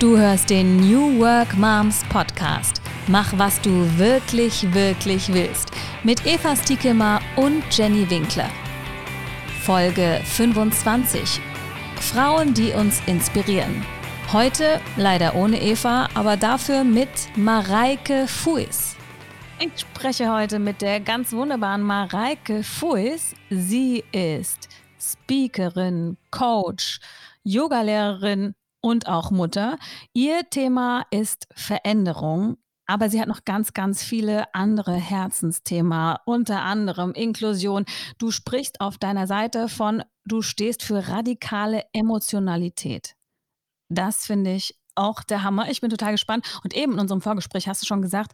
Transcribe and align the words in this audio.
Du 0.00 0.16
hörst 0.16 0.48
den 0.48 0.78
New 0.78 1.20
Work 1.20 1.58
Moms 1.58 2.02
Podcast. 2.08 2.80
Mach, 3.06 3.36
was 3.36 3.60
du 3.60 3.70
wirklich, 3.98 4.72
wirklich 4.72 5.30
willst. 5.30 5.70
Mit 6.04 6.24
Eva 6.24 6.56
Stiekema 6.56 7.20
und 7.36 7.62
Jenny 7.70 8.08
Winkler. 8.08 8.48
Folge 9.60 10.22
25. 10.24 11.38
Frauen, 11.96 12.54
die 12.54 12.72
uns 12.72 13.02
inspirieren. 13.04 13.84
Heute 14.32 14.80
leider 14.96 15.34
ohne 15.34 15.60
Eva, 15.60 16.08
aber 16.14 16.38
dafür 16.38 16.82
mit 16.82 17.10
Mareike 17.36 18.26
Fuis. 18.26 18.96
Ich 19.58 19.80
spreche 19.82 20.32
heute 20.32 20.58
mit 20.58 20.80
der 20.80 21.00
ganz 21.00 21.30
wunderbaren 21.30 21.82
Mareike 21.82 22.62
Fuis. 22.62 23.34
Sie 23.50 24.02
ist 24.12 24.70
Speakerin, 24.98 26.16
Coach, 26.30 27.00
Yogalehrerin 27.44 28.54
und 28.80 29.08
auch 29.08 29.30
Mutter. 29.30 29.78
Ihr 30.12 30.48
Thema 30.50 31.04
ist 31.10 31.46
Veränderung. 31.54 32.56
Aber 32.86 33.08
sie 33.08 33.20
hat 33.20 33.28
noch 33.28 33.44
ganz, 33.44 33.72
ganz 33.72 34.02
viele 34.02 34.52
andere 34.52 34.94
Herzensthemen, 34.96 36.16
unter 36.26 36.62
anderem 36.62 37.12
Inklusion. 37.12 37.84
Du 38.18 38.32
sprichst 38.32 38.80
auf 38.80 38.98
deiner 38.98 39.28
Seite 39.28 39.68
von, 39.68 40.02
du 40.24 40.42
stehst 40.42 40.82
für 40.82 41.06
radikale 41.06 41.84
Emotionalität. 41.92 43.14
Das 43.88 44.26
finde 44.26 44.54
ich 44.54 44.79
auch 45.00 45.22
der 45.24 45.42
Hammer. 45.42 45.70
Ich 45.70 45.80
bin 45.80 45.90
total 45.90 46.12
gespannt. 46.12 46.46
Und 46.62 46.74
eben 46.74 46.92
in 46.92 47.00
unserem 47.00 47.20
Vorgespräch 47.20 47.68
hast 47.68 47.82
du 47.82 47.86
schon 47.86 48.02
gesagt, 48.02 48.32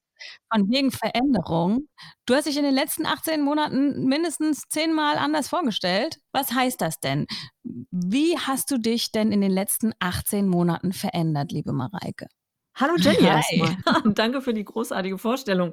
von 0.52 0.68
wegen 0.70 0.90
Veränderung. 0.90 1.88
Du 2.26 2.34
hast 2.34 2.46
dich 2.46 2.56
in 2.56 2.64
den 2.64 2.74
letzten 2.74 3.06
18 3.06 3.42
Monaten 3.42 4.04
mindestens 4.04 4.62
zehnmal 4.68 5.16
anders 5.16 5.48
vorgestellt. 5.48 6.18
Was 6.32 6.52
heißt 6.52 6.80
das 6.80 7.00
denn? 7.00 7.26
Wie 7.62 8.38
hast 8.38 8.70
du 8.70 8.78
dich 8.78 9.12
denn 9.12 9.32
in 9.32 9.40
den 9.40 9.52
letzten 9.52 9.92
18 10.00 10.48
Monaten 10.48 10.92
verändert, 10.92 11.52
liebe 11.52 11.72
Mareike? 11.72 12.26
Hallo 12.74 12.94
Jenny 12.98 13.26
erstmal. 13.26 13.76
Danke 14.14 14.42
für 14.42 14.52
die 14.52 14.64
großartige 14.64 15.18
Vorstellung. 15.18 15.72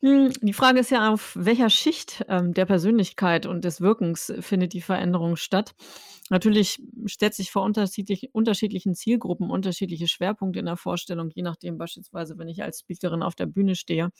Hm, 0.00 0.32
die 0.42 0.52
Frage 0.52 0.80
ist 0.80 0.90
ja, 0.90 1.10
auf 1.10 1.32
welcher 1.34 1.70
Schicht 1.70 2.24
ähm, 2.28 2.52
der 2.52 2.66
Persönlichkeit 2.66 3.46
und 3.46 3.64
des 3.64 3.80
Wirkens 3.80 4.32
findet 4.40 4.74
die 4.74 4.82
Veränderung 4.82 5.36
statt? 5.36 5.74
Natürlich 6.30 6.82
stellt 7.06 7.34
sich 7.34 7.50
vor 7.50 7.62
unterschiedlich, 7.64 8.30
unterschiedlichen 8.34 8.94
Zielgruppen 8.94 9.50
unterschiedliche 9.50 10.08
Schwerpunkte 10.08 10.58
in 10.58 10.66
der 10.66 10.76
Vorstellung, 10.78 11.30
je 11.34 11.42
nachdem 11.42 11.76
beispielsweise, 11.76 12.38
wenn 12.38 12.48
ich 12.48 12.62
als 12.62 12.80
Speakerin 12.80 13.22
auf 13.22 13.34
der 13.34 13.46
Bühne 13.46 13.74
stehe, 13.74 14.10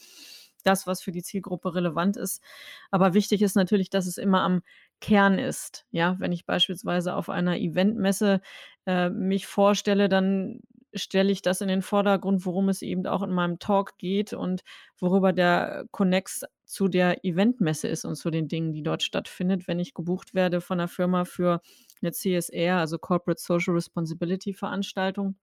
das, 0.64 0.86
was 0.86 1.02
für 1.02 1.12
die 1.12 1.22
Zielgruppe 1.22 1.74
relevant 1.74 2.16
ist. 2.16 2.42
Aber 2.90 3.14
wichtig 3.14 3.42
ist 3.42 3.56
natürlich, 3.56 3.90
dass 3.90 4.06
es 4.06 4.18
immer 4.18 4.42
am 4.42 4.62
Kern 5.00 5.38
ist. 5.38 5.86
Ja, 5.90 6.16
wenn 6.18 6.32
ich 6.32 6.46
beispielsweise 6.46 7.14
auf 7.14 7.28
einer 7.28 7.58
Eventmesse 7.58 8.40
äh, 8.86 9.10
mich 9.10 9.46
vorstelle, 9.46 10.08
dann 10.08 10.60
stelle 10.94 11.32
ich 11.32 11.42
das 11.42 11.60
in 11.60 11.68
den 11.68 11.82
Vordergrund, 11.82 12.46
worum 12.46 12.68
es 12.68 12.80
eben 12.82 13.06
auch 13.06 13.22
in 13.22 13.30
meinem 13.32 13.58
Talk 13.58 13.98
geht 13.98 14.32
und 14.32 14.62
worüber 14.98 15.32
der 15.32 15.86
Connex 15.90 16.42
zu 16.64 16.88
der 16.88 17.24
Eventmesse 17.24 17.88
ist 17.88 18.04
und 18.04 18.14
zu 18.16 18.30
den 18.30 18.48
Dingen, 18.48 18.72
die 18.72 18.82
dort 18.82 19.02
stattfindet. 19.02 19.66
Wenn 19.68 19.80
ich 19.80 19.92
gebucht 19.94 20.34
werde 20.34 20.60
von 20.60 20.78
einer 20.80 20.88
Firma 20.88 21.24
für 21.24 21.60
eine 22.04 22.12
CSR, 22.12 22.78
also 22.78 22.98
Corporate 22.98 23.40
Social 23.40 23.74
Responsibility 23.74 24.54
Veranstaltung, 24.54 25.36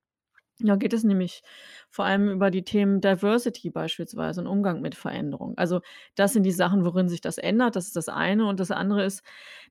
da 0.59 0.75
geht 0.75 0.93
es 0.93 1.03
nämlich 1.03 1.41
vor 1.89 2.05
allem 2.05 2.29
über 2.29 2.51
die 2.51 2.63
Themen 2.63 3.01
Diversity 3.01 3.69
beispielsweise 3.69 4.41
und 4.41 4.47
Umgang 4.47 4.81
mit 4.81 4.95
Veränderung. 4.95 5.57
Also 5.57 5.81
das 6.15 6.33
sind 6.33 6.43
die 6.43 6.51
Sachen, 6.51 6.85
worin 6.85 7.09
sich 7.09 7.21
das 7.21 7.37
ändert. 7.37 7.75
Das 7.75 7.87
ist 7.87 7.95
das 7.95 8.09
eine. 8.09 8.45
Und 8.47 8.59
das 8.59 8.71
andere 8.71 9.03
ist, 9.03 9.23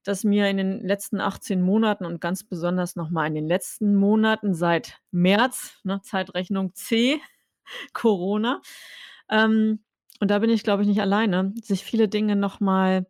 dass 0.02 0.24
mir 0.24 0.48
in 0.48 0.56
den 0.56 0.80
letzten 0.80 1.20
18 1.20 1.62
Monaten 1.62 2.05
und 2.05 2.20
ganz 2.20 2.44
besonders 2.44 2.96
nochmal 2.96 3.28
in 3.28 3.34
den 3.34 3.46
letzten 3.46 3.94
Monaten 3.94 4.55
seit 4.55 4.98
März, 5.12 5.78
ne, 5.84 6.00
Zeitrechnung 6.02 6.74
C, 6.74 7.20
Corona, 7.92 8.61
ähm, 9.30 9.80
und 10.20 10.30
da 10.30 10.39
bin 10.39 10.50
ich, 10.50 10.62
glaube 10.62 10.83
ich, 10.83 10.89
nicht 10.89 11.00
alleine, 11.00 11.55
sich 11.62 11.83
viele 11.83 12.06
Dinge 12.06 12.36
nochmal 12.36 13.06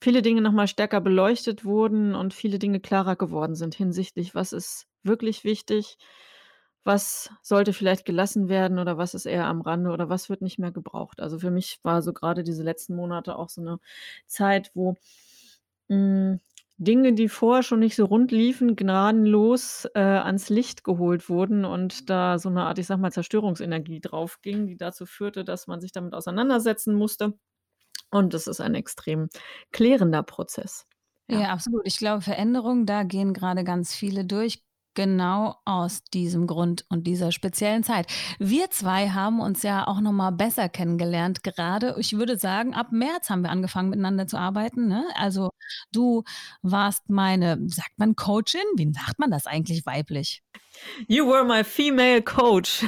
viele 0.00 0.22
Dinge 0.22 0.40
nochmal 0.42 0.68
stärker 0.68 1.00
beleuchtet 1.00 1.64
wurden 1.64 2.14
und 2.14 2.34
viele 2.34 2.58
Dinge 2.58 2.80
klarer 2.80 3.16
geworden 3.16 3.54
sind 3.54 3.74
hinsichtlich, 3.74 4.34
was 4.34 4.52
ist 4.52 4.86
wirklich 5.02 5.44
wichtig, 5.44 5.96
was 6.84 7.30
sollte 7.42 7.72
vielleicht 7.72 8.04
gelassen 8.06 8.48
werden 8.48 8.78
oder 8.78 8.96
was 8.98 9.14
ist 9.14 9.26
eher 9.26 9.46
am 9.46 9.60
Rande 9.60 9.90
oder 9.90 10.08
was 10.08 10.30
wird 10.30 10.42
nicht 10.42 10.58
mehr 10.58 10.72
gebraucht? 10.72 11.20
Also, 11.20 11.38
für 11.38 11.50
mich 11.50 11.80
war 11.82 12.02
so 12.02 12.12
gerade 12.12 12.42
diese 12.44 12.62
letzten 12.62 12.96
Monate 12.96 13.36
auch 13.36 13.50
so 13.50 13.60
eine 13.60 13.78
Zeit, 14.26 14.70
wo, 14.74 14.96
hm, 15.88 16.40
Dinge, 16.78 17.14
die 17.14 17.28
vorher 17.28 17.62
schon 17.64 17.80
nicht 17.80 17.96
so 17.96 18.04
rund 18.06 18.30
liefen, 18.32 18.76
gnadenlos, 18.76 19.86
äh, 19.94 20.00
ans 20.00 20.48
Licht 20.48 20.84
geholt 20.84 21.28
wurden 21.28 21.64
und 21.64 22.08
da 22.10 22.38
so 22.38 22.48
eine 22.50 22.64
Art, 22.64 22.78
ich 22.78 22.86
sage 22.86 23.00
mal, 23.00 23.12
Zerstörungsenergie 23.12 24.00
drauf 24.00 24.40
ging, 24.42 24.66
die 24.68 24.76
dazu 24.76 25.04
führte, 25.06 25.44
dass 25.44 25.66
man 25.66 25.80
sich 25.80 25.92
damit 25.92 26.14
auseinandersetzen 26.14 26.94
musste. 26.94 27.34
Und 28.10 28.34
das 28.34 28.46
ist 28.46 28.60
ein 28.60 28.74
extrem 28.74 29.28
klärender 29.72 30.22
Prozess. 30.22 30.86
Ja. 31.30 31.40
Ja, 31.40 31.48
absolut. 31.50 31.82
Ich 31.84 31.98
glaube, 31.98 32.22
Veränderung, 32.22 32.86
da 32.86 33.02
gehen 33.02 33.34
gerade 33.34 33.64
ganz 33.64 33.94
viele 33.94 34.24
durch. 34.24 34.62
Genau 34.94 35.54
aus 35.64 36.02
diesem 36.02 36.48
Grund 36.48 36.84
und 36.88 37.06
dieser 37.06 37.30
speziellen 37.30 37.84
Zeit. 37.84 38.10
Wir 38.40 38.68
zwei 38.70 39.10
haben 39.10 39.38
uns 39.38 39.62
ja 39.62 39.86
auch 39.86 40.00
noch 40.00 40.10
mal 40.10 40.32
besser 40.32 40.68
kennengelernt 40.68 41.44
gerade. 41.44 41.94
Ich 42.00 42.14
würde 42.14 42.36
sagen, 42.36 42.74
ab 42.74 42.88
März 42.90 43.30
haben 43.30 43.42
wir 43.42 43.50
angefangen 43.50 43.90
miteinander 43.90 44.26
zu 44.26 44.38
arbeiten, 44.38 44.88
ne? 44.88 45.04
Also, 45.14 45.50
du 45.92 46.24
warst 46.62 47.10
meine, 47.10 47.58
sagt 47.68 47.96
man 47.98 48.16
Coachin? 48.16 48.64
Wie 48.76 48.92
sagt 48.92 49.20
man 49.20 49.30
das 49.30 49.46
eigentlich 49.46 49.86
weiblich? 49.86 50.42
You 51.06 51.28
were 51.28 51.44
my 51.44 51.62
female 51.62 52.20
coach. 52.20 52.84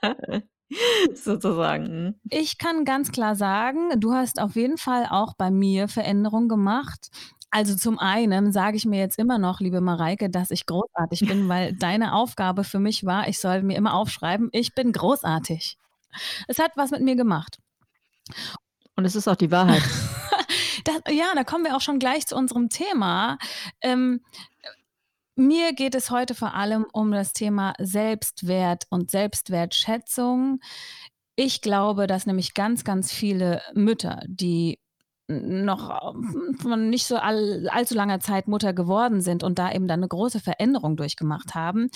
Sozusagen. 1.14 2.04
Mhm. 2.04 2.14
Ich 2.30 2.58
kann 2.58 2.84
ganz 2.84 3.12
klar 3.12 3.34
sagen, 3.34 4.00
du 4.00 4.14
hast 4.14 4.40
auf 4.40 4.56
jeden 4.56 4.78
Fall 4.78 5.06
auch 5.10 5.34
bei 5.34 5.50
mir 5.50 5.88
Veränderungen 5.88 6.48
gemacht. 6.48 7.10
Also 7.50 7.74
zum 7.74 7.98
einen 7.98 8.52
sage 8.52 8.76
ich 8.76 8.84
mir 8.84 9.00
jetzt 9.00 9.18
immer 9.18 9.38
noch, 9.38 9.60
liebe 9.60 9.80
Mareike, 9.80 10.30
dass 10.30 10.52
ich 10.52 10.66
großartig 10.66 11.26
bin, 11.26 11.48
weil 11.48 11.72
deine 11.78 12.14
Aufgabe 12.14 12.62
für 12.62 12.78
mich 12.78 13.04
war, 13.04 13.28
ich 13.28 13.40
soll 13.40 13.62
mir 13.62 13.76
immer 13.76 13.94
aufschreiben, 13.94 14.48
ich 14.52 14.74
bin 14.74 14.92
großartig. 14.92 15.76
Es 16.46 16.58
hat 16.58 16.72
was 16.76 16.90
mit 16.90 17.02
mir 17.02 17.16
gemacht. 17.16 17.58
Und 18.94 19.04
es 19.04 19.16
ist 19.16 19.26
auch 19.26 19.36
die 19.36 19.50
Wahrheit. 19.50 19.82
das, 20.84 21.00
ja, 21.08 21.32
da 21.34 21.42
kommen 21.42 21.64
wir 21.64 21.76
auch 21.76 21.80
schon 21.80 21.98
gleich 21.98 22.26
zu 22.26 22.36
unserem 22.36 22.68
Thema. 22.68 23.38
Ähm, 23.80 24.20
mir 25.36 25.72
geht 25.72 25.94
es 25.94 26.10
heute 26.10 26.34
vor 26.34 26.54
allem 26.54 26.86
um 26.92 27.10
das 27.12 27.32
Thema 27.32 27.74
Selbstwert 27.78 28.84
und 28.90 29.10
Selbstwertschätzung. 29.10 30.60
Ich 31.36 31.62
glaube, 31.62 32.06
dass 32.06 32.26
nämlich 32.26 32.54
ganz, 32.54 32.84
ganz 32.84 33.12
viele 33.12 33.62
Mütter, 33.74 34.22
die 34.26 34.78
noch 35.30 36.14
von 36.60 36.90
nicht 36.90 37.06
so 37.06 37.16
all, 37.16 37.68
allzu 37.68 37.94
langer 37.94 38.20
Zeit 38.20 38.48
Mutter 38.48 38.72
geworden 38.72 39.20
sind 39.20 39.42
und 39.42 39.58
da 39.58 39.72
eben 39.72 39.86
dann 39.86 40.00
eine 40.00 40.08
große 40.08 40.40
Veränderung 40.40 40.96
durchgemacht 40.96 41.54
haben, 41.54 41.88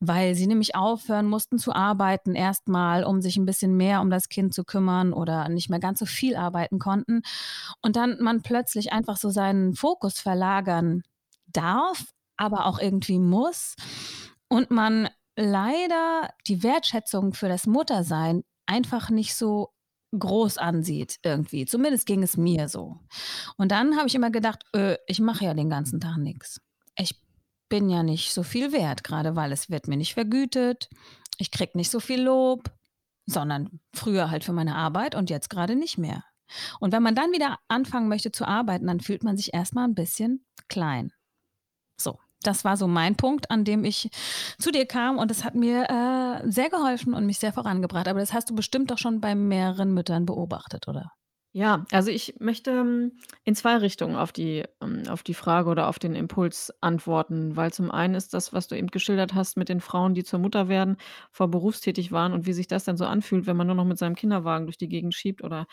weil 0.00 0.34
sie 0.34 0.46
nämlich 0.46 0.76
aufhören 0.76 1.26
mussten 1.26 1.58
zu 1.58 1.72
arbeiten 1.74 2.34
erstmal, 2.34 3.04
um 3.04 3.20
sich 3.20 3.36
ein 3.36 3.46
bisschen 3.46 3.76
mehr 3.76 4.00
um 4.00 4.10
das 4.10 4.28
Kind 4.28 4.54
zu 4.54 4.64
kümmern 4.64 5.12
oder 5.12 5.48
nicht 5.48 5.68
mehr 5.68 5.80
ganz 5.80 5.98
so 5.98 6.06
viel 6.06 6.36
arbeiten 6.36 6.78
konnten 6.78 7.22
und 7.82 7.96
dann 7.96 8.18
man 8.20 8.42
plötzlich 8.42 8.92
einfach 8.92 9.16
so 9.16 9.30
seinen 9.30 9.74
Fokus 9.74 10.20
verlagern 10.20 11.02
darf, 11.48 12.04
aber 12.36 12.66
auch 12.66 12.78
irgendwie 12.78 13.18
muss 13.18 13.74
und 14.48 14.70
man 14.70 15.08
leider 15.36 16.30
die 16.46 16.62
Wertschätzung 16.62 17.34
für 17.34 17.48
das 17.48 17.66
Muttersein 17.66 18.44
einfach 18.66 19.10
nicht 19.10 19.34
so 19.34 19.72
groß 20.18 20.58
ansieht 20.58 21.18
irgendwie. 21.22 21.66
Zumindest 21.66 22.06
ging 22.06 22.22
es 22.22 22.36
mir 22.36 22.68
so. 22.68 22.96
Und 23.56 23.70
dann 23.72 23.96
habe 23.96 24.08
ich 24.08 24.14
immer 24.14 24.30
gedacht, 24.30 24.64
äh, 24.74 24.96
ich 25.06 25.20
mache 25.20 25.44
ja 25.44 25.54
den 25.54 25.68
ganzen 25.68 26.00
Tag 26.00 26.16
nichts. 26.16 26.60
Ich 26.96 27.20
bin 27.68 27.90
ja 27.90 28.02
nicht 28.02 28.32
so 28.32 28.42
viel 28.42 28.72
wert, 28.72 29.04
gerade 29.04 29.36
weil 29.36 29.52
es 29.52 29.70
wird 29.70 29.88
mir 29.88 29.96
nicht 29.96 30.14
vergütet. 30.14 30.88
Ich 31.38 31.50
kriege 31.50 31.76
nicht 31.76 31.90
so 31.90 32.00
viel 32.00 32.22
Lob, 32.22 32.70
sondern 33.26 33.80
früher 33.92 34.30
halt 34.30 34.44
für 34.44 34.52
meine 34.52 34.76
Arbeit 34.76 35.14
und 35.14 35.30
jetzt 35.30 35.50
gerade 35.50 35.76
nicht 35.76 35.98
mehr. 35.98 36.24
Und 36.78 36.92
wenn 36.92 37.02
man 37.02 37.16
dann 37.16 37.32
wieder 37.32 37.58
anfangen 37.68 38.08
möchte 38.08 38.30
zu 38.30 38.46
arbeiten, 38.46 38.86
dann 38.86 39.00
fühlt 39.00 39.24
man 39.24 39.36
sich 39.36 39.52
erstmal 39.52 39.84
ein 39.84 39.94
bisschen 39.96 40.46
klein. 40.68 41.12
Das 42.42 42.64
war 42.64 42.76
so 42.76 42.86
mein 42.86 43.16
Punkt, 43.16 43.50
an 43.50 43.64
dem 43.64 43.84
ich 43.84 44.10
zu 44.58 44.70
dir 44.70 44.86
kam 44.86 45.18
und 45.18 45.30
es 45.30 45.44
hat 45.44 45.54
mir 45.54 45.88
äh, 45.90 46.50
sehr 46.50 46.70
geholfen 46.70 47.14
und 47.14 47.26
mich 47.26 47.38
sehr 47.38 47.52
vorangebracht. 47.52 48.08
Aber 48.08 48.20
das 48.20 48.32
hast 48.32 48.50
du 48.50 48.54
bestimmt 48.54 48.90
doch 48.90 48.98
schon 48.98 49.20
bei 49.20 49.34
mehreren 49.34 49.92
Müttern 49.94 50.26
beobachtet, 50.26 50.88
oder? 50.88 51.12
Ja, 51.52 51.86
also 51.90 52.10
ich 52.10 52.34
möchte 52.38 52.70
ähm, 52.70 53.12
in 53.44 53.54
zwei 53.54 53.76
Richtungen 53.78 54.14
auf 54.14 54.30
die, 54.30 54.64
ähm, 54.82 55.04
auf 55.08 55.22
die 55.22 55.32
Frage 55.32 55.70
oder 55.70 55.88
auf 55.88 55.98
den 55.98 56.14
Impuls 56.14 56.70
antworten, 56.82 57.56
weil 57.56 57.72
zum 57.72 57.90
einen 57.90 58.14
ist 58.14 58.34
das, 58.34 58.52
was 58.52 58.68
du 58.68 58.76
eben 58.76 58.88
geschildert 58.88 59.32
hast 59.32 59.56
mit 59.56 59.70
den 59.70 59.80
Frauen, 59.80 60.12
die 60.12 60.22
zur 60.22 60.38
Mutter 60.38 60.68
werden, 60.68 60.98
vor 61.32 61.48
berufstätig 61.48 62.12
waren 62.12 62.34
und 62.34 62.44
wie 62.44 62.52
sich 62.52 62.66
das 62.66 62.84
dann 62.84 62.98
so 62.98 63.06
anfühlt, 63.06 63.46
wenn 63.46 63.56
man 63.56 63.66
nur 63.68 63.76
noch 63.76 63.86
mit 63.86 63.96
seinem 63.96 64.16
Kinderwagen 64.16 64.66
durch 64.66 64.76
die 64.76 64.88
Gegend 64.88 65.14
schiebt 65.14 65.42
oder 65.42 65.66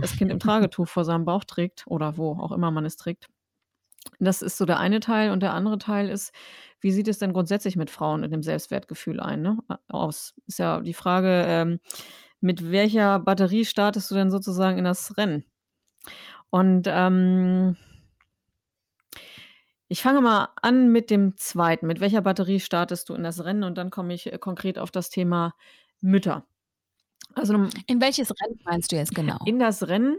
das 0.00 0.16
Kind 0.16 0.30
im 0.30 0.38
Tragetuch 0.40 0.88
vor 0.88 1.06
seinem 1.06 1.24
Bauch 1.24 1.44
trägt 1.44 1.84
oder 1.86 2.18
wo 2.18 2.32
auch 2.32 2.52
immer 2.52 2.70
man 2.70 2.84
es 2.84 2.96
trägt. 2.96 3.28
Das 4.18 4.42
ist 4.42 4.58
so 4.58 4.64
der 4.66 4.78
eine 4.78 5.00
Teil 5.00 5.30
und 5.30 5.40
der 5.42 5.54
andere 5.54 5.78
Teil 5.78 6.08
ist, 6.08 6.32
wie 6.80 6.92
sieht 6.92 7.08
es 7.08 7.18
denn 7.18 7.32
grundsätzlich 7.32 7.76
mit 7.76 7.90
Frauen 7.90 8.24
und 8.24 8.30
dem 8.32 8.42
Selbstwertgefühl 8.42 9.20
ein, 9.20 9.42
ne, 9.42 9.58
aus? 9.88 10.34
Ist 10.46 10.58
ja 10.58 10.80
die 10.80 10.94
Frage, 10.94 11.44
ähm, 11.46 11.80
mit 12.40 12.70
welcher 12.72 13.20
Batterie 13.20 13.64
startest 13.64 14.10
du 14.10 14.14
denn 14.16 14.30
sozusagen 14.30 14.78
in 14.78 14.84
das 14.84 15.16
Rennen? 15.16 15.44
Und, 16.50 16.86
ähm 16.88 17.76
ich 19.88 20.00
fange 20.02 20.22
mal 20.22 20.48
an 20.62 20.88
mit 20.90 21.10
dem 21.10 21.36
zweiten. 21.36 21.86
Mit 21.86 22.00
welcher 22.00 22.22
Batterie 22.22 22.60
startest 22.60 23.08
du 23.10 23.14
in 23.14 23.22
das 23.22 23.44
Rennen? 23.44 23.62
Und 23.62 23.76
dann 23.76 23.90
komme 23.90 24.14
ich, 24.14 24.32
äh, 24.32 24.38
konkret 24.38 24.78
auf 24.78 24.90
das 24.90 25.10
Thema 25.10 25.54
Mütter. 26.00 26.46
Also, 27.34 27.54
In 27.86 28.00
welches 28.00 28.30
Rennen 28.30 28.58
meinst 28.64 28.92
du 28.92 28.96
jetzt 28.96 29.14
genau? 29.14 29.38
In 29.46 29.58
das 29.58 29.88
Rennen. 29.88 30.18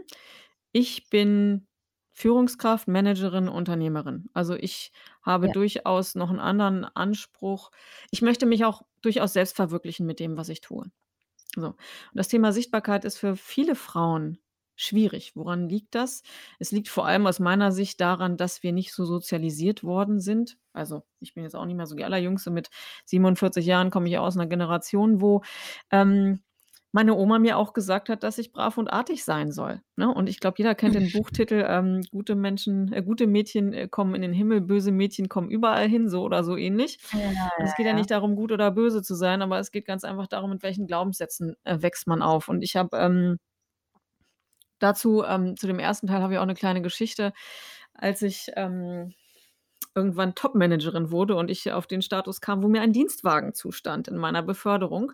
Ich 0.72 1.08
bin 1.10 1.66
Führungskraft, 2.14 2.88
Managerin, 2.88 3.48
Unternehmerin. 3.48 4.26
Also, 4.34 4.54
ich 4.54 4.92
habe 5.22 5.48
Ja. 5.48 5.54
durchaus 5.54 6.14
noch 6.14 6.30
'n 6.30 6.38
anderen 6.40 6.84
Anspruch. 6.86 7.70
Ich 8.12 8.22
möchte 8.22 8.46
mich 8.46 8.64
auch 8.64 8.82
durchaus 9.02 9.32
selbst 9.34 9.56
verwirklichen 9.56 10.06
mit 10.06 10.20
dem, 10.20 10.36
was 10.36 10.48
ich 10.48 10.60
tue. 10.62 10.90
So. 11.56 11.68
Und 11.68 11.76
das 12.14 12.28
Thema 12.28 12.52
Sichtbarkeit 12.52 13.04
ist 13.06 13.18
für 13.18 13.36
viele 13.36 13.76
Frauen 13.76 14.38
schwierig. 14.76 15.32
Woran 15.36 15.68
liegt 15.68 15.94
das? 15.96 16.22
Es 16.60 16.72
liegt 16.72 16.88
vor 16.88 17.06
allem 17.06 17.26
aus 17.26 17.40
meiner 17.40 17.72
Sicht 17.72 18.00
daran, 18.00 18.36
dass 18.38 18.62
wir 18.64 18.72
nicht 18.72 18.92
so 18.94 19.04
sozialisiert 19.06 19.84
worden 19.84 20.20
sind. 20.20 20.58
Also, 20.74 21.04
ich 21.20 21.34
bin 21.34 21.44
jetzt 21.44 21.56
auch 21.56 21.66
nicht 21.66 21.76
mehr 21.76 21.86
so 21.86 21.96
die 21.96 22.04
Allerjüngste. 22.04 22.50
Mit 22.52 22.70
47 23.06 23.66
Jahren 23.66 23.90
komme 23.90 24.08
ich 24.08 24.18
aus 24.18 24.36
'ner 24.36 24.46
Generation, 24.48 25.20
wo, 25.22 25.42
ähm, 25.92 26.42
meine 26.94 27.14
Oma 27.16 27.38
mir 27.40 27.58
auch 27.58 27.74
gesagt 27.74 28.08
hat, 28.08 28.22
dass 28.24 28.38
ich 28.38 28.52
brav 28.52 28.78
und 28.78 28.88
artig 28.88 29.24
sein 29.24 29.52
soll, 29.52 29.82
ne? 29.96 30.08
Und 30.14 30.28
ich 30.28 30.40
glaube, 30.40 30.56
jeder 30.58 30.74
kennt 30.76 30.94
den 30.96 31.10
Buchtitel, 31.12 31.64
ähm, 31.68 32.02
„Gute 32.10 32.36
Menschen 32.36 32.92
äh, 32.92 33.02
gute 33.02 33.26
Mädchen, 33.26 33.72
äh, 33.74 33.88
kommen 33.88 34.14
in 34.14 34.22
den 34.22 34.32
Himmel, 34.34 34.60
böse 34.62 34.92
Mädchen 34.92 35.28
kommen 35.28 35.50
überall 35.50 35.88
hin“, 35.88 36.08
so 36.08 36.22
oder 36.22 36.44
so 36.44 36.56
ähnlich. 36.56 37.00
Ja, 37.12 37.20
ja, 37.32 37.50
es 37.58 37.74
geht 37.74 37.86
ja 37.86 37.92
ja. 37.92 37.94
nicht 37.94 38.10
darum, 38.12 38.36
gut 38.36 38.52
oder 38.52 38.70
böse 38.70 39.02
zu 39.02 39.14
sein, 39.16 39.42
aber 39.42 39.58
es 39.60 39.72
geht 39.72 39.86
ganz 39.86 40.04
einfach 40.04 40.28
darum, 40.28 40.50
mit 40.50 40.62
welchen 40.62 40.86
Glaubenssätzen, 40.86 41.56
äh, 41.64 41.82
wächst 41.82 42.06
man 42.06 42.22
auf. 42.22 42.48
Und 42.48 42.62
ich 42.62 42.76
habe, 42.76 42.96
ähm 42.98 43.38
dazu 44.82 45.22
ähm, 45.24 45.56
zu 45.56 45.66
dem 45.66 45.78
1. 45.78 46.06
Teil 46.08 46.22
habe 46.22 46.34
ich 46.34 46.38
auch 46.38 46.46
'ne 46.46 46.54
kleine 46.54 46.82
Geschichte. 46.82 47.32
Als 47.94 48.22
ich, 48.22 48.50
ähm, 48.56 49.14
irgendwann 49.94 50.34
Topmanagerin 50.34 51.10
wurde 51.12 51.36
und 51.36 51.50
ich 51.50 51.72
auf 51.72 51.86
den 51.86 52.02
Status 52.02 52.40
kam, 52.40 52.62
wo 52.62 52.68
mir 52.68 52.82
ein 52.82 52.92
Dienstwagen 52.92 53.54
zustand 53.54 54.08
in 54.08 54.16
meiner 54.18 54.42
Beförderung. 54.42 55.12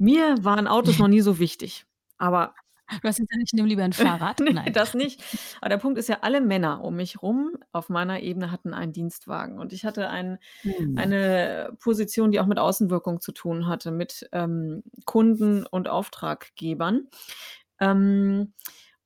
Mir 0.00 0.36
waren 0.44 0.66
Autos 0.66 0.98
noch 0.98 1.08
nie 1.08 1.20
so 1.20 1.38
wichtig, 1.38 1.86
aber 2.18 2.54
Du 3.02 3.08
hast 3.08 3.18
gesagt: 3.18 3.40
„Ich 3.46 3.52
nehme 3.54 3.68
lieber 3.68 3.82
'n 3.84 3.92
Fahrrad?“ 3.94 4.44
Ne, 4.50 4.50
Nein. 4.50 4.72
das 4.72 4.94
nicht. 4.94 5.22
Aber 5.60 5.68
der 5.70 5.78
Punkt 5.78 5.98
ist 5.98 6.08
ja, 6.08 6.18
alle 6.22 6.40
Männer 6.40 6.82
um 6.82 6.96
mich 6.96 7.22
rum 7.22 7.52
auf 7.72 7.88
meiner 7.88 8.20
Ebene 8.20 8.50
hatten 8.50 8.74
einen 8.74 8.92
Dienstwagen. 8.92 9.58
Und 9.58 9.72
ich 9.72 9.84
hatte 9.84 10.08
ein 10.10 10.38
Mhm. 10.64 11.14
eine 11.24 11.76
Position, 11.80 12.30
die 12.32 12.40
auch 12.40 12.46
mit 12.46 12.58
Außenwirkung 12.58 13.20
zu 13.20 13.32
tun 13.32 13.66
hatte, 13.68 13.90
mit, 13.92 14.28
ähm, 14.32 14.82
Kunden 15.06 15.66
und 15.66 15.88
Auftraggebern. 15.88 17.08
Ähm, 17.80 18.54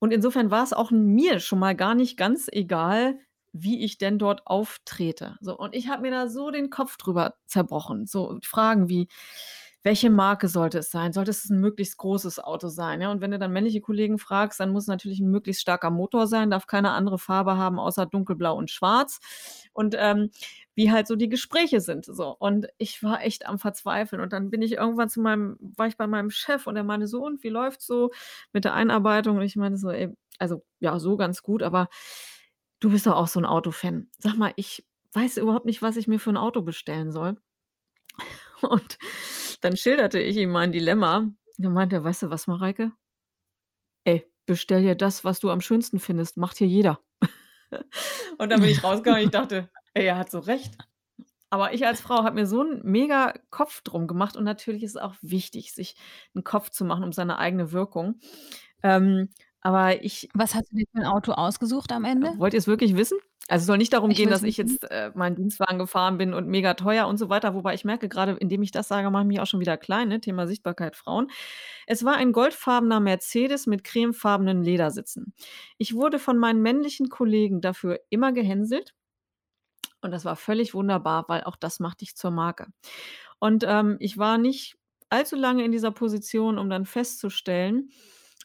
und 0.00 0.12
insofern 0.12 0.50
war's 0.50 0.72
auch 0.74 0.90
mir 0.92 1.40
schon 1.40 1.58
mal 1.60 1.74
gar 1.76 1.94
nicht 1.94 2.16
ganz 2.18 2.48
egal, 2.52 3.18
wie 3.52 3.84
ich 3.84 3.98
denn 3.98 4.18
dort 4.18 4.46
auftrete. 4.46 5.36
So, 5.40 5.58
und 5.58 5.74
ich 5.74 5.88
habe 5.88 6.02
mir 6.02 6.10
da 6.12 6.28
so 6.28 6.50
den 6.50 6.70
Kopf 6.70 6.96
drüber 6.98 7.36
zerbrochen. 7.46 8.06
So 8.06 8.38
Fragen 8.44 8.88
wie: 8.88 9.08
„Welche 9.84 10.10
Marke 10.10 10.48
sollte 10.48 10.78
es 10.78 10.90
sein? 10.90 11.12
Sollte 11.12 11.30
es 11.30 11.48
'n 11.50 11.60
möglichst 11.60 11.96
großes 11.98 12.40
Auto 12.40 12.68
sein?“ 12.68 13.00
Ja, 13.00 13.10
und 13.12 13.20
wenn 13.20 13.30
du 13.30 13.38
dann 13.38 13.52
männliche 13.52 13.80
Kollegen 13.80 14.18
fragst, 14.18 14.58
dann 14.58 14.70
muss 14.72 14.88
natürlich 14.88 15.20
'n 15.20 15.30
möglichst 15.30 15.62
starker 15.62 15.90
Motor 15.90 16.26
sein, 16.26 16.50
darf 16.50 16.66
keine 16.66 16.90
andere 16.90 17.18
Farbe 17.18 17.56
haben 17.56 17.78
außer 17.78 18.06
dunkelblau 18.06 18.56
und 18.56 18.70
schwarz. 18.70 19.20
Und, 19.72 19.94
ähm, 19.96 20.30
wie 20.74 20.90
halt 20.90 21.06
so 21.06 21.14
die 21.16 21.28
Gespräche 21.28 21.80
sind, 21.80 22.04
so. 22.06 22.34
Und 22.38 22.66
ich 22.78 23.02
war 23.04 23.22
echt 23.22 23.46
am 23.46 23.58
Verzweifeln. 23.60 24.20
Und 24.20 24.32
dann 24.32 24.50
bin 24.50 24.62
ich 24.62 24.72
irgendwann 24.72 25.08
zu 25.08 25.20
meinem 25.20 25.56
war 25.60 25.86
ich 25.86 25.96
bei 25.96 26.06
meinem 26.08 26.30
Chef 26.30 26.66
und 26.66 26.76
er 26.76 26.84
meinte 26.84 27.06
so: 27.06 27.24
„Und 27.24 27.42
wie 27.44 27.48
läuft's 27.48 27.86
so 27.86 28.10
mit 28.52 28.64
der 28.64 28.74
Einarbeitung?“ 28.74 29.36
Und 29.36 29.42
ich 29.44 29.54
meinte 29.56 29.78
so: 29.78 29.90
„Ey, 29.90 30.08
also, 30.40 30.64
ja, 30.80 30.98
so 30.98 31.16
ganz 31.16 31.42
gut, 31.42 31.62
aber 31.62 31.88
du 32.80 32.90
bist 32.90 33.06
doch 33.06 33.14
auch 33.16 33.28
so 33.28 33.38
'n 33.40 33.44
Autofan. 33.46 34.08
Sag 34.18 34.36
mal, 34.36 34.52
ich 34.56 34.84
weiß 35.14 35.36
überhaupt 35.38 35.66
nicht, 35.66 35.82
was 35.82 35.96
ich 35.96 36.08
mir 36.08 36.18
für 36.20 36.30
'n 36.30 36.36
Auto 36.36 36.62
bestellen 36.62 37.12
soll.“ 37.12 37.38
Und 38.62 38.98
dann 39.60 39.76
schilderte 39.76 40.20
ich 40.20 40.36
ihm 40.36 40.50
mein 40.50 40.72
Dilemma. 40.72 41.30
Dann 41.58 41.72
meinte 41.72 41.96
er: 41.96 42.04
„Weißt 42.04 42.22
du 42.22 42.30
was, 42.30 42.46
Mareike? 42.46 42.92
Ey, 44.06 44.24
bestell 44.46 44.82
dir 44.82 44.94
das, 44.94 45.24
was 45.24 45.40
du 45.40 45.50
am 45.50 45.60
schönsten 45.60 45.98
findest, 45.98 46.36
macht 46.36 46.56
hier 46.58 46.66
jeder.“ 46.66 47.00
Und 48.38 48.50
dann 48.50 48.60
bin 48.62 48.70
ich 48.70 48.84
rausgegangen 48.84 49.20
und 49.20 49.26
ich 49.26 49.30
dachte: 49.32 49.70
„Ey, 49.94 50.06
er 50.06 50.18
hat 50.18 50.30
so 50.30 50.40
recht.“ 50.40 50.78
Aber 51.50 51.74
ich 51.74 51.86
als 51.86 52.00
Frau 52.02 52.24
habe 52.24 52.36
mir 52.36 52.46
so 52.46 52.62
'n 52.62 52.82
mega 52.84 53.34
Kopf 53.50 53.82
drum 53.82 54.06
gemacht 54.08 54.36
und 54.36 54.44
natürlich 54.44 54.82
ist 54.84 54.92
es 54.96 55.02
auch 55.02 55.16
wichtig, 55.22 55.72
sich 55.74 55.96
'n 56.36 56.44
Kopf 56.44 56.70
zu 56.70 56.84
machen 56.84 57.04
um 57.04 57.12
seine 57.12 57.38
eigene 57.38 57.72
Wirkung. 57.72 58.20
Ähm, 58.84 59.30
aber 59.62 60.04
ich 60.04 60.30
Was 60.34 60.54
hast 60.56 60.72
du 60.72 60.76
dir 60.76 60.86
für 60.94 61.00
'n 61.02 61.06
Auto 61.06 61.32
ausgesucht 61.32 61.92
am 61.92 62.04
Ende? 62.06 62.32
Wollt 62.38 62.54
ihr's 62.54 62.68
wirklich 62.68 62.96
wissen? 62.96 63.18
Also, 63.48 63.62
es 63.62 63.66
soll 63.66 63.78
nicht 63.78 63.92
darum 63.94 64.12
Ich 64.12 64.18
gehen, 64.18 64.28
dass 64.30 64.42
ich 64.42 64.56
jetzt, 64.58 64.84
äh, 64.90 65.10
meinen 65.14 65.34
Dienstwagen 65.36 65.78
gefahren 65.78 66.18
bin 66.18 66.34
und 66.34 66.48
mega 66.48 66.74
teuer 66.74 67.06
und 67.08 67.16
so 67.18 67.30
weiter, 67.30 67.54
wobei 67.54 67.74
ich 67.74 67.84
merke 67.84 68.08
grade, 68.08 68.32
indem 68.38 68.62
ich 68.62 68.70
das 68.72 68.88
sage, 68.88 69.10
mache 69.10 69.22
ich 69.22 69.28
mich 69.28 69.40
auch 69.40 69.46
schon 69.46 69.60
wieder 69.60 69.76
klein, 69.78 70.08
ne, 70.08 70.20
Thema 70.20 70.46
Sichtbarkeit 70.46 70.96
Frauen. 70.96 71.30
Es 71.86 72.04
war 72.04 72.16
ein 72.16 72.32
goldfarbener 72.32 73.00
Mercedes 73.00 73.66
mit 73.66 73.84
cremefarbenen 73.84 74.62
Ledersitzen. 74.62 75.32
Ich 75.78 75.94
wurde 75.94 76.18
von 76.18 76.38
meinen 76.38 76.62
männlichen 76.62 77.08
Kollegen 77.08 77.60
dafür 77.62 78.00
immer 78.10 78.32
gehänselt. 78.32 78.94
Und 80.00 80.12
das 80.12 80.24
war 80.24 80.36
völlig 80.36 80.74
wunderbar, 80.74 81.24
weil 81.28 81.42
auch 81.44 81.56
das 81.56 81.80
macht 81.80 82.00
dich 82.00 82.16
zur 82.16 82.30
Marke. 82.30 82.66
Und, 83.38 83.64
ähm, 83.66 83.96
ich 84.00 84.18
war 84.18 84.38
nicht 84.38 84.76
allzu 85.10 85.36
lange 85.36 85.64
in 85.64 85.72
dieser 85.72 85.90
Position, 85.92 86.58
um 86.58 86.70
dann 86.70 86.84
festzustellen, 86.86 87.90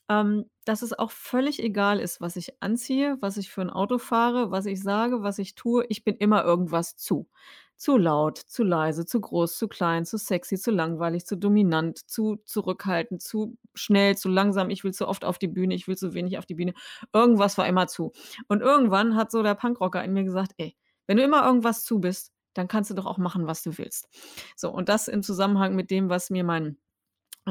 ähm, 0.09 0.45
dass 0.65 0.81
es 0.81 0.94
auch 0.97 1.11
völlig 1.11 1.61
egal 1.63 2.00
ist, 2.00 2.21
was 2.21 2.35
ich 2.35 2.61
anziehe, 2.61 3.17
was 3.21 3.38
ich 3.38 3.50
für 3.51 3.61
'n 3.61 3.69
Auto 3.69 3.97
fahre, 3.97 4.51
was 4.51 4.65
ich 4.65 4.81
sage, 4.81 5.23
was 5.23 5.39
ich 5.39 5.55
tue. 5.55 5.85
Ich 5.89 6.03
bin 6.03 6.15
immer 6.17 6.44
irgendwas 6.44 6.95
zu. 6.97 7.27
Zu 7.75 7.97
laut, 7.97 8.38
zu 8.38 8.63
leise, 8.63 9.05
zu 9.05 9.19
groß, 9.19 9.57
zu 9.57 9.67
klein, 9.67 10.05
zu 10.05 10.17
sexy, 10.17 10.57
zu 10.57 10.71
langweilig, 10.71 11.25
zu 11.25 11.35
dominant, 11.35 12.00
zu 12.09 12.38
zurückhaltend, 12.45 13.21
zu 13.21 13.57
schnell, 13.73 14.15
zu 14.17 14.29
langsam. 14.29 14.69
Ich 14.69 14.83
will 14.85 14.94
zu 14.94 15.07
oft 15.07 15.25
auf 15.25 15.38
die 15.39 15.47
Bühne, 15.50 15.75
ich 15.75 15.88
will 15.88 15.97
zu 15.97 16.13
wenig 16.13 16.38
auf 16.38 16.45
die 16.45 16.55
Bühne. 16.55 16.73
Irgendwas 17.13 17.57
war 17.57 17.67
immer 17.67 17.88
zu. 17.88 18.13
Und 18.47 18.61
irgendwann 18.61 19.15
hat 19.15 19.31
so 19.31 19.44
der 19.44 19.55
Punkrocker 19.55 20.03
in 20.03 20.13
mir 20.13 20.23
gesagt: 20.23 20.53
„Ey, 20.57 20.75
wenn 21.07 21.17
du 21.17 21.23
immer 21.23 21.45
irgendwas 21.45 21.83
zu 21.83 22.00
bist, 22.00 22.31
dann 22.53 22.67
kannst 22.67 22.89
du 22.91 22.94
doch 22.95 23.05
auch 23.05 23.17
machen, 23.17 23.48
was 23.48 23.63
du 23.63 23.77
willst.“ 23.77 24.07
So, 24.55 24.72
und 24.72 24.88
das 24.89 25.07
im 25.07 25.24
Zusammenhang 25.24 25.75
mit 25.75 25.91
dem, 25.91 26.10
was 26.10 26.29
mir 26.29 26.43
mein, 26.43 26.77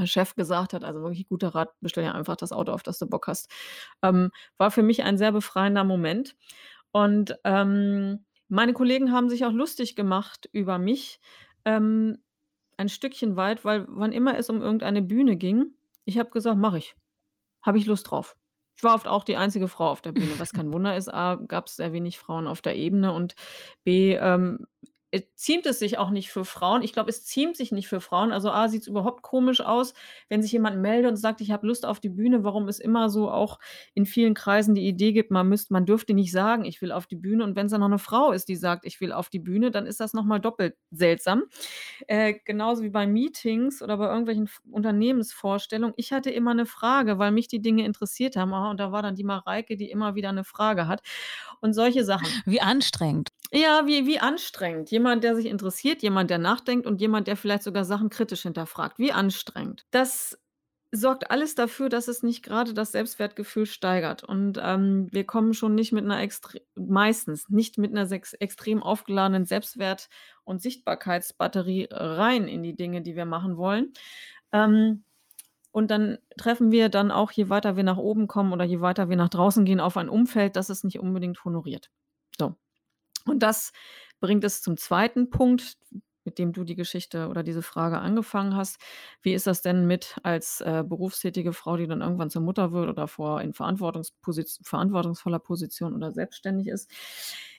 Chef 0.07 0.35
gesagt 0.35 0.73
hat, 0.73 0.85
also 0.85 1.01
wirklich 1.03 1.27
guter 1.27 1.55
Rat: 1.55 1.71
„Bestell 1.81 2.05
dir 2.05 2.15
einfach 2.15 2.37
das 2.37 2.53
Auto, 2.53 2.73
auf 2.73 2.83
das 2.83 2.99
du 2.99 3.07
Bock 3.07 3.27
hast.“ 3.29 3.51
Ähm, 4.03 4.31
war 4.59 4.71
für 4.71 4.83
mich 4.83 5.03
ein 5.05 5.19
sehr 5.19 5.33
befreiender 5.33 5.85
Moment. 5.85 6.37
Und, 6.93 7.39
ähm, 7.45 8.25
meine 8.49 8.75
Kollegen 8.75 9.13
haben 9.13 9.31
sich 9.31 9.45
auch 9.47 9.53
lustig 9.53 9.97
gemacht 9.97 10.49
über 10.53 10.79
mich, 10.79 11.21
ähm, 11.65 12.19
ein 12.79 12.89
Stückchen 12.91 13.37
weit, 13.37 13.65
weil 13.65 13.87
wann 13.89 14.13
immer 14.13 14.37
es 14.39 14.51
um 14.51 14.63
irgendeine 14.63 15.03
Bühne 15.03 15.37
ging, 15.37 15.75
ich 16.05 16.19
habe 16.19 16.31
gesagt: 16.31 16.59
„Mache 16.59 16.79
ich. 16.79 16.97
Habe 17.63 17.79
ich 17.79 17.87
Lust 17.87 18.11
drauf.“ 18.11 18.37
Ich 18.77 18.83
war 18.85 18.95
oft 18.95 19.07
auch 19.09 19.25
die 19.25 19.37
einzige 19.37 19.69
Frau 19.69 19.89
auf 19.91 20.03
der 20.03 20.13
Bühne, 20.13 20.39
was 20.39 20.53
kein 20.55 20.73
Wunder 20.73 20.97
ist. 20.97 21.13
A, 21.13 21.37
gab's 21.37 21.77
sehr 21.77 21.93
wenig 21.93 22.19
Frauen 22.19 22.47
auf 22.47 22.63
der 22.63 22.77
Ebene 22.77 23.13
und 23.13 23.35
B, 23.85 24.15
ähm, 24.15 24.67
äh, 24.83 24.89
ziemt 25.35 25.67
es 25.67 25.79
sich 25.79 25.99
auch 25.99 26.11
nicht 26.11 26.31
für 26.31 26.45
Frauen. 26.45 26.83
Ich 26.83 26.93
glaube, 26.93 27.11
es 27.11 27.25
ziemt 27.25 27.57
sich 27.57 27.73
nicht 27.73 27.89
für 27.89 28.01
Frauen. 28.01 28.33
Also, 28.33 28.51
A, 28.51 28.69
sieht's 28.69 28.87
überhaupt 28.87 29.23
komisch 29.23 29.61
aus, 29.61 29.95
wenn 30.29 30.43
sich 30.43 30.53
jemand 30.53 30.79
meldet 30.81 31.11
und 31.11 31.17
sagt: 31.17 31.41
„Ich 31.41 31.51
habe 31.51 31.67
Lust 31.67 31.85
auf 31.87 32.01
die 32.01 32.09
Bühne“, 32.09 32.45
warum 32.45 32.69
es 32.69 32.79
immer 32.81 33.11
so 33.11 33.31
auch 33.31 33.59
in 33.95 34.07
vielen 34.07 34.35
Kreisen 34.35 34.75
die 34.75 34.87
Idee 34.89 35.13
gibt, 35.13 35.31
man 35.31 35.49
müsst 35.49 35.71
man 35.71 35.87
dürfte 35.87 36.15
nicht 36.15 36.33
sagen: 36.33 36.65
„Ich 36.65 36.81
will 36.83 36.93
auf 36.93 37.07
die 37.07 37.17
Bühne.“ 37.17 37.45
Und 37.45 37.57
wenn's 37.57 37.73
dann 37.73 37.81
noch 37.81 37.89
'ne 37.89 37.99
Frau 37.99 38.33
ist, 38.33 38.49
die 38.49 38.57
sagt: 38.57 38.85
„Ich 38.87 39.01
will 39.01 39.13
auf 39.13 39.29
die 39.29 39.39
Bühne“, 39.41 39.71
dann 39.71 39.87
ist 39.87 40.01
das 40.01 40.15
noch 40.15 40.25
mal 40.25 40.39
doppelt 40.41 40.77
seltsam. 40.91 41.45
Äh, 42.09 42.35
genauso 42.45 42.83
wie 42.85 42.91
bei 42.91 43.07
Meetings 43.07 43.83
oder 43.83 43.97
bei 43.99 44.09
irgendwelchen 44.09 44.49
Unternehmensvorstellungen. 44.71 45.95
Ich 45.99 46.13
hatte 46.13 46.31
immer 46.31 46.55
'ne 46.55 46.67
Frage, 46.67 47.19
weil 47.19 47.33
mich 47.33 47.49
die 47.49 47.63
Dinge 47.63 47.85
interessiert 47.87 48.37
haben. 48.37 48.55
Ah, 48.55 48.71
und 48.71 48.81
da 48.81 48.93
war 48.93 49.03
dann 49.03 49.17
die 49.17 49.25
Mareike, 49.25 49.77
die 49.77 49.91
immer 49.91 50.15
wieder 50.17 50.33
'ne 50.33 50.45
Frage 50.45 50.89
hat 50.89 51.03
und 51.61 51.75
solche 51.75 52.05
Sachen. 52.05 52.35
Wie 52.47 52.61
anstrengend. 52.61 53.31
Ja, 53.55 53.87
wie 53.87 54.07
wie 54.07 54.19
anstrengend. 54.19 54.91
Jemand, 54.91 55.02
der 55.25 55.37
sich 55.37 55.47
interessiert, 55.47 56.03
jemand, 56.03 56.31
der 56.31 56.39
nachdenkt 56.39 56.87
und 56.87 57.01
jemand, 57.01 57.27
der 57.29 57.37
vielleicht 57.37 57.63
sogar 57.65 57.85
Sachen 57.85 58.11
kritisch 58.11 58.43
hinterfragt. 58.43 58.99
Wie 58.99 59.13
anstrengend. 59.13 59.85
Das 59.91 60.39
sorgt 60.93 61.31
alles 61.31 61.55
dafür, 61.55 61.89
dass 61.89 62.09
es 62.09 62.23
nicht 62.23 62.43
grade 62.45 62.75
das 62.75 62.93
Selbstwertgefühl 62.93 63.67
steigert. 63.67 64.25
Und, 64.25 64.59
ähm, 64.63 65.09
wir 65.13 65.25
kommen 65.25 65.55
schon 65.55 65.75
nicht 65.75 65.93
mit 65.93 66.05
'ner 66.05 66.21
extre 66.23 66.61
meistens 66.77 67.49
nicht 67.49 67.79
mit 67.79 67.93
'ner 67.93 68.07
sex 68.07 68.35
extrem 68.35 68.83
aufgeladenen 68.83 69.47
Selbstwert 69.47 70.09
und 70.45 70.63
Sichtbarkeitsbatterie 70.63 71.89
rein 71.91 72.49
in 72.49 72.63
die 72.63 72.77
Dinge, 72.77 73.03
die 73.03 73.17
wir 73.17 73.27
machen 73.27 73.57
wollen. 73.57 73.93
Ähm, 74.53 75.05
und 75.73 75.91
dann 75.93 76.19
treffen 76.39 76.73
wir 76.73 76.89
dann 76.91 77.11
auch, 77.13 77.33
je 77.33 77.49
weiter 77.51 77.77
wir 77.77 77.85
nach 77.85 77.99
oben 77.99 78.29
kommen 78.29 78.53
oder 78.55 78.65
je 78.65 78.81
weiter 78.83 79.09
wir 79.11 79.17
nach 79.17 79.31
draußen 79.31 79.65
gehen, 79.67 79.81
auf 79.81 79.97
ein 79.99 80.09
Umfeld, 80.11 80.57
das 80.57 80.71
es 80.71 80.85
nicht 80.85 81.01
unbedingt 81.01 81.45
honoriert. 81.45 81.91
So. 82.39 82.57
Und 83.27 83.41
das 83.43 83.73
bringt 84.23 84.45
es 84.45 84.63
zum 84.63 84.79
zweiten 84.79 85.31
Punkt, 85.31 85.77
mit 86.25 86.39
dem 86.39 86.53
du 86.53 86.65
die 86.65 86.77
Geschichte 86.77 87.29
oder 87.29 87.43
diese 87.43 87.63
Frage 87.63 87.99
angefangen 87.99 88.57
hast. 88.57 88.79
Wie 89.23 89.35
ist 89.35 89.47
das 89.49 89.61
denn 89.63 89.87
mit 89.89 90.17
als, 90.23 90.61
äh, 90.63 90.85
berufstätige 90.87 91.53
Frau, 91.53 91.77
die 91.77 91.89
dann 91.89 92.01
irgendwann 92.01 92.31
zur 92.31 92.43
Mutter 92.43 92.73
wird 92.73 92.89
oder 92.89 93.09
vor 93.09 93.41
in 93.43 93.53
Verantwortungsposiz 93.55 94.61
verantwortungsvoller 94.63 95.41
Position 95.41 95.95
oder 95.95 96.13
selbstständig 96.13 96.69
ist? 96.69 96.91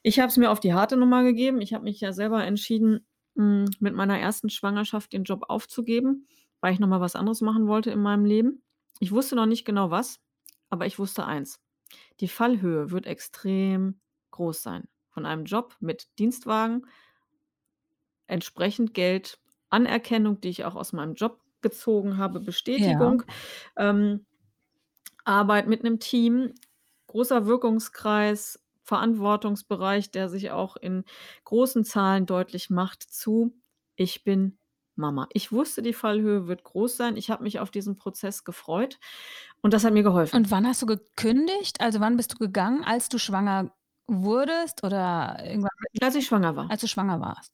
Ich 0.01 0.20
habe 0.20 0.29
es 0.29 0.38
mir 0.38 0.50
auf 0.51 0.62
die 0.62 0.74
harte 0.74 0.98
Nummer 0.98 1.24
gegeben. 1.24 1.62
Ich 1.62 1.74
habe 1.74 1.84
mich 1.84 2.00
ja 2.00 2.13
selber 2.13 2.43
entschieden, 2.46 3.05
hm, 3.36 3.65
mit 3.79 3.93
meiner 3.96 4.17
ersten 4.20 4.50
Schwangerschaft 4.50 5.13
den 5.13 5.25
Job 5.25 5.43
aufzugeben, 5.50 6.27
weil 6.62 6.74
ich 6.74 6.79
noch 6.79 6.88
mal 6.88 7.01
was 7.01 7.15
anderes 7.17 7.41
machen 7.41 7.67
wollte 7.67 7.91
in 7.91 8.01
meinem 8.01 8.25
Leben. 8.25 8.63
Ich 9.01 9.12
wusste 9.12 9.36
noch 9.36 9.46
nicht 9.46 9.65
genau 9.65 9.91
was, 9.91 10.20
aber 10.70 10.86
ich 10.86 11.00
wusste 11.00 11.25
eins: 11.25 11.60
Die 12.22 12.29
Fallhöhe 12.29 12.91
wird 12.91 13.08
extrem 13.08 14.00
groß 14.32 14.63
sein 14.63 14.88
von 15.13 15.25
einem 15.25 15.46
Job 15.46 15.75
mit 15.79 16.08
Dienstwagen 16.20 16.86
entsprechend 18.29 18.93
Geld, 18.93 19.39
Anerkennung, 19.70 20.39
die 20.41 20.50
ich 20.50 20.65
auch 20.65 20.75
aus 20.75 20.93
meinem 20.93 21.15
Job 21.15 21.41
gezogen 21.62 22.17
habe, 22.17 22.39
Ja. 22.75 23.15
Bestätigung, 23.20 23.24
ähm, 23.77 24.25
Arbeit 25.25 25.67
mit 25.67 25.84
'nem 25.84 26.00
Team, 26.00 26.53
großer 27.08 27.46
Wirkungskreis, 27.48 28.63
Verantwortungsbereich, 28.84 30.12
der 30.12 30.29
sich 30.29 30.51
auch 30.51 30.77
in 30.77 31.05
großen 31.46 31.86
Zahlen 31.86 32.25
deutlich 32.25 32.70
macht 32.70 33.03
zu: 33.03 33.55
„Ich 33.96 34.24
bin 34.24 34.60
Mama.“ 34.96 35.27
Ich 35.34 35.51
wusste, 35.51 35.82
die 35.82 35.93
Fallhöhe 35.93 36.48
wird 36.48 36.63
groß 36.63 36.98
sein. 36.98 37.17
Ich 37.17 37.29
habe 37.32 37.43
mich 37.43 37.60
auf 37.60 37.72
diesen 37.72 37.96
Prozess 37.98 38.43
gefreut 38.46 39.00
und 39.62 39.74
das 39.74 39.84
hat 39.86 39.93
mir 39.93 40.03
geholfen. 40.03 40.34
Und 40.34 40.50
wann 40.50 40.65
hast 40.67 40.82
du 40.82 40.88
gekündigt? 40.88 41.79
Also, 41.79 42.00
wann 42.00 42.17
bist 42.17 42.34
du 42.34 42.38
gegangen, 42.38 42.84
als 42.84 43.08
du 43.08 43.20
schwanger 43.20 43.72
wurdest 44.07 44.83
oder 44.83 45.38
irgendwann 45.45 45.69
Als 46.01 46.15
ich 46.15 46.25
schwanger 46.27 46.55
war. 46.55 46.72
als 46.72 46.81
du 46.81 46.88
schwanger 46.88 47.19
warst? 47.22 47.53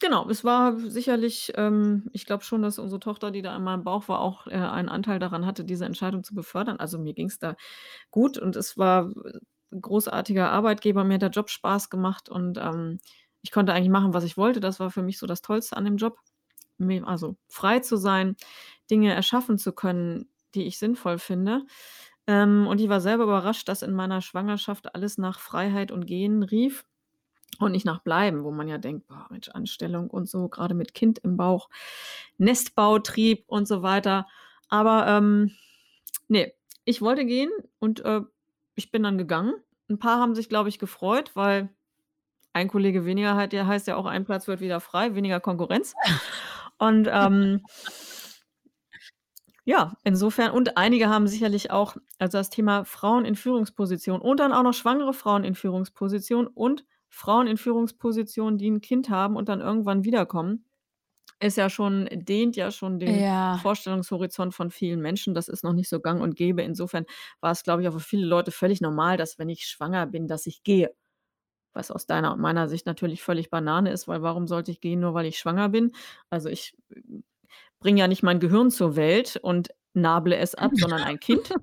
Genau, 0.00 0.28
es 0.28 0.44
war 0.44 0.76
sicherlich 0.78 1.52
ähm, 1.56 2.08
ich 2.12 2.26
glaube 2.26 2.42
schon, 2.44 2.60
dass 2.62 2.78
unsere 2.78 2.98
Tochter, 3.00 3.30
die 3.30 3.40
da 3.42 3.56
in 3.56 3.62
meinem 3.62 3.84
Bauch 3.84 4.08
war, 4.08 4.20
auch, 4.20 4.46
äh, 4.48 4.50
einen 4.54 4.88
Anteil 4.88 5.18
daran 5.20 5.46
hatte, 5.46 5.64
diese 5.64 5.84
Entscheidung 5.86 6.24
zu 6.24 6.34
befördern. 6.34 6.78
Also, 6.78 6.98
mir 6.98 7.14
ging's 7.14 7.38
da 7.38 7.54
gut 8.10 8.38
und 8.38 8.56
es 8.56 8.78
war, 8.78 9.10
äh, 9.10 9.38
'n 9.72 9.80
großartiger 9.82 10.50
Arbeitgeber. 10.50 11.04
Mir 11.04 11.14
hat 11.14 11.22
der 11.22 11.30
Job 11.30 11.50
Spaß 11.50 11.90
gemacht 11.90 12.28
und, 12.28 12.58
ähm, 12.58 12.98
ich 13.42 13.52
konnte 13.52 13.72
eigentlich 13.74 13.90
machen, 13.90 14.14
was 14.14 14.24
ich 14.24 14.36
wollte. 14.36 14.60
Das 14.60 14.80
war 14.80 14.90
für 14.90 15.02
mich 15.02 15.18
so 15.18 15.26
das 15.26 15.42
Tollste 15.42 15.76
an 15.76 15.84
dem 15.84 15.96
Job. 15.98 16.18
Also, 17.04 17.36
frei 17.48 17.80
zu 17.80 17.96
sein, 17.96 18.36
Dinge 18.90 19.14
erschaffen 19.14 19.58
zu 19.58 19.72
können, 19.72 20.30
die 20.54 20.64
ich 20.66 20.78
sinnvoll 20.78 21.18
finde. 21.18 21.64
Ähm, 22.26 22.66
und 22.66 22.80
ich 22.80 22.88
war 22.88 23.00
selber 23.00 23.24
überrascht, 23.24 23.68
dass 23.68 23.82
in 23.82 23.92
meiner 23.92 24.20
Schwangerschaft 24.20 24.94
alles 24.94 25.18
nach 25.18 25.38
Freiheit 25.38 25.92
und 25.92 26.06
Gehen 26.06 26.42
rief 26.42 26.84
und 27.60 27.72
nicht 27.72 27.86
nach 27.86 28.00
Bleiben, 28.00 28.44
wo 28.44 28.52
man 28.52 28.68
ja 28.68 28.78
denkt: 28.78 29.08
„Boah, 29.08 29.26
Mensch, 29.30 29.48
Anstellung 29.50 30.10
und 30.10 30.28
so, 30.28 30.48
grade 30.48 30.74
mit 30.74 30.94
Kind 30.94 31.18
im 31.20 31.36
Bauch, 31.36 31.68
Nestbautrieb 32.38 33.44
und 33.48 33.68
so 33.68 33.82
weiter.“ 33.82 34.26
Aber, 34.68 35.06
ähm, 35.08 35.52
ne, 36.28 36.52
ich 36.84 37.02
wollte 37.02 37.26
gehen 37.26 37.50
und, 37.80 38.00
äh, 38.04 38.22
ich 38.76 38.90
bin 38.92 39.02
dann 39.04 39.18
gegangen. 39.18 39.54
'N 39.90 39.98
paar 40.00 40.20
haben 40.20 40.34
sich, 40.36 40.48
glaube 40.50 40.68
ich, 40.70 40.78
gefreut, 40.80 41.32
weil 41.34 41.70
ein 42.54 42.68
Kollege 42.68 43.04
weniger 43.06 43.36
hat 43.36 43.52
ja 43.54 43.66
heißt 43.66 43.86
ja 43.88 43.96
auch, 43.96 44.06
ein 44.06 44.24
Platz 44.26 44.48
wird 44.48 44.60
wieder 44.60 44.80
frei, 44.80 45.14
weniger 45.16 45.40
Konkurrenz. 45.40 45.94
Und, 46.78 47.08
ähm 47.12 47.62
ja, 49.66 49.96
insofern 50.04 50.52
und 50.52 50.78
einige 50.78 51.08
haben 51.10 51.28
sicherlich 51.28 51.70
auch 51.72 51.96
also, 52.20 52.38
das 52.38 52.50
Thema 52.50 52.84
Frauen 52.86 53.26
in 53.26 53.36
Führungspositionen 53.36 54.22
und 54.22 54.40
dann 54.40 54.52
auch 54.54 54.62
noch 54.64 54.74
schwangere 54.74 55.14
Frauen 55.14 55.44
in 55.44 55.56
Führungspositionen 55.56 56.48
und 56.48 56.86
Frauen 57.10 57.48
in 57.48 57.58
Führungspositionen, 57.58 58.58
die 58.58 58.68
'n 58.68 58.80
Kind 58.82 59.10
haben 59.10 59.36
und 59.36 59.48
dann 59.50 59.60
irgendwann 59.62 60.04
wiederkommen, 60.04 60.66
ist 61.40 61.56
ja 61.58 61.70
schon 61.70 62.08
dehnt 62.12 62.56
ja 62.56 62.70
schon 62.72 62.98
den 63.00 63.24
Ja. 63.24 63.56
Vorstellungshorizont 63.56 64.54
von 64.54 64.70
vielen 64.70 65.00
Menschen. 65.02 65.34
Das 65.34 65.48
ist 65.48 65.64
noch 65.64 65.74
nicht 65.74 65.88
so 65.90 66.00
gang 66.00 66.22
und 66.22 66.36
gäbe. 66.36 66.62
Insofern 66.62 67.06
war 67.40 67.52
es, 67.52 67.64
glaube 67.64 67.82
ich, 67.82 67.88
auch 67.88 67.94
für 67.94 68.00
viele 68.00 68.26
Leute 68.26 68.52
völlig 68.52 68.80
normal, 68.82 69.16
dass, 69.18 69.38
wenn 69.38 69.48
ich 69.50 69.66
schwanger 69.66 70.06
bin, 70.06 70.28
dass 70.28 70.46
ich 70.46 70.62
gehe. 70.64 70.94
Was 71.74 71.90
aus 71.90 72.06
deiner 72.06 72.32
und 72.34 72.40
meiner 72.40 72.68
Sicht 72.68 72.86
natürlich 72.86 73.22
völlig 73.22 73.50
Banane 73.50 73.92
ist, 73.92 74.08
weil 74.08 74.22
warum 74.22 74.46
sollte 74.48 74.70
ich 74.72 74.80
gehen, 74.80 75.00
nur 75.00 75.14
weil 75.14 75.26
ich 75.26 75.38
schwanger 75.38 75.68
bin? 75.70 75.92
Also, 76.30 76.48
ich, 76.50 76.76
bringe 77.80 78.00
ja 78.00 78.08
nicht 78.08 78.22
mein 78.22 78.40
Gehirn 78.40 78.70
zur 78.70 78.96
Welt 78.96 79.38
und 79.42 79.68
nable 79.94 80.36
es 80.36 80.54
ab, 80.54 80.72
sondern 80.76 81.02
ein 81.02 81.20
Kind. 81.20 81.54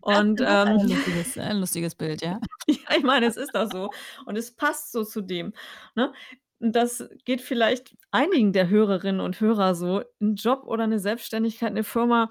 Und, 0.00 0.40
ähm 0.46 0.80
ein 0.80 0.88
lustiges 0.88 1.38
ein 1.38 1.58
lustiges 1.60 1.94
Bild, 1.94 2.22
ja. 2.22 2.40
Ja, 2.68 2.96
ich 2.96 3.02
meine, 3.04 3.26
es 3.26 3.36
ist 3.36 3.54
doch 3.54 3.70
so 3.70 3.90
und 4.26 4.36
es 4.36 4.54
passt 4.54 4.92
so 4.92 5.04
zu 5.04 5.20
dem, 5.22 5.52
ne? 5.94 6.12
Das 6.60 7.06
geht 7.26 7.42
vielleicht 7.42 7.94
einigen 8.10 8.52
der 8.54 8.68
Hörerinnen 8.70 9.20
und 9.20 9.40
Hörer 9.40 9.74
so. 9.74 10.02
'N 10.20 10.36
Job 10.36 10.62
oder 10.66 10.86
'ne 10.86 10.98
Selbstständigkeit, 10.98 11.74
'ne 11.74 11.84
Firma, 11.84 12.30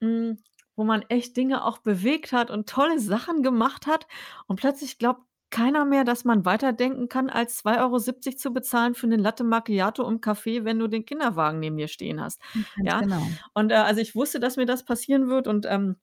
hm, 0.00 0.38
wo 0.76 0.84
man 0.84 1.02
echt 1.10 1.36
Dinge 1.36 1.64
auch 1.64 1.78
bewegt 1.78 2.32
hat 2.32 2.50
und 2.50 2.68
tolle 2.68 2.98
Sachen 3.00 3.42
gemacht 3.42 3.86
hat 3.86 4.06
und 4.48 4.56
plötzlich 4.60 4.98
glaubt 4.98 5.22
keiner 5.52 5.84
mehr, 5.86 6.04
dass 6.04 6.24
man 6.24 6.44
weiterdenken 6.46 7.08
kann, 7.08 7.30
als 7.30 7.58
2,70 7.58 8.36
€ 8.36 8.38
zu 8.38 8.52
bezahlen 8.52 8.94
für 8.96 9.06
'ne 9.08 9.16
Latte 9.18 9.44
Macchiato 9.44 10.08
im 10.08 10.20
Café, 10.20 10.64
wenn 10.64 10.80
du 10.80 10.88
den 10.88 11.04
Kinderwagen 11.06 11.60
neben 11.60 11.76
dir 11.78 11.88
stehen 11.88 12.20
hast, 12.22 12.40
Hm, 12.54 12.64
ganz 12.76 12.92
ja? 12.92 12.98
genau. 12.98 13.42
Und, 13.54 13.72
äh, 13.72 13.76
also, 13.76 14.00
ich 14.00 14.14
wusste, 14.16 14.40
dass 14.40 14.56
mir 14.58 14.66
das 14.66 14.84
passieren 14.84 15.28
wird 15.28 15.46
und, 15.48 15.66
ähm, 15.68 15.96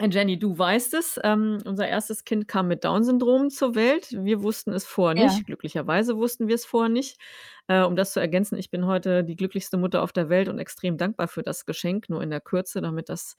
Jenny, 0.00 0.38
du 0.38 0.58
weißt 0.58 0.94
es, 0.94 1.20
ähm, 1.24 1.58
unser 1.66 1.86
1. 1.88 2.24
Kind 2.24 2.48
kam 2.48 2.68
mit 2.68 2.84
Down-Syndrom 2.84 3.50
zur 3.50 3.74
Welt. 3.76 4.08
Wir 4.12 4.42
wussten 4.42 4.72
es 4.74 4.86
vorher 4.86 5.14
Ja. 5.14 5.16
nicht. 5.16 5.46
Glücklicherweise 5.46 6.16
wussten 6.18 6.48
wir's 6.48 6.66
vorher 6.66 6.90
nicht. 6.90 7.18
Äh, 7.68 7.82
um 7.84 7.96
das 7.96 8.12
zu 8.14 8.20
ergänzen, 8.20 8.58
ich 8.58 8.70
bin 8.70 8.86
heute 8.86 9.24
die 9.24 9.36
glücklichste 9.36 9.76
Mutter 9.78 10.02
auf 10.02 10.12
der 10.12 10.28
Welt 10.30 10.48
und 10.48 10.58
extrem 10.58 10.98
dankbar 10.98 11.28
für 11.28 11.42
das 11.44 11.66
Geschenk, 11.66 12.08
nur 12.10 12.22
in 12.22 12.30
der 12.30 12.40
Kürze, 12.42 12.80
damit 12.82 13.08
das 13.10 13.36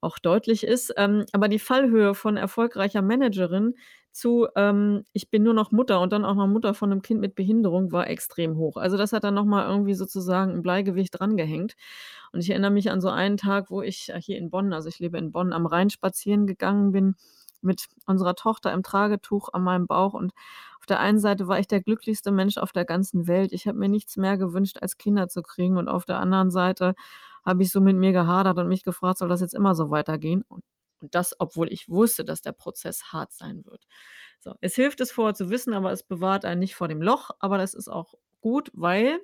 auch 0.00 0.18
deutlich 0.18 0.64
ist. 0.64 0.92
Ähm, 0.96 1.24
aber 1.32 1.48
die 1.48 1.58
Fallhöhe 1.58 2.14
von 2.14 2.36
erfolgreicher 2.36 3.02
Managerin 3.02 3.74
zu, 4.12 4.46
ähm: 4.56 5.04
„Ich 5.12 5.30
bin 5.30 5.42
nur 5.42 5.54
noch 5.54 5.72
Mutter“ 5.72 6.00
und 6.00 6.12
dann 6.12 6.24
auch 6.24 6.34
noch 6.34 6.46
Mutter 6.48 6.74
von 6.74 6.90
'nem 6.90 7.02
Kind 7.02 7.20
mit 7.20 7.34
Behinderung, 7.34 7.92
war 7.92 8.08
extrem 8.08 8.56
hoch. 8.56 8.76
Also, 8.78 8.96
das 8.96 9.12
hat 9.12 9.24
dann 9.24 9.34
noch 9.34 9.44
mal 9.46 9.68
irgendwie 9.68 9.94
sozusagen 9.94 10.52
'n 10.52 10.62
Bleigewicht 10.62 11.18
drangehängt. 11.18 11.74
Und 12.32 12.40
ich 12.40 12.50
erinnere 12.50 12.70
mich 12.72 12.90
an 12.90 13.00
so 13.00 13.08
einen 13.10 13.36
Tag, 13.38 13.70
wo 13.70 13.82
ich, 13.82 14.10
äh, 14.10 14.20
hier 14.20 14.38
in 14.38 14.50
Bonn 14.50 14.72
also, 14.72 14.88
ich 14.88 14.98
lebe 15.00 15.18
in 15.18 15.32
Bonn, 15.32 15.52
am 15.52 15.66
Rhein 15.66 15.90
spazieren 15.90 16.46
gegangen 16.46 16.92
bin 16.92 17.14
mit 17.62 17.86
unserer 18.06 18.34
Tochter 18.36 18.72
im 18.72 18.82
Tragetuch 18.82 19.48
an 19.52 19.62
meinem 19.64 19.86
Bauch 19.86 20.14
und 20.14 20.32
auf 20.80 20.86
der 20.86 21.00
einen 21.00 21.18
Seite 21.20 21.48
war 21.48 21.58
ich 21.58 21.66
der 21.68 21.80
glücklichste 21.82 22.30
Mensch 22.32 22.58
auf 22.58 22.72
der 22.72 22.84
ganzen 22.84 23.26
Welt. 23.28 23.52
Ich 23.52 23.66
habe 23.66 23.78
mir 23.78 23.88
nichts 23.88 24.16
mehr 24.16 24.38
gewünscht, 24.38 24.78
als 24.82 24.98
Kinder 24.98 25.28
zu 25.28 25.42
kriegen 25.42 25.76
und 25.78 25.88
auf 25.88 26.04
der 26.04 26.18
anderen 26.20 26.50
Seite 26.52 26.94
habe 27.46 27.62
ich 27.62 27.70
so 27.72 27.80
mit 27.80 27.96
mir 27.96 28.12
gehadert 28.12 28.58
und 28.58 28.68
mich 28.68 28.84
gefragt: 28.84 29.18
„Soll 29.18 29.28
das 29.28 29.40
jetzt 29.40 29.54
immer 29.54 29.74
so 29.74 29.90
weitergehen?“ 29.90 30.44
Und 30.48 30.64
das, 31.00 31.34
obwohl 31.40 31.72
ich 31.72 31.88
wusste, 31.88 32.24
dass 32.24 32.42
der 32.42 32.52
Prozess 32.52 33.12
hart 33.12 33.32
sein 33.32 33.64
wird. 33.66 33.86
So, 34.40 34.54
es 34.60 34.74
hilft, 34.74 35.00
es 35.00 35.12
vorher 35.12 35.34
zu 35.34 35.50
wissen, 35.50 35.74
aber 35.74 35.92
es 35.92 36.02
bewahrt 36.02 36.44
einen 36.44 36.60
nicht 36.60 36.74
vor 36.76 36.88
dem 36.88 37.02
Loch, 37.02 37.30
aber 37.40 37.58
das 37.58 37.74
ist 37.74 37.88
auch 37.88 38.14
gut, 38.40 38.70
weil 38.74 39.20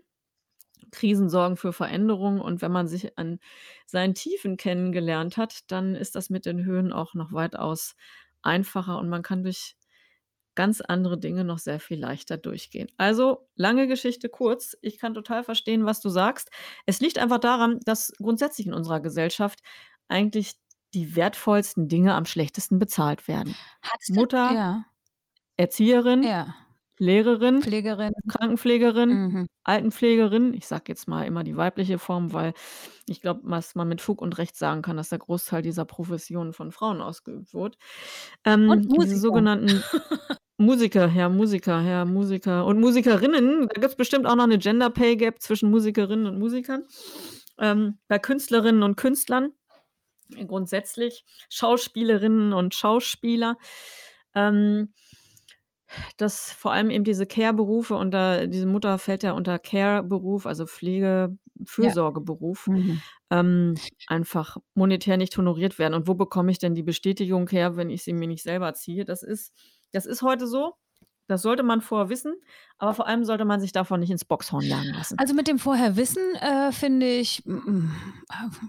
Krisen 0.91 1.29
sorgen 1.31 1.57
für 1.57 1.73
Veränderung 1.73 2.41
und 2.41 2.61
wenn 2.63 2.73
man 2.73 2.87
sich 2.89 3.17
an 3.19 3.39
seinen 3.87 4.15
Tiefen 4.15 4.57
kennengelernt 4.57 5.37
hat, 5.37 5.71
dann 5.71 5.95
ist 5.95 6.15
das 6.17 6.29
mit 6.31 6.45
den 6.47 6.65
Höhen 6.65 6.93
auch 6.93 7.15
noch 7.15 7.33
weitaus 7.33 7.95
einfacher 8.43 8.99
und 8.99 9.09
man 9.09 9.23
kann 9.23 9.43
durch 9.45 9.77
ganz 10.55 10.81
andere 10.81 11.19
Dinge 11.19 11.45
noch 11.45 11.59
sehr 11.59 11.81
viel 11.81 11.99
leichter 11.99 12.37
durchgehen. 12.37 12.89
Also, 12.99 13.49
lange 13.57 13.87
Geschichte 13.89 14.29
kurz, 14.29 14.77
ich 14.83 14.99
kann 14.99 15.15
total 15.15 15.45
verstehen, 15.45 15.85
was 15.87 16.01
du 16.01 16.09
sagst. 16.11 16.51
Es 16.87 17.01
liegt 17.01 17.19
einfach 17.19 17.39
daran, 17.39 17.81
dass 17.85 18.13
grundsätzlich 18.19 18.67
in 18.67 18.75
unserer 18.75 19.01
Gesellschaft 19.01 19.61
eigentlich 20.09 20.55
die 20.95 21.17
wertvollsten 21.17 21.89
Dinge 21.89 22.15
am 22.15 22.27
schlechtesten 22.27 22.79
bezahlt 22.79 23.29
werden. 23.29 23.55
Du 24.09 24.15
Mutter, 24.15 24.53
ja. 24.53 24.85
Erzieherin, 25.57 26.23
Ja. 26.23 26.55
Lehrerin, 26.99 27.63
Pflegerin. 27.63 28.13
Krankenpflegerin, 28.29 29.09
Mhm. 29.11 29.47
Altenpflegerin. 29.65 30.55
Ich 30.55 30.67
sage 30.69 30.85
jetzt 30.89 31.09
mal 31.09 31.25
immer 31.27 31.43
die 31.43 31.57
weibliche 31.57 31.99
Form, 31.99 32.33
weil 32.33 32.53
ich 33.09 33.21
glaube, 33.23 33.41
was 33.45 33.75
man 33.75 33.89
mit 33.89 34.01
Fug 34.01 34.23
und 34.23 34.39
Recht 34.39 34.57
sagen 34.57 34.83
kann, 34.83 34.97
dass 34.99 35.09
der 35.09 35.19
Großteil 35.19 35.63
dieser 35.63 35.85
Professionen 35.85 36.53
von 36.53 36.71
Frauen 36.73 37.01
ausgeübt 37.01 37.55
wird. 37.55 37.77
Und 38.47 38.53
Ähm, 38.53 38.89
diese 39.01 39.17
Musiker. 39.17 39.21
sogenannten 39.21 39.83
Musiker, 40.61 41.09
ja, 41.09 41.29
Musiker, 41.29 41.81
ja, 41.81 42.05
Musiker 42.05 42.67
und 42.67 42.79
Musikerinnen. 42.79 43.69
Da 43.73 43.81
gibt's 43.81 43.97
bestimmt 43.97 44.27
auch 44.27 44.37
noch 44.37 44.47
'ne 44.47 44.59
Gender 44.59 44.91
Pay 44.91 45.17
Gap 45.17 45.41
zwischen 45.41 45.71
Musikerinnen 45.71 46.27
und 46.27 46.39
Musikern. 46.39 46.85
Ähm, 47.59 47.99
bei 48.09 48.19
Künstlerinnen 48.19 48.83
und 48.83 48.97
Künstlern 48.97 49.53
grundsätzlich, 50.49 51.25
Schauspielerinnen 51.51 52.53
und 52.55 52.75
Schauspieler. 52.75 53.59
Ähm, 54.35 54.93
dass 56.17 56.53
vor 56.53 56.73
allem 56.73 56.91
eben 56.91 57.05
diese 57.05 57.27
Care-Berufe 57.27 57.95
unter 57.95 58.47
diese 58.47 58.67
Mutter 58.67 58.99
fällt 58.99 59.23
ja 59.23 59.33
unter 59.33 59.59
Care-Beruf, 59.59 60.47
also 60.47 60.67
Pflege 60.67 61.37
Ja. 61.79 61.95
Fürsorgeberuf, 61.95 62.71
Mhm. 62.75 63.03
ähm, 63.31 63.83
einfach 64.07 64.57
monetär 64.75 65.17
nicht 65.17 65.37
honoriert 65.37 65.79
werden. 65.79 65.95
Und 65.95 66.09
wo 66.09 66.15
bekomme 66.15 66.51
ich 66.51 66.59
denn 66.59 66.75
die 66.75 66.83
Bestätigung 66.83 67.49
her, 67.49 67.77
wenn 67.77 67.91
ich 67.91 68.05
sie 68.05 68.13
mir 68.13 68.29
nicht 68.29 68.43
selber 68.43 68.75
ziehe? 68.75 69.05
Das 69.05 69.23
ist 69.23 69.53
das 69.93 70.07
ist 70.07 70.23
heute 70.23 70.47
so. 70.47 70.75
Das 71.29 71.41
sollte 71.43 71.63
man 71.63 71.81
vorher 71.81 72.09
wissen, 72.09 72.35
aber 72.79 72.95
vor 72.95 73.07
allem 73.07 73.25
sollte 73.25 73.45
man 73.45 73.61
sich 73.61 73.73
davon 73.73 74.01
nicht 74.01 74.11
ins 74.11 74.25
Boxhorn 74.25 74.65
jagen 74.65 74.93
lassen. 74.93 75.19
Also, 75.19 75.35
mit 75.35 75.47
dem 75.47 75.59
vorher 75.59 75.97
wissen, 75.97 76.23
äh, 76.35 76.73
finde 76.73 77.07
ich, 77.09 77.43
hm, 77.47 77.95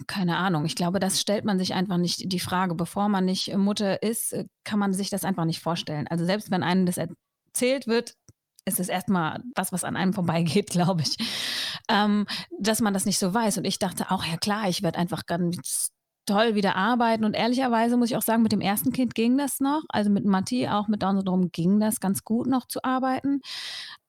keine 0.07 0.37
Ahnung. 0.37 0.63
Ich 0.65 0.75
glaube, 0.75 0.99
das 0.99 1.19
stellt 1.19 1.45
man 1.45 1.57
sich 1.57 1.73
einfach 1.73 1.97
nicht 1.97 2.31
die 2.31 2.39
Frage. 2.39 2.75
Bevor 2.75 3.09
man 3.09 3.25
nicht 3.25 3.53
Mutter 3.57 4.01
ist, 4.03 4.33
äh, 4.33 4.45
kann 4.63 4.79
man 4.79 4.93
sich 4.93 5.09
das 5.09 5.25
einfach 5.25 5.45
nicht 5.45 5.61
vorstellen. 5.61 6.07
Also, 6.07 6.25
selbst 6.25 6.51
wenn 6.51 6.63
einem 6.63 6.85
das 6.85 6.97
erzählt 6.97 7.87
wird, 7.87 8.13
ist 8.65 8.79
es 8.79 8.87
erst 8.87 9.09
mal 9.09 9.41
was, 9.55 9.73
was 9.73 9.83
an 9.83 9.97
einem 9.97 10.13
vorbeigeht, 10.13 10.69
glaube 10.69 11.01
ich, 11.01 11.17
ähm, 11.89 12.27
dass 12.59 12.81
man 12.81 12.93
das 12.93 13.05
nicht 13.05 13.19
so 13.19 13.33
weiß. 13.33 13.57
Und 13.57 13.65
ich 13.65 13.79
dachte 13.79 14.11
auch: 14.11 14.23
„Ja 14.23 14.37
klar, 14.37 14.69
ich 14.69 14.83
werde 14.83 14.99
einfach 14.99 15.25
ganz 15.25 15.91
toll 16.25 16.55
wieder 16.55 16.75
arbeiten.“ 16.75 17.25
Und 17.25 17.33
ehrlicherweise 17.35 17.97
muss 17.97 18.11
ich 18.11 18.17
auch 18.17 18.21
sagen, 18.21 18.43
mit 18.43 18.51
dem 18.51 18.61
ersten 18.61 18.91
Kind 18.93 19.15
ging 19.15 19.37
das 19.37 19.59
noch. 19.59 19.83
Also, 19.89 20.09
mit 20.11 20.25
Matti, 20.25 20.67
auch 20.69 20.87
mit 20.87 21.03
Down-Syndrom, 21.03 21.51
ging 21.51 21.79
das 21.79 21.99
ganz 21.99 22.23
gut 22.23 22.47
noch 22.47 22.67
zu 22.67 22.83
arbeiten. 22.83 23.41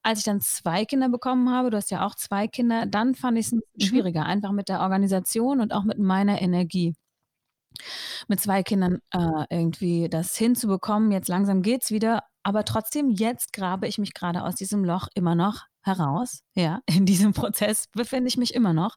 Als 0.03 0.19
ich 0.21 0.25
dann 0.25 0.41
2 0.43 0.85
Kinder 0.87 1.09
bekommen 1.09 1.51
habe 1.51 1.71
du 1.71 1.77
hast 1.79 1.91
ja 1.91 2.07
auch 2.07 2.15
2 2.17 2.47
Kinder, 2.49 2.87
dann 2.87 3.15
fand 3.15 3.39
'n 3.53 3.61
bisschen 3.61 3.63
Mhm. 3.77 3.87
schwieriger, 3.87 4.27
einfach 4.27 4.53
mit 4.53 4.69
der 4.69 4.81
Organisation 4.81 5.61
und 5.61 5.73
auch 5.75 5.85
mit 5.85 5.99
meiner 5.99 6.41
Energie. 6.43 6.95
Mit 8.29 8.41
2 8.41 8.63
Kindern, 8.63 9.01
äh, 9.13 9.45
irgendwie 9.51 10.09
das 10.09 10.37
hinzubekommen. 10.37 11.13
Jetzt 11.13 11.29
langsam 11.29 11.63
geht's 11.63 11.91
wieder, 11.91 12.23
aber 12.43 12.65
trotzdem, 12.65 13.11
jetzt 13.11 13.53
grabe 13.53 13.87
ich 13.87 13.99
mich 13.99 14.15
grade 14.15 14.43
aus 14.45 14.55
diesem 14.55 14.85
Loch 14.85 15.09
immer 15.15 15.35
noch 15.35 15.63
heraus. 15.83 16.41
Ja, 16.55 16.81
in 16.87 17.05
diesem 17.07 17.33
Prozess 17.35 17.87
befinde 17.93 18.29
ich 18.29 18.37
mich 18.39 18.55
immer 18.55 18.73
noch. 18.73 18.97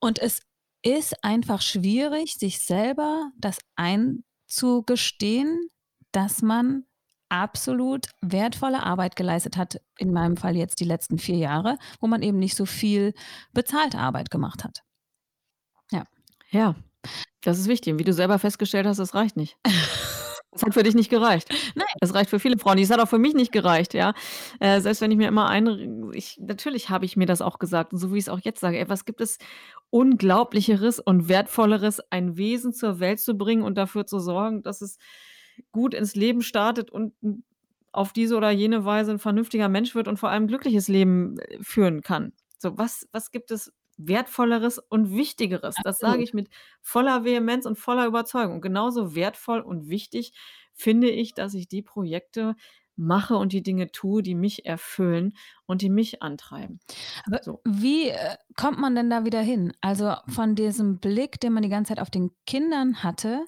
Und 0.00 0.18
es 0.20 0.40
ist 0.82 1.24
einfach 1.24 1.60
schwierig, 1.60 2.34
sich 2.34 2.60
selber 2.60 3.30
das 3.36 3.58
einzugestehen, 3.76 5.68
dass 6.12 6.42
man 6.42 6.84
absolut 7.28 8.06
wertvolle 8.22 8.82
Arbeit 8.82 9.16
geleistet 9.16 9.56
hat, 9.56 9.80
in 9.98 10.12
meinem 10.12 10.36
Fall 10.36 10.56
jetzt 10.56 10.80
die 10.80 10.84
letzten 10.84 11.18
4 11.18 11.36
Jahre, 11.36 11.76
wo 12.00 12.06
man 12.06 12.22
eben 12.22 12.38
nicht 12.38 12.56
so 12.56 12.64
viel 12.64 13.12
bezahlte 13.52 13.98
Arbeit 13.98 14.30
gemacht 14.30 14.64
hat. 14.64 14.82
Ja. 15.92 16.04
Ja, 16.50 16.74
das 17.42 17.58
ist 17.58 17.68
wichtig. 17.68 17.92
Und 17.92 17.98
wie 17.98 18.04
du 18.04 18.14
selber 18.14 18.38
festgestellt 18.38 18.86
hast, 18.86 18.98
das 18.98 19.14
reicht 19.14 19.36
nicht. 19.36 19.56
Es 20.54 20.62
hat 20.62 20.74
für 20.74 20.82
dich 20.82 20.94
nicht 20.94 21.10
gereicht. 21.10 21.48
Nein. 21.74 21.86
Es 22.00 22.14
reicht 22.14 22.30
für 22.30 22.38
viele 22.40 22.58
Frauen 22.58 22.76
nicht. 22.76 22.84
Es 22.84 22.90
hat 22.90 23.00
auch 23.00 23.08
für 23.08 23.18
mich 23.18 23.34
nicht 23.34 23.52
gereicht, 23.52 23.92
ja. 23.94 24.14
Äh, 24.60 24.80
selbst 24.80 25.00
wenn 25.02 25.10
ich 25.10 25.16
mir 25.18 25.28
immer 25.28 25.48
ein 25.48 26.10
ich 26.14 26.38
natürlich 26.40 26.88
habe 26.88 27.04
ich 27.04 27.16
mir 27.16 27.26
das 27.26 27.42
auch 27.42 27.58
gesagt 27.58 27.92
und 27.92 27.98
so 27.98 28.12
wie 28.14 28.18
ich's 28.18 28.28
auch 28.30 28.40
jetzt 28.42 28.60
sage: 28.60 28.78
„Ey, 28.78 28.88
was 28.88 29.04
gibt 29.04 29.20
es 29.20 29.38
Unglaublicheres 29.90 31.00
und 31.00 31.28
Wertvolleres, 31.28 32.00
ein 32.10 32.36
Wesen 32.38 32.72
zur 32.72 32.98
Welt 33.00 33.20
zu 33.20 33.34
bringen 33.34 33.62
und 33.62 33.76
dafür 33.76 34.06
zu 34.06 34.18
sorgen, 34.20 34.62
dass 34.62 34.80
es 34.80 34.96
gut 35.72 35.92
ins 35.94 36.14
Leben 36.14 36.40
startet 36.42 36.90
und 36.90 37.12
auf 37.92 38.12
diese 38.12 38.36
oder 38.36 38.50
jene 38.50 38.84
Weise 38.84 39.10
'n 39.12 39.18
vernünftiger 39.18 39.68
Mensch 39.68 39.94
wird 39.94 40.08
und 40.08 40.18
vor 40.18 40.30
allem 40.30 40.44
'n 40.44 40.48
glückliches 40.48 40.88
Leben, 40.88 41.38
äh, 41.40 41.58
führen 41.62 42.00
kann.“ 42.02 42.32
So, 42.58 42.76
was 42.78 43.06
was 43.12 43.30
gibt 43.32 43.50
es 43.50 43.72
Wertvolleres 43.98 44.78
und 44.78 45.10
Wichtigeres? 45.12 45.80
Das 45.82 46.00
sage 46.00 46.22
Absolut. 46.22 46.24
ich 46.24 46.34
mit 46.34 46.48
voller 46.82 47.24
Vehemenz 47.24 47.66
und 47.66 47.76
voller 47.78 48.06
Überzeugung. 48.06 48.60
Genauso 48.62 49.14
wertvoll 49.14 49.60
und 49.60 49.88
wichtig 49.90 50.32
finde 50.74 51.10
ich, 51.10 51.34
dass 51.34 51.54
ich 51.54 51.68
die 51.68 51.82
Projekte 51.82 52.54
mache 52.96 53.36
und 53.36 53.52
die 53.52 53.62
Dinge 53.62 53.92
tue, 53.92 54.22
die 54.22 54.34
mich 54.34 54.66
erfüllen 54.66 55.34
und 55.66 55.82
die 55.82 55.90
mich 55.90 56.22
antreiben. 56.22 56.80
Aber 57.24 57.40
So. 57.40 57.64
wie, 57.64 58.08
äh, 58.10 58.36
kommt 58.56 58.78
man 58.80 58.94
denn 58.94 59.10
da 59.10 59.24
wieder 59.24 59.40
hin? 59.42 59.72
Also, 59.80 60.14
von 60.28 60.54
diesem 60.54 61.00
Blick, 61.00 61.40
den 61.40 61.52
man 61.52 61.62
die 61.62 61.68
ganze 61.68 61.90
Zeit 61.90 62.00
auf 62.00 62.10
den 62.10 62.30
Kindern 62.46 63.02
hatte 63.02 63.44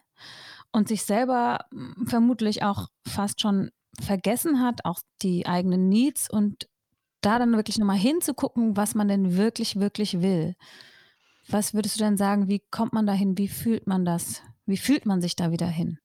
und 0.73 0.89
sich 0.89 1.05
selber, 1.05 1.67
hm, 1.73 2.07
vermutlich 2.09 2.63
auch 2.65 2.89
fast 3.09 3.41
schon 3.43 3.71
vergessen 4.01 4.63
hat, 4.63 4.85
auch 4.87 5.01
die 5.23 5.47
eigenen 5.47 5.89
Needs 5.91 6.31
und 6.31 6.69
da 7.21 7.39
dann 7.39 7.53
wirklich 7.57 7.79
noch 7.79 7.87
mal 7.87 7.97
hinzugucken, 7.99 8.77
was 8.77 8.95
man 8.95 9.09
denn 9.09 9.37
wirklich, 9.37 9.79
wirklich 9.81 10.21
will. 10.23 10.55
Was 11.49 11.75
würdest 11.75 11.97
du 11.97 12.05
denn 12.05 12.17
sagen, 12.17 12.49
wie 12.49 12.61
kommt 12.71 12.93
man 12.93 13.07
dahin? 13.07 13.37
Wie 13.39 13.49
fühlt 13.49 13.87
man 13.87 14.05
das? 14.05 14.43
Wie 14.67 14.77
fühlt 14.77 15.07
man 15.07 15.21
sich 15.21 15.37
da 15.37 15.51
wieder 15.51 15.67
hin? 15.67 15.99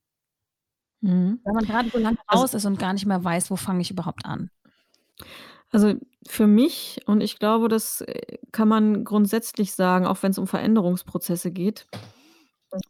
Mhm. 1.02 1.40
Wenn 1.44 1.54
man 1.54 1.66
grade 1.66 1.90
so 1.90 1.98
lange 2.00 2.18
Also 2.28 2.42
raus 2.42 2.54
ist 2.54 2.66
und 2.66 2.80
gar 2.80 2.94
nicht 2.94 3.06
mehr 3.06 3.24
weiß, 3.24 3.52
wo 3.52 3.56
fange 3.56 3.82
ich 3.82 3.92
überhaupt 3.92 4.26
an? 4.26 4.50
Also, 5.72 5.94
für 6.28 6.48
mich 6.48 7.02
und 7.06 7.22
ich 7.22 7.40
glaube, 7.40 7.68
das, 7.68 8.02
äh, 8.02 8.38
kann 8.52 8.68
man 8.68 9.04
grundsätzlich 9.04 9.74
sagen, 9.74 10.06
auch 10.06 10.22
wenn's 10.24 10.38
um 10.38 10.48
Veränderungsprozesse 10.48 11.52
geht: 11.52 11.88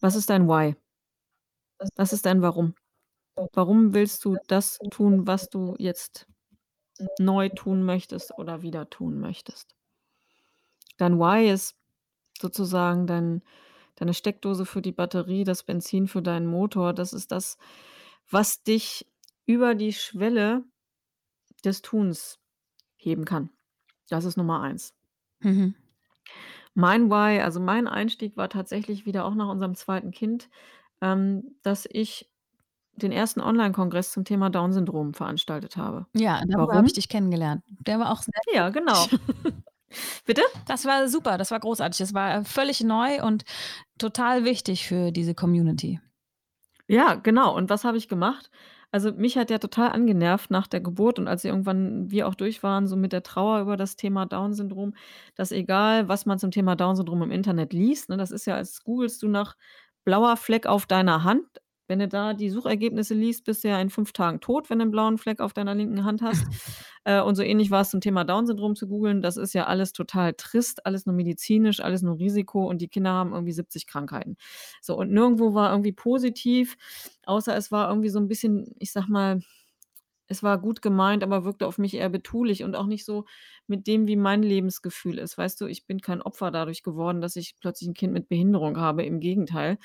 Was 0.01 0.15
ist 0.15 0.29
dein 0.29 0.47
Why? 0.47 0.75
Was 1.95 2.13
ist 2.13 2.25
dein 2.25 2.41
Warum? 2.41 2.75
Warum 3.53 3.93
willst 3.93 4.25
du 4.25 4.37
das 4.47 4.79
tun, 4.91 5.27
was 5.27 5.49
du 5.49 5.75
jetzt 5.79 6.27
neu 7.19 7.49
tun 7.49 7.83
möchtest 7.83 8.37
oder 8.37 8.61
wieder 8.61 8.89
tun 8.89 9.19
möchtest? 9.19 9.75
Dein 10.97 11.19
Why 11.19 11.51
ist 11.51 11.75
sozusagen 12.39 13.07
dein 13.07 13.41
deine 13.95 14.13
Steckdose 14.13 14.65
für 14.65 14.81
die 14.81 14.91
Batterie, 14.91 15.43
das 15.43 15.63
Benzin 15.63 16.07
für 16.07 16.21
deinen 16.21 16.47
Motor. 16.47 16.93
Das 16.93 17.13
ist 17.13 17.31
das, 17.31 17.57
was 18.29 18.63
dich 18.63 19.07
über 19.45 19.75
die 19.75 19.93
Schwelle 19.93 20.63
des 21.63 21.81
Tuns 21.81 22.39
heben 22.97 23.25
kann. 23.25 23.49
Das 24.09 24.25
ist 24.25 24.37
Nummer 24.37 24.61
1. 24.61 24.93
Mhm. 25.39 25.75
Mein 26.73 27.09
Why 27.09 27.39
also, 27.41 27.59
mein 27.59 27.87
Einstieg 27.87 28.35
war 28.35 28.49
tatsächlich 28.49 29.05
wieder 29.05 29.25
auch 29.25 29.35
nach 29.35 29.49
unserem 29.49 29.75
2. 29.75 30.11
Kind, 30.11 30.49
ähm, 31.01 31.55
dass 31.61 31.87
ich 31.89 32.29
den 32.95 33.11
1. 33.11 33.37
Onlinekongress 33.37 34.11
zum 34.11 34.25
Thema 34.25 34.49
Down-Syndrom 34.49 35.13
veranstaltet 35.13 35.77
habe. 35.77 36.05
Ja, 36.13 36.41
darüber 36.47 36.75
habe 36.75 36.87
ich 36.87 36.93
dich 36.93 37.09
kennengelernt. 37.09 37.63
Der 37.85 37.99
war 37.99 38.11
auch 38.11 38.21
sehr 38.21 38.33
Ja, 38.53 38.69
genau. 38.69 39.05
Bitte? 40.25 40.41
Das 40.67 40.85
war 40.85 41.07
super, 41.07 41.37
das 41.37 41.51
war 41.51 41.59
großartig. 41.59 41.99
Das 41.99 42.13
war, 42.13 42.35
äh, 42.35 42.43
völlig 42.43 42.81
neu 42.83 43.23
und 43.23 43.45
total 43.97 44.43
wichtig 44.43 44.87
für 44.87 45.11
diese 45.11 45.33
Community. 45.35 45.99
Ja, 46.87 47.15
genau. 47.15 47.55
Und 47.55 47.69
was 47.69 47.83
habe 47.83 47.97
ich 47.97 48.07
gemacht? 48.07 48.49
Also, 48.91 49.11
mich 49.11 49.37
hat 49.37 49.49
der 49.49 49.59
total 49.59 49.91
angenervt 49.91 50.51
nach 50.51 50.67
der 50.67 50.79
Geburt 50.79 51.19
und 51.19 51.27
als 51.27 51.43
irgendwann 51.43 52.09
wir 52.11 52.27
auch 52.27 52.35
durch 52.35 52.63
waren, 52.63 52.87
so 52.87 52.95
mit 52.95 53.11
der 53.11 53.23
Trauer 53.23 53.59
über 53.59 53.75
das 53.77 53.97
Thema 53.97 54.25
Down-Syndrom, 54.25 54.93
dass 55.35 55.51
egal, 55.51 56.07
was 56.07 56.25
man 56.25 56.39
zum 56.39 56.51
Thema 56.51 56.75
Down-Syndrom 56.75 57.23
im 57.23 57.31
Internet 57.31 57.73
liest, 57.73 58.09
ne, 58.09 58.17
das 58.17 58.31
ist 58.31 58.45
ja 58.45 58.55
als 58.55 58.83
googelst 58.83 59.21
du 59.23 59.27
nach 59.27 59.55
blauer 60.05 60.37
Fleck 60.37 60.65
auf 60.67 60.85
deiner 60.85 61.23
Hand. 61.23 61.45
Wenn 61.89 61.99
du 61.99 62.07
da 62.07 62.33
die 62.33 62.49
Suchergebnisse 62.49 63.13
liest, 63.13 63.45
bist 63.45 63.63
du 63.63 63.67
ja 63.69 63.79
in 63.79 63.89
5 63.91 64.11
Tagen 64.11 64.39
tot, 64.39 64.69
wenn 64.69 64.79
du 64.79 64.85
'n 64.85 64.91
blauen 64.91 65.17
Fleck 65.19 65.39
auf 65.39 65.53
deiner 65.53 65.75
linken 65.75 66.03
Hand 66.05 66.21
hast. 66.21 66.45
Äh, 67.07 67.21
und 67.21 67.35
so 67.35 67.43
ähnlich 67.43 67.69
war's 67.69 67.91
zum 67.91 68.01
Thema 68.01 68.23
Down-Syndrom 68.23 68.75
zu 68.75 68.87
googeln. 68.87 69.21
Das 69.21 69.37
ist 69.37 69.53
ja 69.53 69.67
alles 69.67 69.93
total 69.93 70.33
trist, 70.33 70.87
alles 70.87 71.05
nur 71.05 71.13
medizinisch, 71.13 71.79
alles 71.79 72.01
nur 72.01 72.17
Risiko 72.17 72.67
und 72.67 72.81
die 72.81 72.87
Kinder 72.87 73.11
haben 73.11 73.31
irgendwie 73.31 73.51
70 73.51 73.85
Krankheiten. 73.85 74.37
So, 74.81 74.97
und 74.97 75.11
nirgendwo 75.11 75.53
war 75.53 75.69
irgendwie 75.71 75.91
positiv, 75.93 76.75
außer 77.27 77.55
es 77.55 77.71
war 77.71 77.89
irgendwie 77.89 78.09
so 78.09 78.17
'n 78.19 78.27
bisschen, 78.27 78.73
ich 78.79 78.91
sage 78.91 79.11
mal 79.11 79.39
es 80.29 80.43
war 80.43 80.59
gut 80.59 80.81
gemeint, 80.81 81.23
aber 81.23 81.45
wirkte 81.45 81.67
auf 81.67 81.77
mich 81.79 81.93
eher 81.95 82.09
betulich 82.09 82.63
und 82.63 82.75
auch 82.75 82.87
nicht 82.87 83.05
so 83.05 83.25
mit 83.67 83.87
dem, 83.87 84.07
wie 84.07 84.15
mein 84.17 84.43
Lebensgefühl 84.43 85.19
ist. 85.19 85.37
Weißt 85.37 85.61
du, 85.61 85.67
ich 85.67 85.85
bin 85.87 86.01
kein 86.01 86.21
Opfer 86.23 86.51
dadurch 86.51 86.83
geworden, 86.83 87.21
dass 87.21 87.35
ich 87.37 87.55
plötzlich 87.61 87.89
'n 87.89 87.93
Kind 87.95 88.13
mit 88.13 88.29
Behinderung 88.29 88.77
habe, 88.79 89.03
im 89.05 89.19
Gegenteil. 89.21 89.77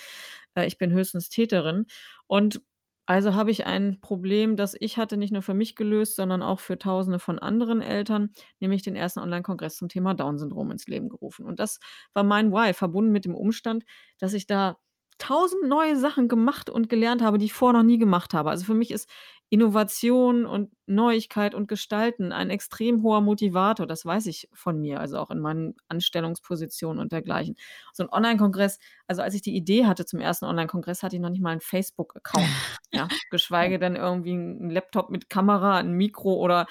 Äh, 0.54 0.66
ich 0.66 0.78
bin 0.78 0.92
höchstens 0.92 1.28
Täterin. 1.28 1.86
Und 2.26 2.62
also 3.06 3.34
habe 3.34 3.50
ich 3.50 3.66
ein 3.66 4.00
Problem, 4.00 4.54
das 4.56 4.76
ich 4.78 4.96
hatte, 4.96 5.16
nicht 5.16 5.32
nur 5.32 5.42
für 5.42 5.54
mich 5.54 5.74
gelöst, 5.74 6.14
sondern 6.14 6.42
auch 6.42 6.60
für 6.60 6.78
Tausende 6.78 7.18
von 7.18 7.38
anderen 7.40 7.80
Eltern, 7.82 8.30
nämlich 8.60 8.82
den 8.82 8.96
1. 8.96 9.20
Onlinekongress 9.20 9.76
zum 9.76 9.88
Thema 9.88 10.14
Down-Syndrom 10.14 10.70
ins 10.70 10.86
Leben 10.86 11.08
gerufen. 11.08 11.44
Und 11.44 11.58
das 11.58 11.80
war 12.14 12.22
mein 12.22 12.52
Why, 12.52 12.72
verbunden 12.72 13.10
mit 13.10 13.24
dem 13.24 13.34
Umstand, 13.34 13.84
dass 14.18 14.32
ich 14.32 14.46
da 14.46 14.76
1.000 15.18 15.66
neue 15.66 15.96
Sachen 15.96 16.28
gemacht 16.28 16.70
und 16.70 16.88
gelernt 16.88 17.20
habe, 17.22 17.38
die 17.38 17.46
ich 17.46 17.52
vorher 17.52 17.78
noch 17.80 17.86
nie 17.86 17.98
gemacht 17.98 18.32
habe. 18.32 18.50
Also, 18.50 18.64
für 18.64 18.74
mich 18.74 18.90
ist 18.92 19.08
Innovation 19.50 20.46
und 20.46 20.70
Neuigkeit 20.86 21.54
und 21.56 21.68
Gestalten 21.68 22.32
ein 22.32 22.50
extrem 22.50 23.02
hoher 23.02 23.20
Motivator. 23.20 23.86
Das 23.86 24.04
weiß 24.06 24.26
ich 24.26 24.48
von 24.54 24.80
mir, 24.80 25.00
also 25.00 25.18
auch 25.18 25.30
in 25.30 25.40
meinen 25.40 25.74
Anstellungspositionen 25.88 27.00
und 27.02 27.12
dergleichen. 27.12 27.56
So 27.92 28.04
'n 28.04 28.08
Onlinekongress 28.12 28.78
also, 29.08 29.22
als 29.22 29.34
ich 29.34 29.42
die 29.42 29.56
Idee 29.56 29.86
hatte 29.86 30.06
zum 30.06 30.20
1. 30.20 30.46
Onlinekongress, 30.46 31.02
hatte 31.02 31.16
ich 31.16 31.22
noch 31.22 31.30
nicht 31.30 31.42
mal 31.42 31.52
'n 31.54 31.60
Facebook-Account, 31.60 32.56
ja, 32.92 33.10
geschweige 33.30 33.78
denn 33.80 33.96
irgendwie 33.96 34.32
'n 34.34 34.60
'n 34.66 34.70
Laptop 34.70 35.10
mit 35.10 35.28
Kamera, 35.30 35.80
'n 35.80 35.92
Mikro 35.92 36.34
oder 36.34 36.66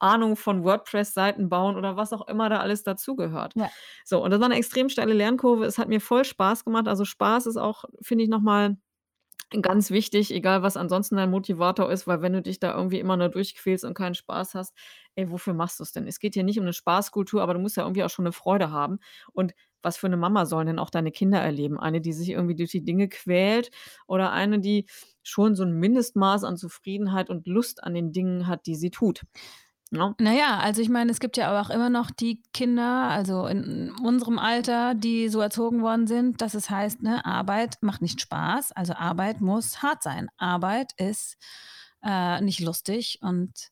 Ahnung 0.00 0.36
von 0.36 0.64
WordPress-Seiten 0.64 1.48
bauen 1.50 1.76
oder 1.76 1.96
was 1.96 2.12
auch 2.12 2.26
immer 2.28 2.48
da 2.48 2.60
alles 2.60 2.82
dazugehört. 2.84 3.54
Ja. 3.56 3.70
So, 4.04 4.22
und 4.24 4.30
das 4.30 4.40
war 4.40 4.48
'ne 4.48 4.56
extrem 4.56 4.88
steile 4.88 5.14
Lernkurve. 5.14 5.64
Es 5.66 5.78
hat 5.78 5.88
mir 5.88 6.00
voll 6.00 6.24
Spaß 6.24 6.64
gemacht. 6.64 6.88
Also, 6.88 7.04
Spaß 7.04 7.46
ist 7.46 7.56
auch, 7.58 7.84
finde 8.02 8.24
ich, 8.24 8.30
noch 8.30 8.40
mal 8.40 8.76
ganz 9.62 9.90
wichtig, 9.90 10.32
egal 10.34 10.62
was 10.62 10.76
ansonsten 10.76 11.16
dein 11.16 11.30
Motivator 11.30 11.90
ist, 11.90 12.06
weil 12.06 12.22
wenn 12.22 12.32
du 12.32 12.42
dich 12.42 12.60
da 12.60 12.74
irgendwie 12.76 12.98
immer 13.00 13.16
nur 13.16 13.28
durchquälst 13.28 13.84
und 13.84 13.94
keinen 13.94 14.14
Spaß 14.14 14.54
hast, 14.54 14.74
ey, 15.16 15.30
wofür 15.30 15.54
machst 15.54 15.80
du's 15.80 15.92
denn? 15.92 16.06
Es 16.06 16.18
geht 16.20 16.34
hier 16.34 16.44
nicht 16.44 16.58
um 16.58 16.64
'ne 16.64 16.72
Spaßkultur, 16.72 17.42
aber 17.42 17.54
du 17.54 17.60
musst 17.60 17.76
ja 17.76 17.82
irgendwie 17.84 18.04
auch 18.04 18.10
schon 18.10 18.24
'ne 18.24 18.32
Freude 18.32 18.70
haben. 18.70 18.98
Und 19.32 19.52
was 19.82 19.96
für 19.96 20.08
'ne 20.08 20.16
Mama 20.16 20.46
sollen 20.46 20.66
denn 20.68 20.78
auch 20.78 20.90
deine 20.90 21.10
Kinder 21.12 21.40
erleben? 21.40 21.78
Eine, 21.80 22.00
die 22.00 22.12
sich 22.12 22.30
irgendwie 22.30 22.54
durch 22.56 22.70
die 22.70 22.84
Dinge 22.84 23.08
quält 23.08 23.70
oder 24.06 24.32
eine, 24.32 24.60
die 24.60 24.86
schon 25.22 25.54
so 25.54 25.64
'n 25.64 25.72
Mindestmaß 25.72 26.44
an 26.44 26.56
Zufriedenheit 26.56 27.30
und 27.30 27.46
Lust 27.46 27.82
an 27.84 27.94
den 27.94 28.12
Dingen 28.12 28.46
hat, 28.46 28.66
die 28.66 28.74
sie 28.76 28.90
tut, 28.90 29.22
ne? 29.90 30.14
Na 30.20 30.32
ja, 30.32 30.58
also 30.58 30.82
ich 30.82 30.88
meine, 30.88 31.10
es 31.10 31.20
gibt 31.20 31.36
ja 31.36 31.48
aber 31.48 31.60
auch 31.66 31.70
immer 31.74 31.90
noch 31.90 32.10
die 32.10 32.42
Kinder, 32.52 33.08
also 33.10 33.46
in 33.46 33.92
unserem 34.02 34.38
Alter, 34.38 34.94
die 34.94 35.28
so 35.28 35.40
erzogen 35.40 35.82
worden 35.82 36.06
sind, 36.06 36.40
dass 36.42 36.54
es 36.54 36.70
heißt, 36.70 37.02
ne, 37.02 37.24
Arbeit 37.24 37.76
macht 37.82 38.02
nicht 38.02 38.20
Spaß, 38.20 38.72
also 38.72 38.94
Arbeit 38.94 39.40
muss 39.40 39.82
hart 39.82 40.02
sein. 40.02 40.28
Arbeit 40.38 40.92
ist, 40.96 41.36
äh, 42.04 42.40
nicht 42.40 42.60
lustig 42.60 43.18
und 43.22 43.70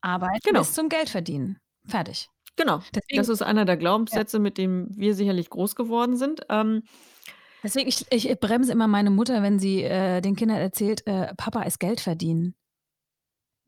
Arbeiten 0.00 0.40
Genau. 0.44 0.60
ist 0.60 0.74
zum 0.74 0.88
Geldverdienen. 0.88 1.58
Fertig. 1.86 2.28
Genau. 2.56 2.78
Das 2.92 3.02
Deswegen 3.08 3.20
ist 3.22 3.42
einer 3.42 3.64
der 3.64 3.76
ja. 3.76 3.78
Glaubenssätze, 3.78 4.38
mit 4.38 4.58
dem 4.58 4.88
wir 4.96 5.14
sicherlich 5.14 5.50
groß 5.50 5.74
geworden 5.76 6.16
sind. 6.16 6.42
Ähm 6.48 6.82
Deswegen, 7.62 7.88
ich 7.88 8.06
ich 8.10 8.40
bremse 8.40 8.72
immer 8.72 8.86
meine 8.88 9.10
Mutter, 9.10 9.42
wenn 9.42 9.58
sie, 9.58 9.82
äh, 9.82 10.20
den 10.20 10.36
Kindern 10.36 10.58
erzählt, 10.58 11.06
äh, 11.06 11.34
Papa 11.36 11.62
ist 11.62 11.80
Geld 11.80 12.00
verdienen. 12.00 12.54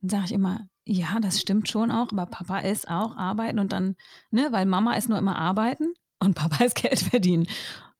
Dann 0.02 0.10
sage 0.10 0.24
ich 0.26 0.32
immer: 0.32 0.68
„Ja, 0.92 1.20
das 1.20 1.40
stimmt 1.40 1.68
schon 1.68 1.92
auch, 1.92 2.10
aber 2.10 2.26
Papa 2.26 2.58
ist 2.58 2.88
auch 2.90 3.16
arbeiten 3.16 3.60
und 3.60 3.70
dann“ 3.72 3.94
ne, 4.32 4.48
weil 4.50 4.66
Mama 4.66 4.94
ist 4.94 5.08
nur 5.08 5.18
immer 5.18 5.36
arbeiten 5.38 5.94
und 6.18 6.34
Papa 6.34 6.64
ist 6.64 6.74
Geld 6.74 6.98
verdienen. 6.98 7.46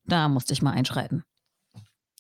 Da 0.05 0.29
musste 0.29 0.53
ich 0.55 0.63
mal 0.63 0.73
einschreiten. 0.73 1.25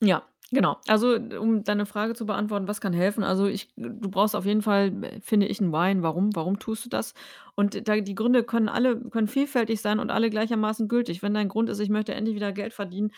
Ja, 0.02 0.22
genau. 0.50 0.78
Also, 0.88 1.14
um 1.16 1.62
deine 1.64 1.84
Frage 1.86 2.14
zu 2.14 2.24
beantworten, 2.26 2.68
was 2.68 2.80
kann 2.80 2.92
helfen? 2.92 3.22
Also, 3.24 3.46
ich 3.46 3.68
du 3.76 4.10
brauchst 4.10 4.34
auf 4.34 4.46
jeden 4.46 4.62
Fall, 4.62 4.92
finde 5.22 5.46
ich, 5.46 5.60
'n 5.60 5.72
Why, 5.72 5.90
'n 5.90 6.02
Warum. 6.02 6.34
Warum 6.34 6.58
tust 6.58 6.86
du 6.86 6.88
das? 6.88 7.14
Und 7.54 7.86
da 7.88 7.96
die 8.00 8.14
Gründe 8.14 8.42
können 8.44 8.68
alle 8.68 8.98
können 9.10 9.28
vielfältig 9.28 9.80
sein 9.82 9.98
und 9.98 10.10
alle 10.10 10.30
gleichermaßen 10.30 10.88
gültig. 10.88 11.22
Wenn 11.22 11.34
dein 11.34 11.48
Grund 11.48 11.68
ist: 11.68 11.80
„Ich 11.80 11.90
möchte 11.90 12.14
endlich 12.14 12.34
wieder 12.36 12.52
Geld 12.52 12.72
verdienen, 12.72 13.12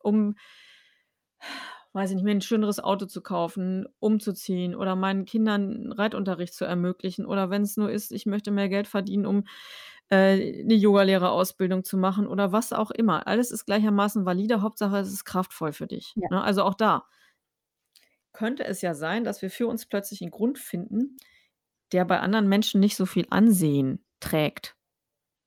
um“ 0.00 0.34
weiß 1.94 2.10
ich 2.10 2.16
nicht, 2.16 2.24
mir 2.24 2.32
'n 2.32 2.42
schöneres 2.42 2.80
Auto 2.80 3.06
zu 3.06 3.22
kaufen, 3.22 3.86
umzuziehen 4.00 4.74
oder 4.76 4.96
meinen 4.96 5.24
Kindern 5.26 5.92
Reitunterricht 5.92 6.54
zu 6.54 6.64
ermöglichen 6.66 7.26
oder 7.26 7.50
wenn's 7.50 7.76
nur 7.78 7.90
ist, 7.90 8.12
ich 8.12 8.26
möchte 8.26 8.50
mehr 8.52 8.68
Geld 8.68 8.88
verdienen, 8.88 9.26
um, 9.26 9.44
äh, 10.10 10.62
'ne 10.64 10.74
Yogalehrerausbildung 10.74 11.84
zu 11.84 11.96
machen 11.98 12.26
oder 12.28 12.52
was 12.52 12.72
auch 12.74 12.90
immer. 12.92 13.26
Alles 13.28 13.50
ist 13.52 13.66
gleichermaßen 13.66 14.26
valide, 14.26 14.62
Hauptsache 14.62 14.98
es 14.98 15.12
ist 15.12 15.24
kraftvoll 15.24 15.72
für 15.72 15.86
dich, 15.88 16.16
Ja. 16.16 16.28
ne? 16.30 16.42
Also, 16.44 16.62
auch 16.64 16.74
da 16.74 17.06
könnte 18.34 18.64
es 18.66 18.82
ja 18.82 18.94
sein, 18.94 19.24
dass 19.24 19.40
wir 19.42 19.50
für 19.50 19.66
uns 19.68 19.86
plötzlich 19.86 20.20
'n 20.20 20.30
Grund 20.30 20.58
finden, 20.58 21.16
der 21.92 22.04
bei 22.04 22.20
anderen 22.20 22.48
Menschen 22.48 22.80
nicht 22.80 22.96
so 22.96 23.06
viel 23.06 23.26
Ansehen 23.30 24.04
trägt. 24.20 24.74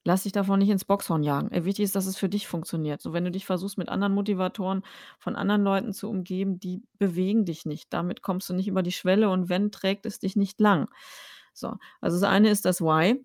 Lass 0.07 0.23
dich 0.23 0.31
davon 0.31 0.59
nicht 0.59 0.69
ins 0.69 0.85
Bockshorn 0.85 1.21
jagen. 1.21 1.49
Wichtig 1.65 1.83
ist, 1.83 1.93
dass 1.93 2.05
es 2.05 2.15
für 2.15 2.29
dich 2.29 2.47
funktioniert. 2.47 3.01
So, 3.01 3.11
wenn 3.11 3.25
du 3.25 3.29
dich 3.29 3.45
versuchst, 3.45 3.77
mit 3.77 3.89
anderen 3.89 4.13
Motivatoren 4.13 4.83
von 5.19 5.35
anderen 5.35 5.63
Leuten 5.63 5.91
zu 5.91 6.09
umgeben, 6.09 6.61
die 6.61 6.81
bewegen 6.97 7.43
dich 7.43 7.65
nicht. 7.65 7.91
Damit 7.91 8.21
kommst 8.21 8.49
du 8.49 8.53
nicht 8.53 8.69
über 8.69 8.83
die 8.83 8.93
Schwelle 8.93 9.29
und 9.29 9.49
wenn, 9.49 9.69
trägt 9.69 10.05
es 10.05 10.19
dich 10.19 10.37
nicht 10.37 10.61
lang. 10.61 10.89
So, 11.53 11.75
also 11.99 12.21
das 12.21 12.23
eine 12.23 12.49
ist 12.49 12.63
das 12.63 12.79
Why. 12.79 13.21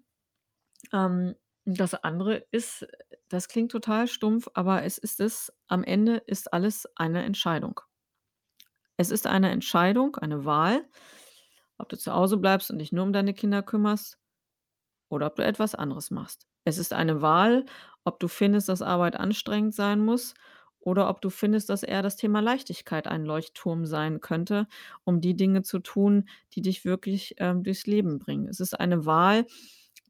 Ähm, 0.92 1.36
das 1.64 1.94
andere 1.94 2.44
ist 2.50 2.84
das 3.28 3.46
klingt 3.46 3.70
total 3.70 4.08
stumpf, 4.08 4.48
aber 4.54 4.82
es 4.82 4.98
ist 4.98 5.20
es 5.20 5.52
am 5.68 5.84
Ende 5.84 6.16
ist 6.16 6.52
alles 6.52 6.88
eine 6.96 7.22
Entscheidung. 7.22 7.80
Es 8.96 9.12
ist 9.12 9.28
eine 9.28 9.52
Entscheidung, 9.52 10.16
eine 10.16 10.44
Wahl, 10.44 10.84
ob 11.78 11.88
du 11.90 11.96
zu 11.96 12.12
Hause 12.12 12.38
bleibst 12.38 12.72
und 12.72 12.80
dich 12.80 12.90
nur 12.90 13.04
um 13.04 13.12
deine 13.12 13.34
Kinder 13.34 13.62
kümmerst 13.62 14.18
oder 15.10 15.26
ob 15.26 15.36
du 15.36 15.44
etwas 15.44 15.76
anderes 15.76 16.10
machst. 16.10 16.48
Es 16.64 16.78
ist 16.78 16.92
eine 16.92 17.22
Wahl, 17.22 17.64
ob 18.04 18.20
du 18.20 18.28
findest, 18.28 18.68
dass 18.68 18.82
Arbeit 18.82 19.16
anstrengend 19.16 19.74
sein 19.74 20.00
muss 20.00 20.34
oder 20.80 21.08
ob 21.08 21.20
du 21.20 21.30
findest, 21.30 21.68
dass 21.70 21.82
eher 21.84 22.02
das 22.02 22.16
Thema 22.16 22.40
Leichtigkeit 22.40 23.06
ein 23.06 23.24
Leuchtturm 23.24 23.86
sein 23.86 24.20
könnte, 24.20 24.66
um 25.04 25.20
die 25.20 25.36
Dinge 25.36 25.62
zu 25.62 25.78
tun, 25.78 26.28
die 26.54 26.62
dich 26.62 26.84
wirklich, 26.84 27.34
ähm, 27.38 27.62
durchs 27.62 27.86
Leben 27.86 28.18
bringen. 28.18 28.48
Es 28.48 28.60
ist 28.60 28.78
eine 28.78 29.06
Wahl, 29.06 29.46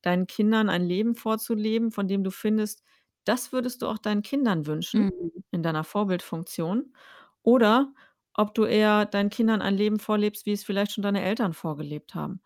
deinen 0.03 0.27
Kindern 0.27 0.69
ein 0.69 0.85
Leben 0.85 1.15
vorzuleben, 1.15 1.91
von 1.93 2.09
dem 2.09 2.25
du 2.25 2.31
findest, 2.31 2.83
das 3.25 3.53
würdest 3.53 3.83
du 3.83 3.87
auch 3.87 3.99
deinen 3.99 4.23
Kindern 4.23 4.67
wünschen 4.67 5.11
Mhm. 5.11 5.43
in 5.51 5.63
deiner 5.63 5.85
Vorbildfunktion 5.85 6.95
oder 7.43 7.93
ob 8.35 8.55
du 8.55 8.65
eher 8.65 9.05
deinen 9.07 9.31
Kindern 9.31 9.61
ein 9.63 9.77
Leben 9.77 9.99
vorlebst, 9.99 10.47
wie 10.47 10.53
es 10.53 10.65
vielleicht 10.65 10.93
schon 10.93 11.03
deine 11.03 11.23
Eltern 11.23 11.53
vorgelebt 11.53 12.15
haben. 12.15 12.41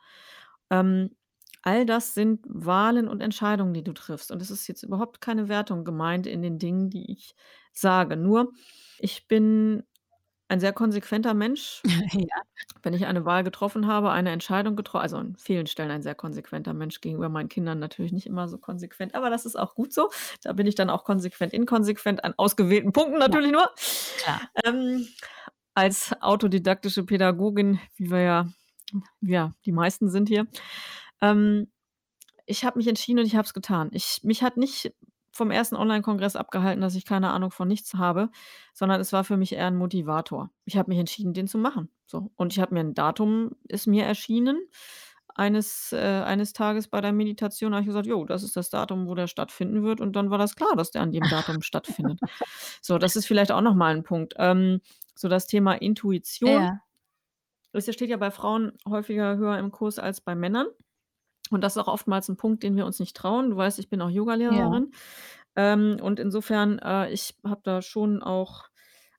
Ähm, 0.70 1.10
all 1.66 1.86
das 1.86 2.14
sind 2.14 2.40
Wahlen 2.48 3.08
und 3.08 3.22
Entscheidungen, 3.22 3.74
die 3.74 3.84
du 3.84 3.92
triffst. 3.92 4.32
Und 4.32 4.42
es 4.42 4.50
ist 4.52 4.68
jetzt 4.68 4.84
überhaupt 4.84 5.20
keine 5.20 5.48
Wertung 5.48 5.84
gemeint 5.84 6.26
in 6.28 6.42
den 6.42 6.58
Dingen, 6.60 6.90
die 6.90 7.12
ich 7.12 7.34
sage. 7.72 8.16
Nur, 8.16 8.52
ich 9.00 9.28
bin 9.28 9.84
ein 10.48 10.60
sehr 10.60 10.72
konsequenter 10.72 11.34
Mensch. 11.34 11.82
Ja. 12.14 12.42
Wenn 12.82 12.94
ich 12.94 13.06
eine 13.06 13.24
Wahl 13.24 13.42
getroffen 13.44 13.88
habe, 13.88 14.12
eine 14.12 14.30
Entscheidung 14.30 14.76
getro 14.76 14.98
also 14.98 15.16
an 15.16 15.36
vielen 15.38 15.66
Stellen 15.66 15.90
ein 15.90 16.02
sehr 16.02 16.14
konsequenter 16.14 16.72
Mensch, 16.74 17.00
gegenüber 17.00 17.28
meinen 17.28 17.48
Kindern 17.48 17.80
natürlich 17.80 18.12
nicht 18.12 18.26
immer 18.26 18.48
so 18.48 18.58
konsequent, 18.58 19.14
aber 19.16 19.30
das 19.30 19.44
ist 19.46 19.56
auch 19.58 19.74
gut 19.74 19.92
so. 19.92 20.10
Da 20.44 20.52
bin 20.52 20.66
ich 20.68 20.76
dann 20.76 20.90
auch 20.90 21.04
konsequent 21.04 21.52
inkonsequent, 21.52 22.24
an 22.24 22.34
ausgewählten 22.36 22.92
Punkten 22.92 23.20
Ja. 23.26 23.28
natürlich 23.28 23.52
nur. 23.52 23.70
Klar. 24.18 24.40
Ähm, 24.64 25.08
als 25.74 26.12
autodidaktische 26.22 27.04
Pädagogin, 27.04 27.80
wie 27.96 28.10
wir 28.10 28.20
ja 28.22 28.48
ja, 29.20 29.52
die 29.66 29.72
meisten 29.72 30.10
sind 30.10 30.28
hier. 30.28 30.46
Ähm, 31.22 31.68
ich 32.46 32.64
habe 32.64 32.78
mich 32.78 32.88
entschieden 32.88 33.20
und 33.20 33.26
ich 33.26 33.36
habe 33.36 33.46
es 33.46 33.54
getan. 33.54 33.90
Ich 33.92 34.20
mich 34.24 34.42
hat 34.44 34.56
nicht 34.58 34.94
vom 35.32 35.50
1. 35.52 35.76
Onlinekongress 35.76 36.36
abgehalten, 36.36 36.82
dass 36.82 36.94
ich 36.96 37.06
keine 37.06 37.30
Ahnung 37.32 37.50
von 37.52 37.68
nichts 37.68 37.94
habe, 37.94 38.30
sondern 38.74 39.00
es 39.00 39.12
war 39.12 39.24
für 39.24 39.36
mich 39.38 39.52
eher 39.54 39.68
'n 39.68 39.76
Motivator. 39.76 40.50
Ich 40.66 40.76
habe 40.78 40.90
mich 40.90 40.98
entschieden, 41.00 41.34
den 41.34 41.48
zu 41.48 41.58
machen, 41.58 41.90
so. 42.06 42.32
Und 42.36 42.52
ich 42.54 42.60
habe 42.60 42.74
mir 42.74 42.80
'n 42.82 42.94
Datum 42.94 43.52
ist 43.68 43.86
mir 43.88 44.04
erschienen 44.06 44.58
eines 45.36 45.92
äh, 45.92 45.98
eines 46.24 46.52
Tages 46.54 46.88
bei 46.88 47.00
der 47.02 47.12
Meditation 47.14 47.72
habe 47.74 47.82
ich 47.82 47.86
gesagt: 47.88 48.06
„Jo, 48.08 48.24
das 48.26 48.42
ist 48.44 48.56
das 48.56 48.70
Datum, 48.70 49.08
wo 49.08 49.14
der 49.16 49.28
stattfinden 49.28 49.82
wird.“ 49.84 50.00
Und 50.02 50.16
dann 50.16 50.30
war 50.30 50.38
das 50.38 50.56
klar, 50.56 50.76
dass 50.76 50.90
der 50.92 51.02
an 51.02 51.12
dem 51.12 51.28
Datum 51.28 51.62
stattfindet. 51.62 52.20
So, 52.82 52.98
das 52.98 53.16
ist 53.16 53.26
vielleicht 53.26 53.52
auch 53.52 53.62
noch 53.62 53.74
mal 53.76 53.94
'n 53.96 54.04
Punkt. 54.04 54.34
Ähm, 54.38 54.80
so 55.16 55.28
das 55.28 55.46
Thema 55.48 55.74
Intuition. 55.74 56.68
Ja. 56.68 56.80
Das 57.74 57.84
steht 57.92 58.10
ja 58.10 58.16
bei 58.16 58.30
Frauen 58.30 58.72
häufiger 58.88 59.36
höher 59.36 59.58
im 59.58 59.70
Kurs 59.70 59.98
als 59.98 60.20
bei 60.20 60.34
Männern. 60.34 60.66
Und 61.54 61.62
das 61.62 61.76
ist 61.76 61.82
auch 61.82 61.88
oftmals 61.88 62.28
'n 62.28 62.36
Punkt, 62.36 62.62
den 62.62 62.76
wir 62.76 62.86
uns 62.86 63.00
nicht 63.00 63.16
trauen. 63.16 63.50
Du 63.50 63.56
weißt, 63.56 63.78
ich 63.78 63.88
bin 63.90 64.00
auch 64.02 64.10
Ja. 64.48 64.78
Yogalehrerin. 64.78 64.92
Ähm, 65.56 65.98
und 66.02 66.20
insofern, 66.20 66.78
äh, 66.80 67.10
ich 67.12 67.36
habe 67.44 67.60
da 67.64 67.82
schon 67.82 68.22
auch 68.22 68.66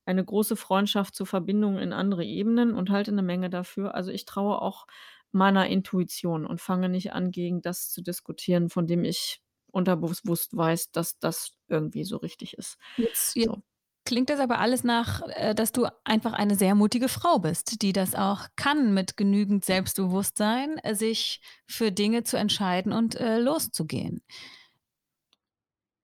eine 0.06 0.24
große 0.26 0.56
Freundschaft 0.58 1.16
zu 1.16 1.26
Verbindungen 1.26 1.80
in 1.80 1.94
andere 1.94 2.24
Ebenen 2.26 2.74
und 2.76 2.90
halte 2.92 3.12
'ne 3.14 3.24
Menge 3.24 3.50
dafür. 3.50 3.96
Also, 3.96 4.12
ich 4.12 4.26
traue 4.26 4.62
auch 4.62 4.88
meiner 5.34 5.68
Intuition 5.68 6.46
und 6.46 6.62
fange 6.62 6.90
nicht 6.90 7.14
an, 7.14 7.32
gegen 7.32 7.62
das 7.62 7.92
zu 7.92 8.02
diskutieren, 8.04 8.70
von 8.70 8.88
dem 8.88 9.04
ich 9.06 9.42
unterbewusst 9.72 10.56
weiß, 10.58 10.92
dass 10.92 11.20
das 11.20 11.54
irgendwie 11.70 12.04
so 12.06 12.18
richtig 12.18 12.58
ist. 12.58 12.78
Jetzt 12.98 13.36
jetzt 13.38 13.48
So. 13.48 13.62
Klingt 14.08 14.30
das 14.32 14.40
aber 14.40 14.60
alles 14.60 14.84
nach 14.84 15.22
äh, 15.36 15.54
dass 15.54 15.72
du 15.72 15.86
einfach 16.06 16.34
eine 16.34 16.56
sehr 16.56 16.74
mutige 16.76 17.10
Frau 17.10 17.40
bist, 17.40 17.82
die 17.84 17.94
das 17.94 18.16
auch 18.16 18.48
kann 18.56 18.94
mit 18.94 19.18
genügend 19.18 19.66
Selbstbewusstsein, 19.66 20.80
äh, 20.80 20.96
sich 20.96 21.42
für 21.68 21.92
Dinge 21.92 22.24
zu 22.24 22.38
entscheiden 22.38 22.94
und, 22.94 23.16
äh, 23.16 23.40
loszugehen. 23.40 24.22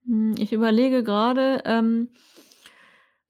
Hm, 0.05 0.35
ich 0.37 0.51
überlege 0.53 1.03
grade, 1.03 1.61
ähm 1.65 2.09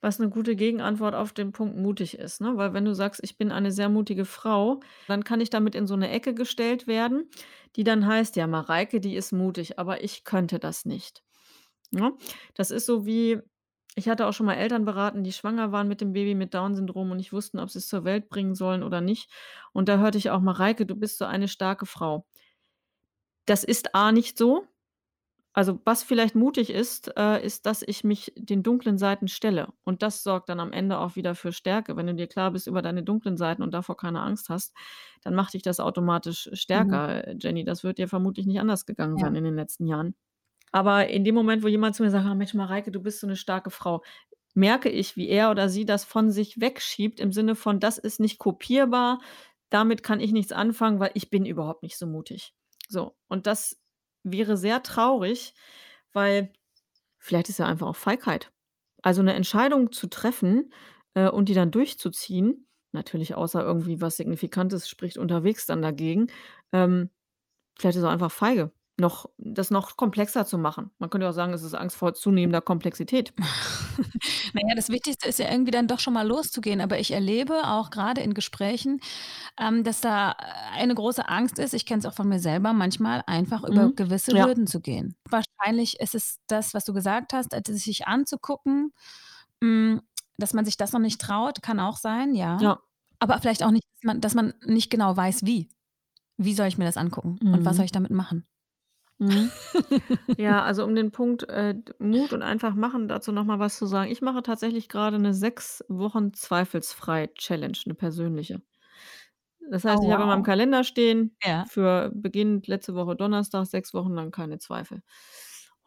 was 0.04 0.20
'ne 0.20 0.30
gute 0.30 0.58
Gegenantwort 0.58 1.16
auf 1.16 1.32
den 1.32 1.54
Punkt 1.54 1.78
mutig 1.78 2.20
ist, 2.20 2.42
ne? 2.42 2.58
Weil 2.58 2.74
wenn 2.74 2.84
du 2.84 2.94
sagst: 2.94 3.22
„Ich 3.24 3.38
bin 3.38 3.54
eine 3.54 3.72
sehr 3.72 3.88
mutige 3.88 4.26
Frau“, 4.26 4.82
dann 5.08 5.24
kann 5.24 5.40
ich 5.40 5.50
damit 5.50 5.76
in 5.76 5.88
so 5.88 5.96
'ne 5.96 6.10
Ecke 6.12 6.34
gestellt 6.34 6.88
werden, 6.88 7.30
die 7.78 7.86
dann 7.86 8.06
heißt: 8.06 8.36
„Ja, 8.36 8.46
Mareike, 8.46 9.00
die 9.00 9.16
ist 9.16 9.32
mutig, 9.32 9.80
aber 9.80 10.04
ich 10.04 10.26
könnte 10.26 10.60
das 10.60 10.84
nicht“, 10.84 11.24
ne? 11.92 12.14
Das 12.56 12.72
ist 12.72 12.86
so 12.88 13.06
wie 13.06 13.40
ich 13.96 14.10
hatte 14.10 14.28
auch 14.28 14.34
schon 14.34 14.46
mal 14.48 14.56
Eltern 14.56 14.86
beraten, 14.86 15.24
die 15.24 15.34
schwanger 15.34 15.72
waren 15.72 15.88
mit 15.88 16.02
dem 16.02 16.14
Baby 16.14 16.36
mit 16.36 16.54
Down-Syndrom 16.54 17.12
und 17.12 17.18
nicht 17.18 17.34
wussten, 17.34 17.60
ob 17.60 17.70
sie's 17.70 17.88
zur 17.88 18.04
Welt 18.06 18.30
bringen 18.30 18.56
sollen 18.56 18.84
oder 18.84 19.02
nicht. 19.02 19.30
Und 19.74 19.90
da 19.90 19.98
hörte 20.00 20.18
ich 20.18 20.30
auch: 20.32 20.42
„Mareike, 20.42 20.86
du 20.86 20.96
bist 20.96 21.18
so 21.18 21.26
eine 21.26 21.48
starke 21.48 21.86
Frau.“ 21.86 22.26
Das 23.46 23.64
ist 23.64 23.94
A 23.96 24.12
nicht 24.12 24.38
so. 24.38 24.66
Also, 25.54 25.82
was 25.86 26.04
vielleicht 26.04 26.36
mutig 26.36 26.70
ist, 26.72 27.12
äh, 27.18 27.44
ist, 27.46 27.66
dass 27.68 27.84
ich 27.84 28.04
mich 28.04 28.34
den 28.38 28.64
dunklen 28.64 28.98
Seiten 28.98 29.28
stelle. 29.28 29.70
Und 29.84 30.04
das 30.04 30.24
sorgt 30.24 30.50
dann 30.50 30.60
am 30.60 30.74
Ende 30.74 31.00
auch 31.00 31.16
wieder 31.18 31.36
für 31.36 31.54
Stärke. 31.54 31.98
Wenn 31.98 32.08
du 32.08 32.16
dir 32.16 32.28
klar 32.28 32.52
bist 32.52 32.68
über 32.68 32.82
deine 32.82 33.04
dunklen 33.04 33.38
Seiten 33.38 33.64
und 33.64 33.74
davor 33.74 33.98
keine 33.98 34.22
Angst 34.22 34.50
hast, 34.50 34.76
dann 35.24 35.36
macht 35.36 35.54
dich 35.56 35.64
das 35.64 35.80
automatisch 35.82 36.50
Mhm. 36.74 37.00
stärker, 37.02 37.28
äh, 37.28 37.38
Jenny. 37.40 37.66
Das 37.66 37.84
wird 37.84 38.00
dir 38.00 38.08
vermutlich 38.10 38.48
nicht 38.48 38.60
anders 38.62 38.86
gegangen 38.86 39.18
Ja. 39.18 39.20
sein 39.20 39.36
in 39.36 39.44
den 39.46 39.56
letzten 39.56 39.88
Jahren. 39.88 40.16
Aber 40.74 41.08
in 41.08 41.24
dem 41.24 41.36
Moment, 41.36 41.64
wo 41.64 41.68
jemand 41.70 41.96
zu 41.96 42.04
mir 42.04 42.10
sagt: 42.12 42.26
„Ah 42.26 42.36
Mensch, 42.36 42.54
Mareike, 42.56 42.92
du 42.92 43.00
bist 43.02 43.20
so 43.22 43.28
'ne 43.28 43.36
starke 43.38 43.70
Frau“, 43.72 44.04
merke 44.56 44.90
ich, 44.90 45.16
wie 45.18 45.30
er 45.30 45.52
oder 45.52 45.70
sie 45.70 45.86
das 45.86 46.04
von 46.06 46.32
sich 46.32 46.60
wegschiebt 46.62 47.20
im 47.22 47.32
Sinne 47.34 47.56
von: 47.56 47.80
„Das 47.80 47.98
ist 48.00 48.20
nicht 48.20 48.40
kopierbar. 48.40 49.22
Damit 49.70 50.04
kann 50.04 50.20
ich 50.20 50.32
nichts 50.34 50.52
anfangen, 50.54 51.00
weil 51.00 51.12
ich 51.16 51.30
bin 51.30 51.46
überhaupt 51.46 51.84
nicht 51.84 51.98
so 51.98 52.08
mutig.“ 52.08 52.54
So, 52.90 53.16
und 53.30 53.48
das 53.48 53.80
wäre 54.24 54.58
sehr 54.58 54.84
traurig, 54.84 55.54
weil 56.14 56.52
vielleicht 57.20 57.50
ist 57.50 57.60
ja 57.60 57.68
einfach 57.68 57.88
auch 57.88 57.96
Feigheit. 57.98 58.52
Also 59.04 59.24
'ne 59.24 59.34
Entscheidung 59.36 59.92
zu 59.94 60.08
treffen, 60.10 60.74
äh, 61.16 61.30
und 61.30 61.50
die 61.50 61.56
dann 61.56 61.72
durchzuziehen, 61.72 62.68
natürlich 62.94 63.36
außer 63.36 63.64
irgendwie 63.64 64.02
was 64.02 64.18
Signifikantes 64.18 64.90
spricht 64.90 65.18
unterwegs 65.20 65.66
dann 65.68 65.82
dagegen, 65.84 66.28
ähm, 66.74 67.10
vielleicht 67.80 67.98
ist 68.00 68.04
er 68.06 68.12
einfach 68.12 68.32
feige, 68.32 68.72
noch 69.00 69.30
das 69.38 69.72
noch 69.72 69.98
komplexer 69.98 70.46
zu 70.46 70.58
machen. 70.58 70.92
Man 71.00 71.10
könnte 71.10 71.28
auch 71.28 71.34
sagen, 71.34 71.54
es 71.54 71.64
ist 71.64 71.74
Angst 71.74 71.96
vor 71.98 72.14
zunehmender 72.14 72.62
Komplexität. 72.62 73.34
Na 74.54 74.62
ja, 74.68 74.76
das 74.76 74.90
Wichtigste 74.90 75.28
ist 75.28 75.40
ja 75.40 75.50
irgendwie 75.52 75.72
dann 75.72 75.88
doch 75.88 76.00
schon 76.00 76.14
mal 76.14 76.28
loszugehen, 76.28 76.80
aber 76.82 77.00
ich 77.00 77.12
erlebe 77.12 77.56
auch 77.68 77.90
grade 77.90 78.22
in 78.22 78.34
Gesprächen, 78.36 79.00
ähm, 79.60 79.84
dass 79.84 80.02
da, 80.02 80.36
eine 80.74 80.96
große 80.96 81.28
Angst 81.28 81.60
ist 81.60 81.74
ich 81.74 81.86
kenne 81.86 82.00
es 82.00 82.06
auch 82.06 82.14
von 82.14 82.30
mir 82.30 82.40
selber, 82.40 82.74
manchmal 82.74 83.24
einfach 83.28 83.64
über 83.64 83.88
Mhm. 83.88 83.96
gewisse 83.96 84.36
Ja. 84.36 84.46
Hürden 84.46 84.68
zu 84.68 84.80
gehen. 84.80 85.16
Wahrscheinlich 85.30 86.00
ist 86.00 86.16
es 86.16 86.38
das, 86.48 86.74
was 86.74 86.86
du 86.86 86.94
gesagt 86.94 87.34
hast, 87.34 87.54
äh, 87.54 87.62
sich 87.74 88.08
anzugucken, 88.08 88.94
hm, 89.64 90.02
dass 90.38 90.54
man 90.54 90.66
sich 90.66 90.78
das 90.78 90.94
noch 90.94 91.00
nicht 91.02 91.20
traut, 91.22 91.62
kann 91.64 91.80
auch 91.80 91.98
sein, 91.98 92.36
ja. 92.36 92.60
Ja. 92.62 92.80
Aber 93.20 93.40
vielleicht 93.40 93.64
auch 93.64 93.72
nicht, 93.72 93.86
dass 93.96 94.04
man 94.06 94.22
dass 94.22 94.36
man 94.36 94.54
nicht 94.66 94.90
genau 94.92 95.16
weiß, 95.18 95.46
wie. 95.46 95.70
Wie 96.38 96.54
soll 96.56 96.68
ich 96.68 96.78
mir 96.80 96.86
das 96.86 96.98
angucken 96.98 97.40
und 97.44 97.66
was 97.66 97.78
soll 97.78 97.84
Mhm. 97.84 97.86
ich 97.86 97.92
damit 97.94 98.12
machen? 98.12 98.46
Mhm. 99.20 99.54
Ja, 100.38 100.64
also 100.64 100.84
um 100.86 100.96
den 100.96 101.12
Punkt, 101.12 101.44
äh, 101.50 101.76
Mut 102.00 102.34
und 102.34 102.42
einfach 102.44 102.76
machen, 102.76 103.08
dazu 103.08 103.32
noch 103.32 103.46
mal 103.46 103.60
was 103.60 103.78
zu 103.78 103.86
sagen. 103.88 104.12
Ich 104.12 104.22
mache 104.22 104.44
tatsächlich 104.44 104.90
grade 104.90 105.20
'ne 105.20 105.34
6 105.34 105.84
Wochen 105.90 106.34
Zweifelsfrei-Challenge, 106.34 107.78
'ne 107.88 107.94
persönliche. 107.96 108.62
Das 109.72 109.86
Oh, 109.88 109.92
heißt, 109.92 110.04
ich 110.04 110.12
habe 110.12 110.24
in 110.24 110.30
meinem. 110.30 110.44
Kalender 110.44 110.84
stehen, 110.84 111.38
Ja. 111.42 111.70
für 111.70 112.12
beginnend 112.16 112.68
letzte 112.68 112.96
Woche 112.96 113.16
Donnerstag, 113.16 113.66
6 113.68 113.94
Wochen 113.94 114.14
lang 114.14 114.32
keine 114.32 114.60
Zweifel. 114.60 115.02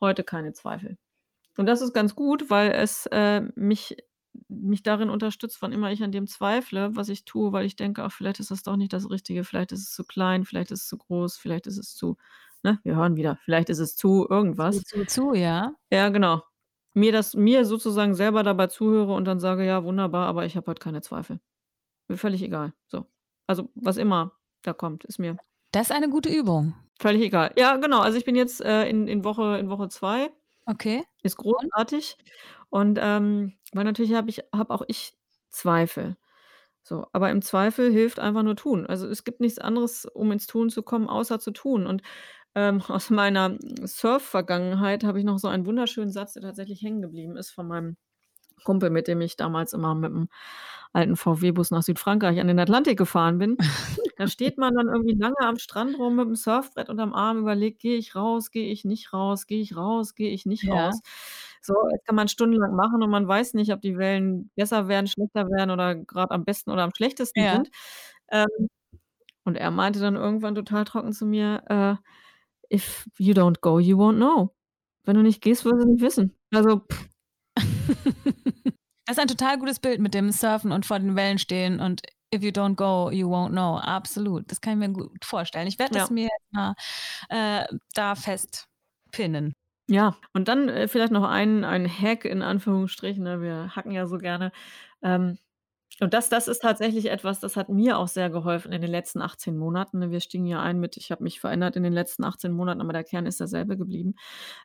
Heute 0.00 0.24
keine 0.24 0.52
Zweifel. 0.52 0.98
Und 1.56 1.66
das 1.66 1.80
ist 1.80 1.92
ganz 1.94 2.14
gut, 2.14 2.50
weil 2.50 2.70
es, 2.72 3.06
äh, 3.06 3.42
mich 3.54 3.96
mich 4.48 4.82
darin 4.82 5.08
unterstützt, 5.08 5.62
wann 5.62 5.72
immer 5.72 5.90
ich 5.92 6.02
an 6.02 6.12
dem 6.12 6.26
zweifle, 6.26 6.94
was 6.94 7.08
ich 7.08 7.24
tue, 7.24 7.52
weil 7.52 7.64
ich 7.64 7.76
denke: 7.76 8.02
„Ach, 8.04 8.12
vielleicht 8.12 8.38
ist 8.40 8.50
das 8.50 8.62
doch 8.62 8.76
nicht 8.76 8.92
das 8.92 9.08
Richtige, 9.10 9.44
vielleicht 9.44 9.72
ist 9.72 9.80
es 9.82 9.92
zu 9.92 10.04
klein, 10.04 10.44
vielleicht 10.44 10.70
ist 10.70 10.82
es 10.82 10.88
zu 10.88 10.98
groß, 10.98 11.38
vielleicht 11.38 11.66
ist 11.66 11.78
es 11.78 11.94
zu“ 11.94 12.16
ne, 12.66 12.81
wir 12.85 12.96
hören 12.96 13.16
wieder, 13.16 13.38
vielleicht 13.44 13.70
ist 13.70 13.81
es 13.81 13.96
zu 13.96 14.26
Zu, 14.68 14.81
irgendwas. 14.81 14.83
zu, 14.83 15.05
zu, 15.07 15.35
ja. 15.35 15.74
Ja, 15.92 16.09
genau. 16.09 16.42
Mir 16.94 17.12
das 17.12 17.35
mir 17.35 17.64
sozusagen 17.64 18.14
selber 18.14 18.42
dabei 18.42 18.66
zuhöre 18.68 19.12
und 19.14 19.24
dann 19.26 19.38
sage: 19.40 19.64
„Ja, 19.66 19.85
wunderbar, 19.85 20.26
aber 20.29 20.46
ich 20.46 20.57
habe 20.57 20.70
heute 20.70 20.81
keine 20.83 21.02
Zweifel.“ 21.02 21.40
Mir 22.09 22.18
völlig 22.18 22.42
egal, 22.42 22.74
so. 22.88 23.07
Also, 23.48 23.70
was 23.76 23.96
immer 23.98 24.33
da 24.62 24.72
kommt, 24.74 25.05
ist 25.07 25.18
mir 25.20 25.38
Das 25.70 25.90
ist 25.90 25.96
eine 25.96 26.09
gute 26.09 26.29
Übung. 26.29 26.74
völlig 27.00 27.22
egal. 27.22 27.52
Ja, 27.57 27.76
genau. 27.76 28.00
Also, 28.00 28.18
ich 28.18 28.24
bin 28.24 28.37
jetzt, 28.37 28.61
äh, 28.61 28.88
in 28.88 29.09
in 29.09 29.24
Woche 29.24 29.59
in 29.59 29.68
Woche 29.70 29.88
2. 29.88 30.31
Okay. 30.68 31.07
Ist 31.22 31.37
großartig 31.38 32.18
und, 32.70 32.98
ähm 33.02 33.55
weil 33.74 33.85
natürlich 33.85 34.14
habe 34.14 34.31
ich 34.31 34.40
habe 34.55 34.74
auch 34.74 34.83
ich 34.88 35.16
Zweifel. 35.50 36.16
So, 36.85 37.07
aber 37.12 37.31
im 37.31 37.42
Zweifel 37.42 37.92
hilft 37.92 38.18
einfach 38.20 38.42
nur 38.44 38.57
tun. 38.57 38.87
Also, 38.87 39.09
es 39.09 39.24
gibt 39.24 39.40
nichts 39.40 39.59
anderes, 39.61 40.07
um 40.07 40.33
ins 40.33 40.46
Tun 40.48 40.70
zu 40.70 40.83
kommen, 40.85 41.09
außer 41.09 41.40
zu 41.40 41.52
tun. 41.52 41.87
Und, 41.87 42.02
ähm, 42.56 42.80
aus 42.88 43.10
meiner 43.10 43.58
Surf-Vergangenheit 43.86 45.04
habe 45.04 45.20
ich 45.20 45.26
noch 45.26 45.38
so 45.40 45.48
einen 45.48 45.66
wunderschönen 45.66 46.12
Satz, 46.12 46.34
der 46.34 46.42
tatsächlich 46.44 46.82
hängen 46.82 47.02
geblieben 47.02 47.36
ist 47.38 47.50
von 47.52 47.68
meinem 47.68 47.98
Kumpel, 48.64 48.90
mit 48.90 49.08
dem 49.08 49.20
ich 49.22 49.36
damals 49.36 49.72
immer 49.74 49.92
mit'm 49.94 50.28
alten 50.94 51.16
VW-Bus 51.16 51.70
nach 51.72 51.82
Südfrankreich 51.84 52.40
an 52.40 52.48
den 52.48 52.58
Atlantik 52.60 52.98
gefahren 52.98 53.38
bin. 53.38 53.58
Da 54.16 54.28
steht 54.28 54.58
man 54.58 54.74
dann 54.74 54.88
irgendwie 54.88 55.14
lange 55.18 55.38
am 55.40 55.58
Strand 55.58 55.98
rum 55.98 56.18
mit'm 56.20 56.36
Surfbrett 56.36 56.88
unterm 56.90 57.14
Arm, 57.14 57.38
überlegt: 57.40 57.80
„Gehe 57.80 57.96
ich 57.98 58.14
raus, 58.16 58.50
gehe 58.52 58.70
ich 58.72 58.84
nicht 58.86 59.12
raus, 59.12 59.46
gehe 59.46 59.60
ich 59.62 59.76
raus, 59.76 60.14
gehe 60.16 60.30
ich 60.32 60.46
nicht 60.46 60.70
Ja. 60.72 60.72
raus?“ 60.72 61.02
So, 61.62 61.74
das 61.92 62.00
kann 62.06 62.16
man 62.16 62.28
stundenlang 62.28 62.74
machen 62.76 63.02
und 63.02 63.10
man 63.10 63.28
weiß 63.28 63.54
nicht, 63.54 63.72
ob 63.72 63.82
die 63.82 63.98
Wellen 63.98 64.50
besser 64.56 64.88
werden, 64.88 65.06
schlechter 65.08 65.48
werden 65.50 65.70
oder 65.72 65.94
grad 65.96 66.30
am 66.32 66.44
besten 66.46 66.70
oder 66.70 66.84
am 66.84 66.92
schlechtesten 66.96 67.46
Ja. 67.46 67.48
sind. 67.48 67.70
Ähm, 68.30 68.48
und 69.44 69.56
er 69.56 69.70
meinte 69.72 70.00
dann 70.00 70.16
irgendwann 70.16 70.54
total 70.56 70.84
trocken 70.84 71.12
zu 71.12 71.26
mir, 71.26 71.62
äh: 71.68 71.96
„If 72.72 73.07
you 73.18 73.35
don't 73.35 73.61
go, 73.61 73.79
you 73.79 73.96
won't 73.98 74.16
know.“ 74.16 74.55
Wenn 75.05 75.16
du 75.16 75.22
nicht 75.22 75.42
gehst, 75.42 75.64
wirst 75.64 75.76
du's 75.76 75.87
nicht 75.87 76.02
wissen. 76.02 76.37
Also 76.55 76.83
Das 79.07 79.16
ist 79.18 79.22
ein 79.22 79.29
total 79.29 79.59
gutes 79.59 79.79
Bild 79.81 80.00
mit 80.00 80.14
dem 80.14 80.33
Surfen 80.33 80.72
und 80.72 80.85
vor 80.87 80.98
den 80.98 81.14
Wellen 81.16 81.38
stehen 81.38 81.81
und 81.81 82.02
„If 82.35 82.42
you 82.42 82.50
don't 82.50 82.74
go, 82.74 83.11
you 83.11 83.29
won't 83.31 83.50
know.“ 83.50 83.79
Absolut, 83.79 84.50
das 84.50 84.61
kann 84.61 84.74
ich 84.74 84.88
mir 84.88 84.92
gut 84.92 85.24
vorstellen. 85.24 85.68
Ich 85.68 85.79
werde 85.79 85.92
das 85.94 86.11
Ja. 86.11 86.14
mir 86.14 86.29
mal, 86.50 86.74
äh, 87.29 87.66
da 87.94 88.16
fest 88.16 88.66
pinnen. 89.12 89.55
Ja, 89.88 90.16
und 90.35 90.48
dann, 90.48 90.68
äh, 90.68 90.88
vielleicht 90.88 91.12
noch 91.12 91.22
ein 91.24 91.64
ein 91.64 91.87
Hack 91.88 92.24
in 92.24 92.42
Anführungsstrichen, 92.42 93.22
ne? 93.22 93.40
Wir 93.40 93.76
hacken 93.76 93.92
ja 93.92 94.07
so 94.09 94.18
gerne. 94.18 94.50
Ähm, 95.02 95.38
und 96.00 96.14
das 96.14 96.28
das 96.28 96.48
ist 96.48 96.61
tatsächlich 96.61 97.06
etwas, 97.11 97.40
das 97.40 97.56
hat 97.56 97.68
mir 97.68 97.98
auch 97.98 98.09
sehr 98.09 98.30
geholfen 98.30 98.72
in 98.72 98.82
den 98.82 98.90
letzten 98.90 99.22
18 99.22 99.56
Monaten? 99.56 100.11
Wir 100.11 100.20
stiegen 100.20 100.46
ja 100.46 100.61
ein 100.62 100.78
mit: 100.80 100.96
„Ich 100.96 101.11
habe 101.11 101.22
mich 101.24 101.40
verändert 101.40 101.76
in 101.76 101.82
den 101.82 101.92
letzten 101.92 102.24
18 102.24 102.52
Monaten“, 102.52 102.80
aber 102.80 102.92
der 102.92 103.04
Kern 103.04 103.26
ist 103.26 103.40
derselbe 103.40 103.76
geblieben. 103.76 104.14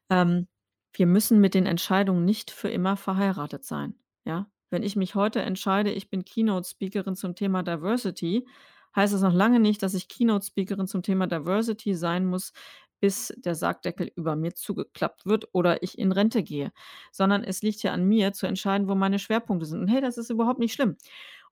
Ähm, 0.09 0.47
wir 0.93 1.07
müssen 1.07 1.39
mit 1.39 1.53
den 1.53 1.65
Entscheidungen 1.65 2.25
nicht 2.25 2.51
für 2.51 2.69
immer 2.69 2.97
verheiratet 2.97 3.63
sein, 3.65 3.95
ja? 4.25 4.47
Wenn 4.71 4.83
ich 4.83 4.95
mich 4.95 5.15
heute 5.15 5.41
entscheide, 5.41 5.91
ich 5.91 6.09
bin 6.09 6.23
Keynote-Speakerin 6.25 7.15
zum 7.15 7.35
Thema 7.35 7.61
Diversity, 7.63 8.47
heißt 8.95 9.13
das 9.13 9.21
noch 9.21 9.33
lange 9.33 9.59
nicht, 9.59 9.83
dass 9.83 9.93
ich 9.93 10.07
Keynote-Speakerin 10.09 10.87
zum 10.87 11.03
Thema 11.03 11.27
Diversity 11.27 11.93
sein 11.95 12.25
muss, 12.25 12.53
bis 13.01 13.33
der 13.37 13.55
Sargdeckel 13.55 14.11
über 14.15 14.37
mir 14.37 14.55
zugeklappt 14.55 15.25
wird 15.27 15.49
oder 15.53 15.83
ich 15.83 15.99
in 15.99 16.13
Rente 16.13 16.43
gehe. 16.43 16.71
Sondern 17.11 17.43
es 17.43 17.61
liegt 17.63 17.83
ja 17.83 17.93
an 17.93 18.05
mir 18.05 18.33
zu 18.33 18.47
entscheiden, 18.47 18.87
wo 18.87 18.95
meine 18.95 19.19
Schwerpunkte 19.19 19.65
sind. 19.67 19.81
Und 19.81 19.89
hey, 19.89 20.01
das 20.01 20.17
ist 20.17 20.29
überhaupt 20.31 20.59
nicht 20.59 20.73
schlimm. 20.73 20.97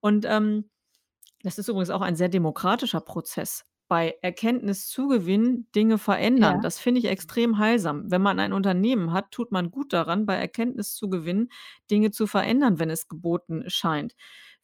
Und, 0.01 0.25
ähm, 0.27 0.69
das 1.43 1.57
ist 1.57 1.69
übrigens 1.69 1.89
auch 1.89 2.01
ein 2.01 2.15
sehr 2.15 2.29
demokratischer 2.29 3.01
Prozess. 3.01 3.65
Bei 3.87 4.17
Erkenntniszugewinn 4.21 5.67
Dinge 5.75 5.97
verändern. 5.97 6.57
Ja. 6.57 6.61
Das 6.61 6.79
finde 6.79 6.99
ich 6.99 7.05
extrem 7.07 7.57
heilsam. 7.57 8.11
Wenn 8.11 8.21
man 8.21 8.39
ein 8.39 8.53
Unternehmen 8.53 9.13
hat, 9.13 9.31
tut 9.31 9.51
man 9.51 9.71
gut 9.71 9.93
daran, 9.93 10.25
bei 10.25 10.35
Erkenntniszugewinn 10.35 11.49
Dinge 11.89 12.11
zu 12.11 12.27
verändern, 12.27 12.79
wenn 12.79 12.89
es 12.89 13.07
geboten 13.07 13.63
scheint. 13.67 14.15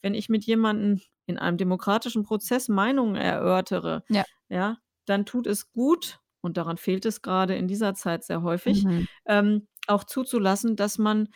Wenn 0.02 0.14
ich 0.14 0.30
mit 0.30 0.46
jemandem 0.46 1.02
in 1.26 1.40
einem 1.40 1.58
demokratischen 1.58 2.24
Prozess 2.24 2.68
Meinungen 2.70 3.16
erörtere, 3.16 4.04
Ja. 4.10 4.26
ja, 4.50 4.78
dann 5.06 5.26
tut 5.26 5.48
es 5.48 5.72
gut, 5.72 6.20
und 6.46 6.58
daran 6.58 6.78
fehlt 6.78 7.06
es 7.06 7.22
grade 7.22 7.56
in 7.56 7.68
dieser 7.68 7.94
Zeit 7.96 8.24
sehr 8.24 8.42
häufig, 8.44 8.86
Mhm. 8.86 9.06
ähm, 9.26 9.68
auch 9.88 10.04
zuzulassen, 10.04 10.76
dass 10.76 10.98
man 10.98 11.30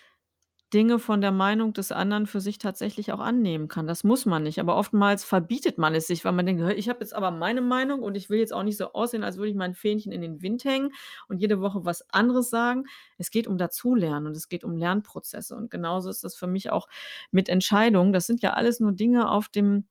Dinge 0.72 1.00
von 1.00 1.20
der 1.20 1.32
Meinung 1.32 1.74
des 1.74 1.92
anderen 1.92 2.28
für 2.28 2.40
sich 2.42 2.60
tatsächlich 2.60 3.12
auch 3.12 3.20
annehmen 3.20 3.68
kann. 3.68 3.88
Das 3.88 4.04
muss 4.04 4.28
man 4.28 4.44
nicht, 4.44 4.60
aber 4.60 4.76
oftmals 4.78 5.24
verbietet 5.24 5.80
man 5.80 5.96
es 5.96 6.06
sich, 6.06 6.24
weil 6.26 6.32
man 6.34 6.46
denkt: 6.46 6.62
„Hä, 6.62 6.74
ich 6.74 6.90
habe 6.90 7.00
jetzt 7.00 7.16
aber 7.16 7.32
meine 7.32 7.62
Meinung 7.62 8.04
und 8.04 8.14
ich 8.16 8.30
will 8.30 8.38
jetzt 8.40 8.54
auch 8.54 8.62
nicht 8.62 8.78
so 8.78 8.94
aussehen, 8.94 9.24
als 9.24 9.38
würde 9.38 9.50
ich 9.50 9.56
mein 9.56 9.74
Fähnchen 9.74 10.12
in 10.12 10.22
den 10.22 10.44
Wind 10.44 10.64
hängen 10.66 10.92
und 11.28 11.40
jede 11.42 11.60
Woche 11.60 11.86
was 11.86 12.08
anderes 12.12 12.52
sagen.“ 12.52 12.86
Es 13.18 13.32
geht 13.32 13.48
um 13.48 13.58
Dazulernen 13.58 14.28
und 14.28 14.38
es 14.38 14.48
geht 14.48 14.64
um 14.64 14.76
Lernprozesse. 14.78 15.56
Und 15.56 15.72
genauso 15.72 16.10
ist 16.12 16.24
das 16.24 16.36
für 16.36 16.48
mich 16.48 16.70
auch 16.72 16.88
mit 17.32 17.50
Entscheidungen. 17.50 18.14
Das 18.14 18.28
sind 18.28 18.42
ja 18.44 18.54
alles 18.54 18.80
nur 18.80 18.92
Dinge 18.92 19.30
auf 19.32 19.50
dem 19.50 19.88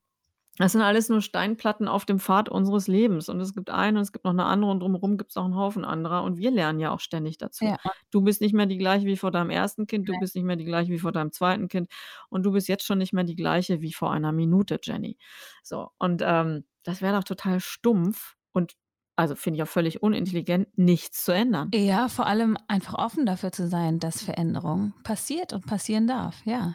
das 0.59 0.73
sind 0.73 0.83
alles 0.83 1.09
nur 1.09 1.23
Steinplatten 1.23 1.89
auf 1.89 2.05
dem 2.07 2.19
Pfad 2.21 2.49
unseres 2.49 2.89
Lebens. 2.89 3.29
Und 3.29 3.41
es 3.41 3.55
gibt 3.55 3.71
eine 3.71 3.99
und 3.99 4.03
es 4.03 4.13
gibt 4.13 4.25
noch 4.25 4.33
'ne 4.35 4.45
andere 4.45 4.71
und 4.71 4.81
drumherum 4.81 5.17
gibt's 5.19 5.37
auch 5.37 5.47
'n 5.47 5.55
Haufen 5.57 5.85
anderer 5.85 6.25
und 6.25 6.39
wir 6.39 6.51
lernen 6.51 6.81
ja 6.81 6.91
auch 6.93 7.01
ständig 7.01 7.39
dazu. 7.39 7.75
Ja. 7.85 7.99
Du 8.11 8.23
bist 8.23 8.41
nicht 8.41 8.55
mehr 8.55 8.67
die 8.67 8.79
Gleiche 8.79 9.07
wie 9.07 9.17
vor 9.17 9.31
deinem 9.31 9.51
1. 9.51 9.87
Kind, 9.87 10.09
du 10.09 10.17
Ne. 10.17 10.19
bist 10.19 10.35
nicht 10.35 10.45
mehr 10.45 10.57
die 10.57 10.65
Gleiche 10.67 10.93
wie 10.93 10.99
vor 10.99 11.13
deinem 11.13 11.33
2. 11.33 11.69
Kind 11.69 11.91
und 12.31 12.45
du 12.45 12.53
bist 12.53 12.69
jetzt 12.69 12.85
schon 12.87 12.99
nicht 12.99 13.13
mehr 13.13 13.25
die 13.25 13.37
Gleiche 13.37 13.81
wie 13.83 13.93
vor 13.93 14.13
einer 14.13 14.33
Minute, 14.33 14.79
Jenny. 14.83 15.19
So, 15.63 15.91
und, 15.99 16.23
ähm, 16.25 16.65
das 16.85 17.03
wäre 17.03 17.17
doch 17.17 17.25
total 17.25 17.61
stumpf 17.61 18.35
und 18.53 18.75
also, 19.17 19.35
finde 19.37 19.59
ich 19.59 19.63
auch 19.65 19.69
völlig 19.69 20.03
unintelligent, 20.03 20.79
nichts 20.79 21.25
zu 21.25 21.33
ändern. 21.33 21.75
Ja, 21.75 22.09
vor 22.09 22.25
allem 22.27 22.57
einfach 22.67 22.95
offen 22.95 23.27
dafür 23.27 23.53
zu 23.53 23.69
sein, 23.69 23.99
dass 23.99 24.23
Veränderung 24.23 24.95
passiert 25.03 25.53
und 25.53 25.67
passieren 25.67 26.07
darf, 26.07 26.41
ja. 26.47 26.75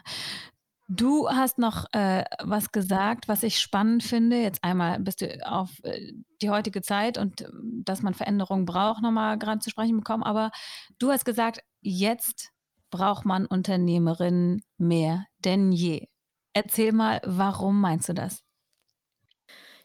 Du 0.88 1.28
hast 1.30 1.58
noch, 1.58 1.86
äh, 1.92 2.24
was 2.42 2.70
gesagt, 2.70 3.26
was 3.26 3.42
ich 3.42 3.58
spannend 3.60 4.02
finde. 4.02 4.36
Jetzt 4.42 4.62
einmal 4.62 5.00
bist 5.00 5.22
du 5.22 5.46
auf, 5.50 5.70
äh, 5.82 6.12
die 6.42 6.50
heutige 6.50 6.82
Zeit 6.82 7.16
und, 7.16 7.40
ähm, 7.40 7.82
dass 7.86 8.02
man 8.02 8.12
Veränderung 8.12 8.66
braucht, 8.66 9.02
noch 9.02 9.10
mal 9.10 9.38
grad 9.38 9.62
zu 9.62 9.70
sprechen 9.70 9.96
bekommen. 9.96 10.22
Aber 10.22 10.50
du 10.98 11.10
hast 11.10 11.24
gesagt: 11.24 11.60
„Jetzt 11.80 12.50
braucht 12.90 13.24
man 13.24 13.46
Unternehmerinnen 13.46 14.62
mehr 14.76 15.24
denn 15.38 15.72
je.“ 15.72 16.08
Erzähl 16.52 16.92
mal, 16.92 17.20
warum 17.24 17.80
meinst 17.80 18.08
du 18.10 18.12
das? 18.12 18.42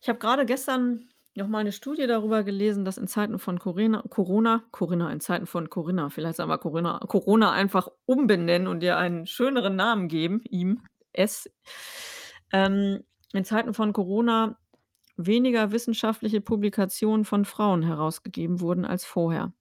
Ich 0.01 0.09
habe 0.09 0.19
grade 0.19 0.45
gestern 0.45 1.09
noch 1.39 1.47
mal 1.47 1.63
'ne 1.63 1.71
Studie 1.71 2.07
darüber 2.07 2.43
gelesen, 2.43 2.85
dass 2.85 2.97
in 2.97 3.07
Zeiten 3.07 3.39
von 3.39 3.59
Corena 3.59 4.03
Corona 4.09 4.63
Corinna, 4.71 5.11
in 5.11 5.19
Zeiten 5.21 5.47
von 5.47 5.69
Corinna, 5.69 6.09
vielleicht 6.09 6.37
sollen 6.37 6.49
wir 6.49 6.57
Corinna 6.59 6.99
Corona 7.07 7.51
einfach 7.51 7.89
umbenennen 8.05 8.67
und 8.67 8.83
ihr 8.83 8.97
einen 8.97 9.25
schöneren 9.27 9.75
Namen 9.75 10.07
geben, 10.07 10.41
ihm, 10.49 10.81
es. 11.13 11.49
Ähm, 12.51 13.03
in 13.33 13.45
Zeiten 13.45 13.73
von 13.73 13.93
Corona 13.93 14.57
weniger 15.17 15.71
wissenschaftliche 15.71 16.41
Publikationen 16.41 17.25
von 17.25 17.45
Frauen 17.45 17.83
herausgegeben 17.83 18.61
wurden 18.61 18.85
als 18.85 19.05
vorher. 19.05 19.53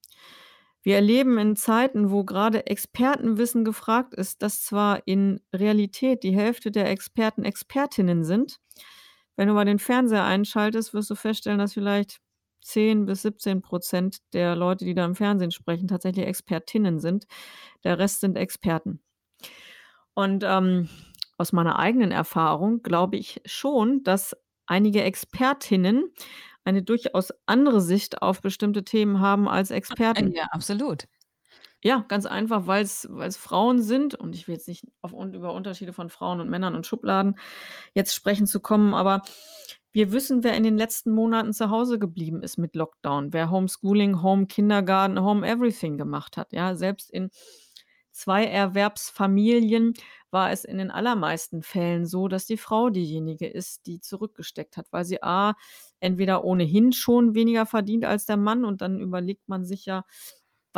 Wir 0.83 0.97
erleben 0.97 1.39
in 1.39 1.57
Zeiten, 1.57 2.11
wo 2.11 2.25
gerade 2.25 2.67
Expertenwissen 2.67 3.65
gefragt 3.65 4.15
ist, 4.15 4.43
dass 4.43 4.63
zwar 4.65 5.07
in 5.07 5.41
Realität 5.55 6.23
die 6.23 6.35
Hälfte 6.35 6.71
der 6.71 6.91
Experten 6.91 7.45
Expertinnen 7.45 8.25
sind. 8.25 8.59
Wenn 9.39 9.47
du 9.47 9.55
mal 9.55 9.65
den 9.65 9.79
Fernseher 9.79 10.25
einschaltest, 10.25 10.95
wirst 10.95 11.11
du 11.11 11.15
feststellen, 11.15 11.61
dass 11.61 11.75
vielleicht 11.75 12.19
10 12.61 13.07
bis 13.07 13.23
17% 13.23 14.19
der 14.33 14.57
Leute, 14.57 14.85
die 14.85 14.95
da 14.95 15.05
im 15.05 15.15
Fernsehen 15.15 15.53
sprechen, 15.53 15.87
tatsächlich 15.87 16.27
Expertinnen 16.27 16.99
sind. 16.99 17.27
Der 17.85 18.01
Rest 18.01 18.21
sind 18.21 18.37
Experten. 18.37 19.01
Und, 20.15 20.43
ähm, 20.45 20.89
aus 21.37 21.53
meiner 21.53 21.79
eigenen 21.79 22.11
Erfahrung 22.11 22.83
glaube 22.83 23.17
ich 23.17 23.41
schon, 23.47 24.03
dass 24.03 24.35
einige 24.67 25.05
Expertinnen 25.05 26.13
eine 26.65 26.83
durchaus 26.83 27.33
andere 27.47 27.81
Sicht 27.81 28.21
auf 28.23 28.41
bestimmte 28.41 28.83
Themen 28.83 29.21
haben 29.21 29.49
als 29.49 29.71
Experten. 29.71 30.33
Ja, 30.33 30.47
absolut. 30.51 31.05
Ja, 31.85 32.05
ganz 32.09 32.27
einfach, 32.27 32.67
weil's 32.67 33.07
weil's 33.09 33.37
Frauen 33.37 33.81
sind 33.81 34.17
und 34.17 34.35
ich 34.35 34.49
will 34.49 34.55
jetzt 34.57 34.67
nicht 34.67 34.85
auf 35.01 35.13
über 35.13 35.55
Unterschiede 35.55 35.93
von 35.93 36.11
Frauen 36.11 36.41
und 36.41 36.51
Männern 36.51 36.75
und 36.75 36.87
Schubladen 36.87 37.37
jetzt 37.95 38.15
sprechen 38.15 38.47
zu 38.49 38.59
kommen, 38.61 38.95
aber 38.95 39.23
wir 39.93 40.11
wissen, 40.13 40.43
wer 40.45 40.55
in 40.57 40.65
den 40.65 40.77
letzten 40.77 41.13
Monaten 41.13 41.53
zu 41.53 41.71
Hause 41.71 41.99
geblieben 42.01 42.43
ist 42.43 42.59
mit 42.59 42.75
Lockdown, 42.75 43.33
wer 43.33 43.51
Homeschooling, 43.51 44.23
Home 44.23 44.47
Kindergarten, 44.47 45.21
Home 45.21 45.47
Everything 45.49 45.99
gemacht 45.99 46.37
hat, 46.37 46.53
ja? 46.53 46.75
Selbst 46.75 47.11
in 47.11 47.31
Zweierwerbsfamilien 48.13 49.95
war 50.31 50.51
es 50.51 50.65
in 50.65 50.79
den 50.79 50.91
allermeisten 50.91 51.63
Fällen 51.63 52.05
so, 52.07 52.27
dass 52.29 52.47
die 52.47 52.57
Frau 52.57 52.91
diejenige 52.91 53.47
ist, 53.47 53.87
die 53.87 54.01
zurückgesteckt 54.01 54.77
hat, 54.77 54.89
weil 54.91 55.05
sie 55.05 55.23
A 55.23 55.55
entweder 56.01 56.45
ohnehin 56.45 56.93
schon 56.93 57.35
weniger 57.35 57.67
verdient 57.67 58.05
als 58.05 58.27
der 58.27 58.37
Mann 58.37 58.65
und 58.65 58.81
dann 58.83 59.01
überlegt 59.01 59.49
man 59.49 59.65
sich 59.65 59.87
ja, 59.87 60.05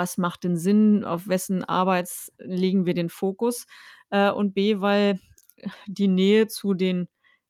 was 0.00 0.16
macht 0.18 0.44
denn 0.44 0.56
Sinn, 0.56 1.04
auf 1.04 1.28
wessen 1.28 1.64
Arbeits 1.64 2.32
legen 2.38 2.86
wir 2.86 2.94
den 2.94 3.10
Fokus, 3.10 3.66
äh, 4.10 4.30
und 4.30 4.54
B, 4.54 4.80
weil 4.80 5.20
die 5.86 6.08
Nähe 6.08 6.46
zu 6.48 6.74
den 6.74 7.08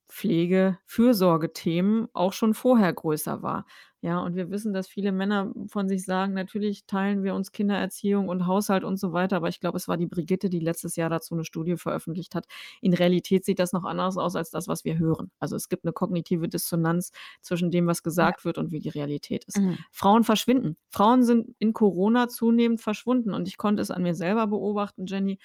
Pflege-Fürsorgethemen 0.08 2.08
auch 2.14 2.32
schon 2.32 2.54
vorher 2.54 2.92
größer 2.92 3.42
war. 3.42 3.66
Ja, 4.04 4.20
und 4.20 4.34
wir 4.34 4.48
wissen, 4.50 4.72
dass 4.72 4.88
viele 4.88 5.12
Männer 5.12 5.52
von 5.66 5.86
sich 5.86 6.04
sagen: 6.06 6.32
„Natürlich 6.32 6.86
teilen 6.86 7.22
wir 7.22 7.34
uns 7.34 7.52
Kindererziehung 7.52 8.28
und 8.30 8.46
Haushalt 8.46 8.82
und 8.82 8.96
so 8.96 9.12
weiter“, 9.12 9.36
aber 9.36 9.48
ich 9.50 9.60
glaube, 9.60 9.76
es 9.76 9.88
war 9.88 9.98
die 9.98 10.06
Brigitte, 10.06 10.48
die 10.48 10.58
letztes 10.58 10.96
Jahr 10.96 11.10
dazu 11.10 11.34
'ne 11.34 11.44
Studie 11.44 11.76
veröffentlicht 11.76 12.34
hat. 12.34 12.46
In 12.80 12.94
Realität 12.94 13.44
sieht 13.44 13.58
das 13.58 13.72
noch 13.74 13.84
anders 13.84 14.16
aus 14.16 14.36
als 14.36 14.48
das, 14.50 14.68
was 14.68 14.86
wir 14.86 14.98
hören. 14.98 15.30
Also, 15.38 15.54
es 15.54 15.68
gibt 15.68 15.84
'ne 15.84 15.92
kognitive 15.92 16.48
Dissonanz 16.48 17.10
zwischen 17.42 17.70
dem, 17.70 17.86
was 17.86 18.02
Ja. 18.18 18.30
gesagt 18.30 18.46
wird 18.46 18.56
und 18.56 18.72
wie 18.72 18.78
die 18.80 18.88
Realität 18.88 19.44
ist. 19.44 19.60
Mhm. 19.60 19.84
Frauen 19.92 20.24
verschwinden. 20.24 20.78
Frauen 20.88 21.22
sind 21.22 21.54
in 21.58 21.74
Corona 21.74 22.28
zunehmend 22.28 22.80
verschwunden 22.80 23.34
und 23.34 23.48
ich 23.48 23.58
konnte 23.58 23.82
es 23.82 23.90
an 23.90 24.02
mir 24.02 24.14
selber 24.14 24.46
beobachten, 24.46 25.04
Jenny. 25.04 25.38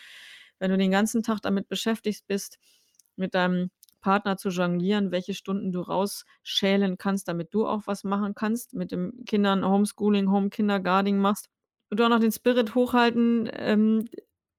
Wenn 0.60 0.72
du 0.72 0.78
den 0.78 0.92
ganzen 0.92 1.24
Tag 1.24 1.42
damit 1.42 1.68
beschäftigt 1.68 2.24
bist, 2.28 2.58
mit 3.18 3.34
deinem 3.36 3.70
Partner 4.06 4.38
zu 4.38 4.50
jonglieren, 4.50 5.12
welche 5.12 5.34
Stunden 5.34 5.72
du 5.72 5.82
rausschälen 5.82 6.98
kannst, 7.00 7.28
damit 7.28 7.54
du 7.56 7.66
auch 7.66 7.88
was 7.88 8.04
machen 8.04 8.36
kannst, 8.36 8.76
mit 8.76 8.92
den 8.92 9.26
Kindern 9.26 9.66
Homeschooling, 9.68 10.30
Home 10.30 10.50
Kindergarten 10.52 11.18
machst 11.18 11.50
und 11.90 12.00
du 12.00 12.06
auch 12.06 12.10
noch 12.10 12.20
den 12.20 12.32
Spirit 12.32 12.76
hochhalten, 12.76 13.50
ähm, 13.54 14.06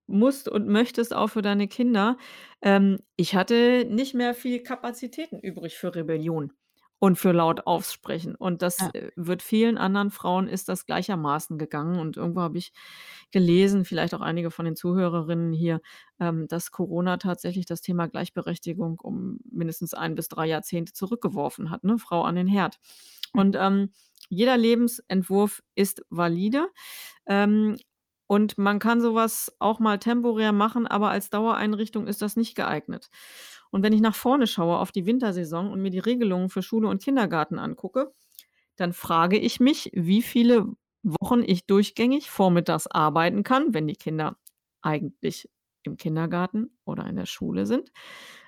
musst 0.09 0.49
und 0.49 0.67
möchtest 0.69 1.15
auch 1.15 1.29
für 1.29 1.43
deine 1.43 1.69
Kinder. 1.69 2.17
Ähm, 2.61 2.99
ich 3.17 3.35
hatte 3.37 3.85
nicht 3.89 4.15
mehr 4.15 4.35
viel 4.35 4.63
Kapazitäten 4.63 5.39
übrig 5.41 5.77
für 5.77 5.95
Rebellion 5.95 6.53
und 6.99 7.19
für 7.19 7.33
laut 7.33 7.67
aufsprechen 7.67 8.35
und 8.37 8.63
das, 8.63 8.79
Ja. 8.81 8.91
äh, 8.95 9.11
wird 9.17 9.43
vielen 9.43 9.79
anderen 9.79 10.11
Frauen 10.11 10.49
ist 10.49 10.69
das 10.69 10.87
gleichermaßen 10.87 11.59
gegangen 11.59 11.99
und 12.01 12.17
irgendwo 12.17 12.41
habe 12.43 12.59
ich 12.59 12.73
gelesen, 13.33 13.85
vielleicht 13.85 14.15
auch 14.15 14.21
einige 14.23 14.51
von 14.51 14.65
den 14.65 14.77
Zuhörerinnen 14.77 15.53
hier, 15.53 15.81
ähm, 16.21 16.49
dass 16.49 16.71
Corona 16.71 17.19
tatsächlich 17.19 17.67
das 17.67 17.83
Thema 17.83 18.09
Gleichberechtigung 18.09 18.99
um 19.01 19.39
mindestens 19.51 19.95
1 19.95 20.15
bis 20.17 20.29
3 20.29 20.47
Jahrzehnte 20.49 20.93
zurückgeworfen 20.95 21.71
hat, 21.71 21.85
ne? 21.85 21.99
Frau 21.99 22.23
an 22.23 22.37
den 22.37 22.47
Herd. 22.49 22.79
Hm. 23.35 23.41
Und, 23.41 23.57
ähm, 23.59 23.91
jeder 24.29 24.57
Lebensentwurf 24.57 25.63
ist 25.77 26.03
valide, 26.11 26.69
ähm, 27.27 27.77
und 28.27 28.59
man 28.59 28.79
kann 28.79 29.01
so 29.01 29.15
was 29.15 29.55
auch 29.59 29.79
mal 29.79 29.99
temporär 29.99 30.53
machen, 30.53 30.87
aber 30.87 31.11
als 31.11 31.31
Dauereinrichtung 31.31 32.07
ist 32.07 32.23
das 32.23 32.37
nicht 32.37 32.55
geeignet. 32.55 33.09
Und 33.71 33.83
wenn 33.83 33.93
ich 33.93 34.01
nach 34.01 34.15
vorne 34.15 34.47
schaue 34.47 34.79
auf 34.79 34.93
die 34.93 35.07
Wintersaison 35.07 35.71
und 35.71 35.81
mir 35.83 35.91
die 35.91 35.99
Regelungen 35.99 36.49
für 36.49 36.63
Schule 36.63 36.89
und 36.89 37.03
Kindergarten 37.03 37.59
angucke, 37.59 38.13
dann 38.77 38.93
frage 38.93 39.39
ich 39.39 39.61
mich, 39.61 39.91
wie 39.95 40.23
viele 40.23 40.67
Wochen 41.03 41.43
ich 41.45 41.67
durchgängig 41.67 42.31
vormittags 42.31 42.87
arbeiten 42.87 43.43
kann, 43.43 43.75
wenn 43.75 43.87
die 43.87 43.97
Kinder 43.97 44.39
eigentlich 44.83 45.49
im 45.85 45.97
Kindergarten 45.97 46.77
oder 46.85 47.07
in 47.07 47.17
der 47.17 47.27
Schule 47.27 47.67
sind, 47.67 47.93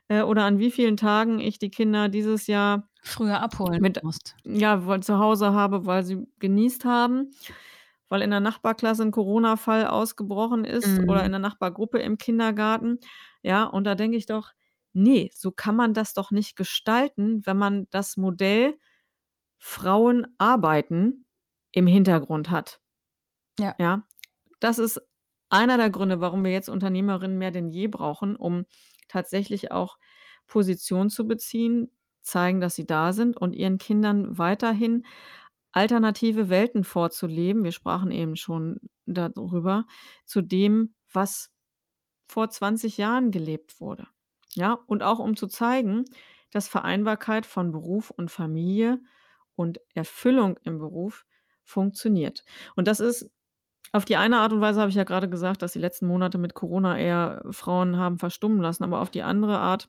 äh, 0.08 0.22
oder 0.22 0.44
an 0.44 0.58
wie 0.58 0.70
vielen 0.70 0.96
Tagen 0.96 1.40
ich 1.40 1.58
die 1.58 1.70
Kinder 1.70 2.08
dieses 2.08 2.46
Jahr 2.46 2.88
Früher 3.02 3.40
abholen 3.40 3.80
mit 3.80 4.02
musst. 4.02 4.36
ja, 4.44 4.86
weil 4.86 5.02
zu 5.02 5.18
Hause 5.18 5.52
habe, 5.52 5.86
weil 5.86 6.04
sie 6.04 6.26
genießt 6.40 6.84
haben, 6.84 7.30
weil 8.08 8.22
in 8.22 8.30
der 8.30 8.40
Nachbarklasse 8.40 9.02
'n 9.04 9.10
Corona-Fall 9.12 9.86
ausgebrochen 9.86 10.64
ist 10.64 11.00
oder 11.08 11.24
Mhm. 11.24 11.26
in 11.26 11.32
der 11.32 11.40
Nachbargruppe 11.40 11.98
im 12.00 12.18
Kindergarten. 12.18 12.98
Ja, 13.42 13.64
und 13.64 13.84
da 13.84 13.94
denke 13.94 14.16
ich 14.16 14.26
doch: 14.26 14.52
„Ne, 14.94 15.30
so 15.34 15.52
kann 15.52 15.76
man 15.76 15.94
das 15.94 16.14
doch 16.14 16.30
nicht 16.30 16.56
gestalten, 16.56 17.42
wenn 17.46 17.56
man 17.58 17.86
das 17.90 18.16
Modell 18.16 18.78
Frauen 19.58 20.26
arbeiten 20.38 21.26
im 21.72 21.86
Hintergrund 21.88 22.50
hat.“ 22.50 22.80
Ja. 23.58 23.78
Ja, 23.78 24.04
das 24.60 24.78
ist 24.78 25.00
einer 25.50 25.76
der 25.78 25.90
Gründe, 25.90 26.20
warum 26.20 26.44
wir 26.44 26.52
jetzt 26.52 26.68
Unternehmerinnen 26.68 27.38
mehr 27.38 27.50
denn 27.52 27.68
je 27.70 27.88
brauchen, 27.88 28.36
um 28.36 28.66
tatsächlich 29.08 29.72
auch 29.72 29.98
Position 30.48 31.10
zu 31.10 31.26
beziehen, 31.28 31.90
zeigen, 32.22 32.60
dass 32.60 32.74
sie 32.76 32.86
da 32.86 33.12
sind 33.12 33.36
und 33.36 33.54
ihren 33.54 33.78
Kindern 33.78 34.38
weiterhin 34.38 35.06
alternative 35.72 36.48
Welten 36.48 36.84
vorzuleben. 36.84 37.64
Wir 37.64 37.72
sprachen 37.72 38.10
eben 38.10 38.36
schon 38.36 38.80
da 39.06 39.28
drüber, 39.28 39.86
zu 40.24 40.42
dem, 40.42 40.94
was 41.12 41.50
vor 42.26 42.50
20 42.50 42.98
Jahren 42.98 43.30
gelebt 43.30 43.80
wurde. 43.80 44.06
Ja, 44.54 44.78
und 44.86 45.02
auch 45.02 45.18
um 45.18 45.36
zu 45.36 45.46
zeigen, 45.46 46.04
dass 46.50 46.68
Vereinbarkeit 46.68 47.46
von 47.46 47.72
Beruf 47.72 48.10
und 48.10 48.30
Familie 48.30 49.00
und 49.54 49.80
Erfüllung 49.94 50.58
im 50.62 50.78
Beruf 50.78 51.26
funktioniert. 51.64 52.44
Und 52.74 52.88
das 52.88 53.00
ist 53.00 53.30
auf 53.92 54.04
die 54.04 54.16
eine 54.16 54.38
Art 54.38 54.52
und 54.52 54.60
Weise 54.60 54.80
habe 54.80 54.90
ich 54.90 54.96
ja 54.96 55.04
grade 55.04 55.28
gesagt, 55.28 55.62
dass 55.62 55.72
die 55.72 55.78
letzten 55.78 56.06
Monate 56.06 56.38
mit 56.38 56.54
Corona 56.54 56.98
eher 56.98 57.42
Frauen 57.50 57.96
haben 57.96 58.18
verstummen 58.18 58.60
lassen, 58.60 58.84
aber 58.84 59.00
auf 59.00 59.10
die 59.10 59.22
andere 59.22 59.58
Art 59.58 59.88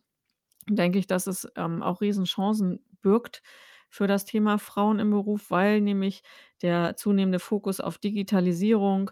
denke 0.69 0.99
ich, 0.99 1.07
dass 1.07 1.27
es, 1.27 1.47
ähm, 1.55 1.83
auch 1.83 2.01
Riesenchancen 2.01 2.79
birgt 3.01 3.41
für 3.89 4.08
das 4.08 4.25
Thema 4.25 4.60
Frauen 4.60 4.99
im 4.99 5.12
Beruf, 5.12 5.52
weil 5.52 5.82
nämlich 5.82 6.23
der 6.62 6.95
zunehmende 6.97 7.39
Fokus 7.39 7.80
auf 7.82 7.97
Digitalisierung, 7.97 9.12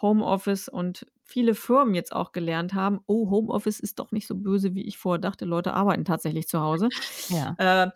Homeoffice 0.00 0.68
und 0.68 1.06
viele 1.24 1.54
Firmen 1.54 1.94
jetzt 1.94 2.12
auch 2.14 2.32
gelernt 2.32 2.74
haben: 2.74 3.00
„Oh, 3.06 3.30
Homeoffice 3.30 3.80
ist 3.80 3.98
doch 3.98 4.12
nicht 4.12 4.26
so 4.26 4.36
böse, 4.36 4.74
wie 4.74 4.84
ich 4.86 4.98
vorher 4.98 5.18
dachte.“ 5.20 5.44
Leute 5.44 5.74
arbeiten 5.74 6.04
tatsächlich 6.04 6.48
zu 6.48 6.60
Hause, 6.60 6.92
Ja. 7.28 7.58
äh, 7.58 7.88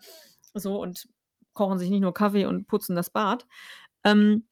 so 0.53 0.81
und 0.81 1.07
kochen 1.53 1.79
sich 1.79 1.89
nicht 1.89 2.01
nur 2.01 2.13
Kaffee 2.13 2.45
und 2.45 2.67
putzen 2.67 2.95
das 2.95 3.09
Bad. 3.09 3.45
Ähm 4.03 4.47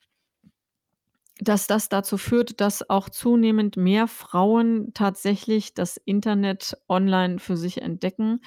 dass 1.40 1.66
das 1.66 1.90
dazu 1.90 2.18
führt, 2.18 2.62
dass 2.62 2.88
auch 2.90 3.10
zunehmend 3.10 3.76
mehr 3.76 4.08
Frauen 4.08 4.92
tatsächlich 4.94 5.74
das 5.74 5.98
Internet 5.98 6.78
online 6.88 7.40
für 7.40 7.58
sich 7.58 7.82
entdecken, 7.82 8.42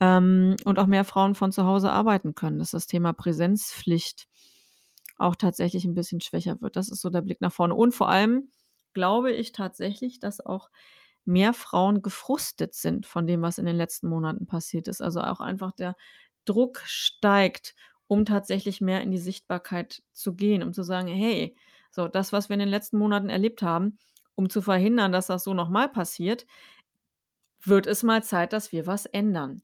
ähm, 0.00 0.56
und 0.64 0.78
auch 0.78 0.86
mehr 0.86 1.04
Frauen 1.04 1.34
von 1.34 1.52
zu 1.52 1.64
Hause 1.64 1.90
arbeiten 1.92 2.34
können, 2.34 2.58
dass 2.58 2.72
das 2.72 2.86
Thema 2.86 3.12
Präsenzpflicht 3.12 4.28
auch 5.18 5.36
tatsächlich 5.36 5.84
'n 5.86 5.94
bisschen 5.94 6.20
schwächer 6.20 6.60
wird. 6.60 6.76
Das 6.76 6.88
ist 6.90 7.00
so 7.02 7.10
der 7.10 7.22
Blick 7.22 7.40
nach 7.40 7.52
vorne. 7.52 7.74
Und 7.74 7.94
vor 7.94 8.08
allem 8.08 8.50
glaube 8.94 9.32
ich 9.32 9.52
tatsächlich, 9.52 10.20
dass 10.20 10.40
auch 10.44 10.70
mehr 11.24 11.52
Frauen 11.54 12.02
gefrustet 12.02 12.74
sind 12.74 13.06
von 13.06 13.26
dem, 13.26 13.42
was 13.42 13.58
in 13.58 13.66
den 13.66 13.76
letzten 13.76 14.08
Monaten 14.08 14.46
passiert 14.46 14.88
ist. 14.88 15.02
Also, 15.02 15.20
auch 15.22 15.40
einfach 15.40 15.72
der 15.72 15.96
Druck 16.44 16.82
steigt, 16.86 17.74
um 18.08 18.24
tatsächlich 18.24 18.80
mehr 18.80 19.02
in 19.02 19.10
die 19.10 19.18
Sichtbarkeit 19.18 20.02
zu 20.12 20.34
gehen, 20.34 20.62
um 20.62 20.72
zu 20.72 20.82
sagen: 20.84 21.08
„Hey, 21.08 21.56
so 21.90 22.08
das, 22.08 22.32
was 22.32 22.48
wir 22.48 22.54
in 22.54 22.60
den 22.60 22.68
letzten 22.68 22.98
Monaten 22.98 23.28
erlebt 23.30 23.62
haben, 23.62 23.98
um 24.36 24.50
zu 24.50 24.62
verhindern, 24.62 25.12
dass 25.12 25.26
das 25.28 25.44
so 25.44 25.54
noch 25.54 25.68
mal 25.70 25.88
passiert, 25.88 26.46
wird 27.62 27.86
es 27.86 28.02
mal 28.02 28.22
Zeit, 28.22 28.52
dass 28.52 28.72
wir 28.72 28.86
was 28.86 29.06
ändern.“ 29.06 29.62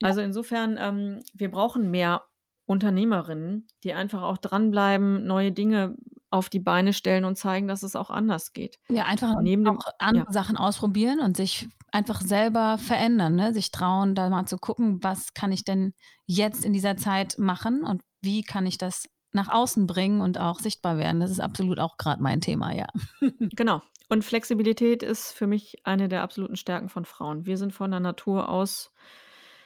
Ja. 0.00 0.08
Also, 0.08 0.20
insofern, 0.20 0.76
ähm, 0.78 1.20
wir 1.34 1.50
brauchen 1.50 1.90
mehr 1.90 2.22
Unternehmerinnen, 2.66 3.66
die 3.84 3.92
einfach 3.92 4.22
auch 4.22 4.38
dranbleiben, 4.38 5.26
neue 5.26 5.52
Dinge 5.52 5.96
auf 6.30 6.48
die 6.48 6.60
Beine 6.60 6.92
stellen 6.92 7.24
und 7.24 7.36
zeigen, 7.36 7.68
dass 7.68 7.82
es 7.82 7.94
auch 7.94 8.08
anders 8.08 8.52
geht. 8.52 8.78
Ja, 8.88 9.04
einfach 9.04 9.40
Neben 9.42 9.64
dem 9.64 9.78
auch 9.78 9.86
andere 9.98 10.24
ja. 10.24 10.32
Sachen 10.32 10.56
ausprobieren 10.56 11.20
und 11.20 11.36
sich 11.36 11.68
einfach 11.92 12.22
selber 12.22 12.78
verändern, 12.78 13.36
ne? 13.36 13.52
Sich 13.52 13.70
trauen, 13.70 14.14
da 14.14 14.30
mal 14.30 14.46
zu 14.46 14.56
gucken, 14.56 15.02
was 15.02 15.34
kann 15.34 15.52
ich 15.52 15.64
denn 15.64 15.92
jetzt 16.26 16.64
in 16.64 16.72
dieser 16.72 16.96
Zeit 16.96 17.38
machen 17.38 17.84
und 17.84 18.02
wie 18.22 18.42
kann 18.42 18.64
ich 18.64 18.78
das 18.78 19.04
nach 19.32 19.48
außen 19.48 19.86
bringen 19.86 20.20
und 20.20 20.38
auch 20.38 20.58
sichtbar 20.60 20.96
werden. 20.96 21.20
Das 21.20 21.30
ist 21.30 21.40
absolut 21.40 21.78
auch 21.78 21.96
gerade 21.96 22.22
mein 22.22 22.40
Thema, 22.40 22.74
ja. 22.74 22.86
Genau. 23.56 23.82
Und 24.12 24.26
Flexibilität 24.26 25.02
ist 25.02 25.32
für 25.32 25.46
mich 25.46 25.78
eine 25.84 26.06
der 26.06 26.20
absoluten 26.20 26.56
Stärken 26.56 26.90
von 26.90 27.06
Frauen. 27.06 27.46
Wir 27.46 27.56
sind 27.56 27.72
von 27.72 27.90
der 27.90 28.00
Natur 28.00 28.50
aus 28.50 28.92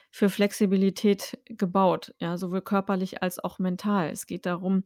für 0.09 0.29
Flexibilität 0.29 1.37
gebaut, 1.47 2.13
ja, 2.19 2.37
sowohl 2.37 2.61
körperlich 2.61 3.21
als 3.21 3.39
auch 3.39 3.59
mental. 3.59 4.09
Es 4.09 4.25
geht 4.25 4.45
darum, 4.45 4.85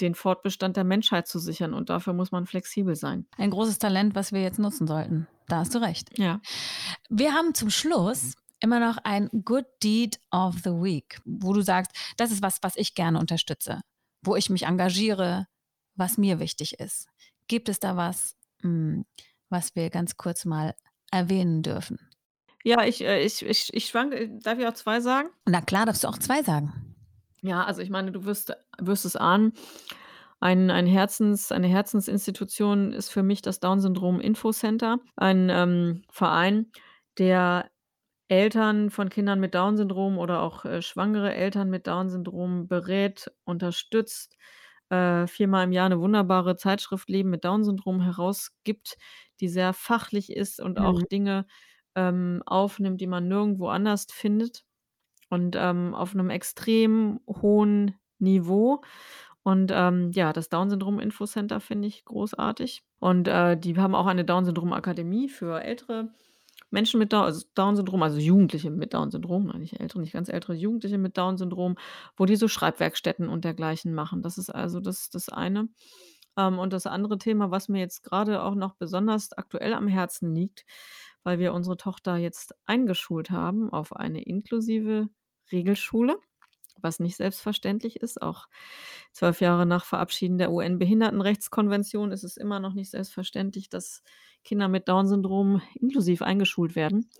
den 0.00 0.16
Fortbestand 0.16 0.76
der 0.76 0.82
Menschheit 0.82 1.28
zu 1.28 1.38
sichern 1.38 1.72
und 1.72 1.88
dafür 1.88 2.14
muss 2.14 2.32
man 2.32 2.46
flexibel 2.46 2.96
sein. 2.96 3.28
Ein 3.36 3.50
großes 3.50 3.78
Talent, 3.78 4.16
was 4.16 4.32
wir 4.32 4.42
jetzt 4.42 4.58
nutzen 4.58 4.88
sollten. 4.88 5.28
Da 5.46 5.58
hast 5.58 5.72
du 5.72 5.78
recht. 5.78 6.18
Ja. 6.18 6.40
Wir 7.08 7.32
haben 7.32 7.54
zum 7.54 7.70
Schluss 7.70 8.34
immer 8.58 8.80
noch 8.80 8.98
ein 9.04 9.28
Good 9.44 9.66
Deed 9.84 10.18
of 10.32 10.56
the 10.64 10.70
Week, 10.70 11.20
wo 11.24 11.52
du 11.52 11.60
sagst, 11.60 11.92
das 12.16 12.32
ist 12.32 12.42
was, 12.42 12.58
was 12.62 12.74
ich 12.74 12.96
gerne 12.96 13.20
unterstütze, 13.20 13.82
wo 14.20 14.34
ich 14.34 14.50
mich 14.50 14.64
engagiere, 14.64 15.46
was 15.94 16.18
mir 16.18 16.40
wichtig 16.40 16.80
ist. 16.80 17.06
Gibt 17.46 17.68
es 17.68 17.78
da 17.78 17.96
was, 17.96 18.36
was 19.48 19.74
wir 19.74 19.90
ganz 19.90 20.16
kurz 20.16 20.44
mal 20.44 20.74
erwähnen 21.10 21.62
dürfen? 21.62 21.98
Ja, 22.64 22.84
ich, 22.84 23.02
äh, 23.02 23.22
ich 23.22 23.42
ich 23.44 23.72
ich 23.72 23.86
schwanke 23.86 24.28
darf 24.42 24.58
ich 24.58 24.66
auch 24.66 24.74
2 24.74 25.00
sagen? 25.00 25.30
Na 25.46 25.60
klar, 25.60 25.84
darfst 25.86 26.04
du 26.04 26.08
auch 26.08 26.18
2 26.18 26.42
sagen. 26.42 26.94
Ja, 27.42 27.64
also 27.64 27.80
ich 27.80 27.90
meine, 27.90 28.12
du 28.12 28.24
wirst 28.24 28.52
wirst 28.78 29.04
es 29.06 29.16
ahnen, 29.16 29.52
ein 30.40 30.70
ein 30.70 30.86
Herzens 30.86 31.52
eine 31.52 31.68
Herzensinstitution 31.68 32.92
ist 32.92 33.10
für 33.10 33.22
mich 33.22 33.42
das 33.42 33.60
Down-Syndrom-Infocenter, 33.60 34.98
ein, 35.16 35.48
ähm, 35.50 36.02
Verein, 36.10 36.70
der 37.18 37.70
Eltern 38.28 38.90
von 38.90 39.08
Kindern 39.10 39.40
mit 39.40 39.54
Down-Syndrom 39.54 40.18
oder 40.18 40.42
auch, 40.42 40.64
äh, 40.64 40.82
schwangere 40.82 41.34
Eltern 41.34 41.70
mit 41.70 41.86
Down-Syndrom 41.86 42.68
berät, 42.68 43.30
unterstützt, 43.44 44.36
äh, 44.90 45.26
viermal 45.26 45.64
im 45.64 45.72
Jahr 45.72 45.86
eine 45.86 46.00
wunderbare 46.00 46.56
Zeitschrift 46.56 47.08
„Leben 47.10 47.30
mit 47.30 47.44
Down-Syndrom“ 47.44 48.00
herausgibt, 48.02 48.96
die 49.40 49.48
sehr 49.48 49.72
fachlich 49.72 50.32
ist 50.32 50.60
und 50.60 50.80
auch 50.80 51.00
Mhm. 51.00 51.06
Dinge, 51.10 51.46
ähm, 51.96 52.42
aufnimmt, 52.46 53.00
die 53.00 53.06
man 53.06 53.28
nirgendwo 53.28 53.68
anders 53.68 54.06
findet 54.10 54.64
und, 55.30 55.56
ähm, 55.58 55.94
auf 55.94 56.14
einem 56.14 56.30
extrem 56.30 57.20
hohen 57.28 57.96
Niveau. 58.18 58.82
Und, 59.42 59.72
ähm, 59.74 60.10
ja, 60.14 60.32
das 60.32 60.48
Down-Syndrom-Infocenter 60.50 61.60
finde 61.60 61.88
ich 61.88 62.04
großartig. 62.04 62.82
Und, 63.00 63.28
äh, 63.28 63.56
die 63.58 63.76
haben 63.78 63.94
auch 63.94 64.06
eine 64.06 64.24
Down-Syndrom-Akademie 64.24 65.28
für 65.28 65.62
ältere 65.62 66.04
Menschen 66.04 66.29
mit 66.70 67.12
Down 67.12 67.24
also 67.24 67.44
Down-Syndrom, 67.54 68.02
also 68.02 68.18
Jugendliche 68.18 68.70
mit 68.70 68.94
Down-Syndrom, 68.94 69.46
nicht 69.58 69.80
ältere, 69.80 70.00
nicht 70.00 70.12
ganz 70.12 70.28
ältere, 70.28 70.54
Jugendliche 70.54 70.98
mit 70.98 71.16
Down-Syndrom, 71.18 71.76
wo 72.16 72.26
die 72.26 72.36
so 72.36 72.48
Schreibwerkstätten 72.48 73.28
und 73.28 73.44
dergleichen 73.44 73.94
machen. 73.94 74.22
Das 74.22 74.38
ist 74.38 74.50
also 74.50 74.80
das 74.80 75.10
das 75.10 75.28
eine. 75.28 75.68
Ähm, 76.36 76.58
und 76.58 76.72
das 76.72 76.86
andere 76.86 77.18
Thema, 77.18 77.50
was 77.50 77.68
mir 77.68 77.80
jetzt 77.80 78.02
gerade 78.02 78.42
auch 78.42 78.54
noch 78.54 78.74
besonders 78.76 79.32
aktuell 79.32 79.74
am 79.74 79.88
Herzen 79.88 80.34
liegt, 80.34 80.64
weil 81.24 81.38
wir 81.38 81.52
unsere 81.54 81.76
Tochter 81.76 82.16
jetzt 82.16 82.54
eingeschult 82.66 83.30
haben 83.30 83.70
auf 83.72 83.94
eine 83.94 84.22
inklusive 84.22 85.08
Regelschule, 85.52 86.18
was 86.82 87.00
nicht 87.00 87.16
selbstverständlich 87.16 87.96
ist. 88.00 88.22
Auch 88.22 88.46
12 89.12 89.40
Jahre 89.40 89.66
nach 89.66 89.84
Verabschieden 89.84 90.38
der 90.38 90.52
UN-Behindertenrechtskonvention 90.52 92.12
ist 92.12 92.24
es 92.24 92.36
immer 92.38 92.60
noch 92.60 92.74
nicht 92.74 92.90
selbstverständlich, 92.90 93.68
dass 93.70 94.02
Kinder 94.44 94.68
mit 94.68 94.88
Down-Syndrom 94.88 95.62
inklusiv 95.74 96.22
eingeschult 96.22 96.76
werden. 96.76 97.10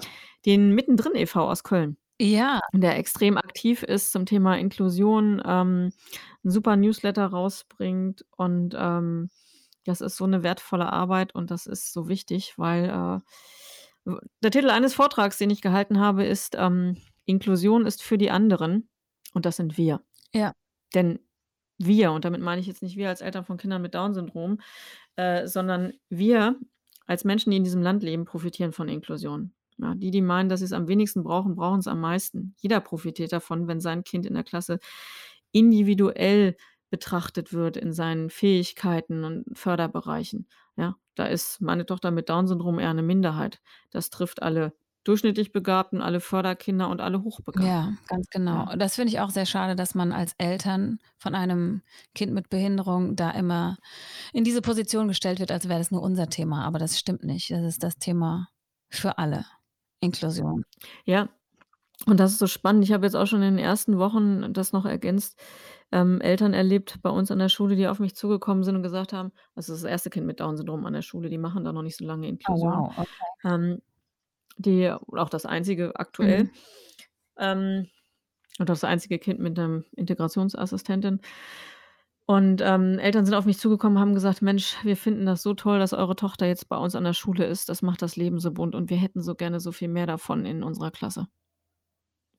Den 0.46 0.74
Mittendrin 0.74 1.14
e.V. 1.16 1.50
aus 1.50 1.64
Köln, 1.64 1.96
Ja. 2.20 2.60
der 2.74 2.98
extrem 2.98 3.38
aktiv 3.38 3.82
ist 3.84 4.12
zum 4.12 4.26
Thema 4.26 4.56
Inklusion, 4.58 5.42
ähm, 5.46 5.92
'n 6.44 6.50
super 6.52 6.76
Newsletter 6.76 7.26
rausbringt 7.28 8.24
und, 8.38 8.76
ähm, 8.78 9.30
das 9.86 10.02
ist 10.02 10.16
so 10.18 10.24
eine 10.26 10.44
wertvolle 10.44 10.92
Arbeit 10.92 11.34
und 11.36 11.50
das 11.52 11.66
ist 11.66 11.92
so 11.94 12.08
wichtig, 12.10 12.54
weil, 12.58 12.86
äh 12.90 13.20
der 14.44 14.52
Titel 14.52 14.70
eines 14.70 14.94
Vortrags, 14.94 15.38
den 15.38 15.50
ich 15.50 15.62
gehalten 15.62 16.00
habe, 16.00 16.26
ist, 16.26 16.56
ähm: 16.58 16.98
„Inklusion 17.26 17.86
ist 17.86 18.02
für 18.04 18.18
die 18.18 18.32
anderen“, 18.32 18.89
und 19.34 19.46
das 19.46 19.56
sind 19.56 19.76
wir. 19.78 20.02
Ja. 20.34 20.54
Denn 20.94 21.20
wir, 21.78 22.12
und 22.12 22.24
damit 22.24 22.40
meine 22.42 22.60
ich 22.60 22.66
jetzt 22.66 22.82
nicht 22.82 22.96
wir 22.96 23.08
als 23.08 23.20
Eltern 23.22 23.44
von 23.44 23.56
Kindern 23.58 23.82
mit 23.82 23.94
Down-Syndrom, 23.94 24.60
äh, 25.16 25.46
sondern 25.46 25.92
wir 26.10 26.58
als 27.06 27.24
Menschen, 27.24 27.50
die 27.50 27.56
in 27.58 27.64
diesem 27.64 27.82
Land 27.82 28.02
leben, 28.02 28.24
profitieren 28.26 28.72
von 28.72 28.88
Inklusion. 28.88 29.52
Ja, 29.78 29.94
die, 29.94 30.10
die 30.10 30.22
meinen, 30.22 30.48
dass 30.50 30.60
sie's 30.60 30.72
am 30.74 30.88
wenigsten 30.88 31.22
brauchen, 31.24 31.56
brauchen's 31.56 31.88
am 31.88 32.00
meisten. 32.00 32.54
Jeder 32.58 32.80
profitiert 32.80 33.32
davon, 33.32 33.66
wenn 33.68 33.80
sein 33.80 34.04
Kind 34.04 34.26
in 34.26 34.34
der 34.34 34.44
Klasse 34.44 34.78
individuell 35.52 36.56
betrachtet 36.90 37.52
wird 37.52 37.76
in 37.76 37.92
seinen 37.92 38.30
Fähigkeiten 38.30 39.24
und 39.24 39.46
Förderbereichen, 39.58 40.48
ja? 40.76 40.96
Da 41.16 41.26
ist 41.26 41.60
meine 41.60 41.86
Tochter 41.86 42.10
mit 42.12 42.28
Down-Syndrom 42.30 42.78
eher 42.80 42.94
'ne 42.94 43.02
Minderheit. 43.02 43.60
Das 43.90 44.10
trifft 44.10 44.42
alle 44.42 44.74
durchschnittlich 45.04 45.52
Begabten, 45.52 46.00
alle 46.02 46.20
Förderkinder 46.20 46.88
und 46.88 47.00
alle 47.00 47.18
Ja, 47.18 47.22
Hochbegabten. 47.24 47.98
ganz 48.06 48.28
genau. 48.30 48.66
Ja. 48.66 48.72
Und 48.72 48.78
das 48.80 48.94
finde 48.96 49.10
ich 49.12 49.20
auch 49.20 49.30
sehr 49.30 49.46
schade, 49.46 49.76
dass 49.76 49.94
man 49.94 50.12
als 50.12 50.34
Eltern 50.38 50.98
von 51.18 51.34
einem 51.34 51.82
Kind 52.14 52.32
mit 52.32 52.48
Behinderung 52.50 53.16
da 53.16 53.30
immer 53.32 53.76
in 54.32 54.44
diese 54.44 54.62
Position 54.62 55.08
gestellt 55.08 55.40
wird, 55.40 55.50
als 55.52 55.68
wäre 55.68 55.78
das 55.80 55.90
nur 55.90 56.02
unser 56.02 56.28
Thema, 56.28 56.64
aber 56.64 56.78
das 56.78 56.98
stimmt 56.98 57.24
nicht. 57.24 57.50
Das 57.50 57.62
ist 57.64 57.82
das 57.82 57.98
Thema 57.98 58.48
für 58.90 59.18
alle, 59.18 59.44
Inklusion. 60.00 60.64
Ja, 61.04 61.28
und 62.06 62.18
das 62.20 62.32
ist 62.32 62.38
so 62.38 62.46
spannend. 62.46 62.84
Ich 62.84 62.92
habe 62.92 63.06
jetzt 63.06 63.14
auch 63.16 63.26
schon 63.26 63.42
in 63.42 63.56
den 63.56 63.64
ersten 63.64 63.98
Wochen 63.98 64.52
das 64.54 64.72
noch 64.72 64.86
ergänzt, 64.86 65.38
ähm, 65.92 66.20
Eltern 66.20 66.54
erlebt 66.54 67.00
bei 67.02 67.10
uns 67.10 67.30
an 67.30 67.38
der 67.40 67.48
Schule, 67.50 67.76
die 67.76 67.88
auf 67.88 67.98
mich 68.00 68.14
zugekommen 68.16 68.64
sind 68.64 68.76
und 68.76 68.82
gesagt 68.82 69.12
haben 69.12 69.32
das 69.56 69.68
ist 69.68 69.82
das 69.84 69.90
1. 69.90 70.10
Kind 70.10 70.26
mit 70.26 70.40
Down-Syndrom 70.40 70.86
an 70.86 70.92
der 70.94 71.02
Schule, 71.02 71.30
die 71.30 71.38
machen 71.38 71.64
da 71.64 71.72
noch 71.72 71.82
nicht 71.82 71.96
so 71.98 72.04
lange 72.06 72.26
Oh 72.26 72.30
Inklusion. 72.30 72.60
wow, 72.60 72.92
okay. 72.96 73.08
Ähm, 73.44 73.82
die 74.60 74.90
auch 74.92 75.30
das 75.30 75.46
einzige 75.46 75.96
aktuell, 75.96 76.46
Mhm. 76.46 76.50
ähm, 77.38 77.88
und 78.60 78.68
das 78.70 78.84
einzige 78.84 79.18
Kind 79.20 79.40
mit 79.40 79.56
'nem 79.58 79.84
Integrationsassistentin. 79.96 81.20
Und, 82.26 82.60
ähm, 82.62 82.98
Eltern 83.00 83.24
sind 83.26 83.34
auf 83.34 83.44
mich 83.44 83.58
zugekommen, 83.58 83.98
haben 83.98 84.14
gesagt: 84.14 84.40
„Mensch, 84.40 84.76
wir 84.84 84.96
finden 84.96 85.26
das 85.26 85.42
so 85.42 85.52
toll, 85.54 85.78
dass 85.80 85.92
eure 85.92 86.14
Tochter 86.16 86.46
jetzt 86.46 86.68
bei 86.68 86.76
uns 86.76 86.94
an 86.94 87.04
der 87.04 87.12
Schule 87.12 87.44
ist. 87.46 87.68
Das 87.68 87.82
macht 87.82 88.02
das 88.02 88.14
Leben 88.16 88.38
so 88.38 88.52
bunt 88.52 88.74
und 88.76 88.88
wir 88.90 88.96
hätten 88.98 89.20
so 89.22 89.34
gerne 89.34 89.58
so 89.60 89.72
viel 89.72 89.88
mehr 89.88 90.06
davon 90.06 90.46
in 90.46 90.62
unserer 90.62 90.90
Klasse.“ 90.92 91.26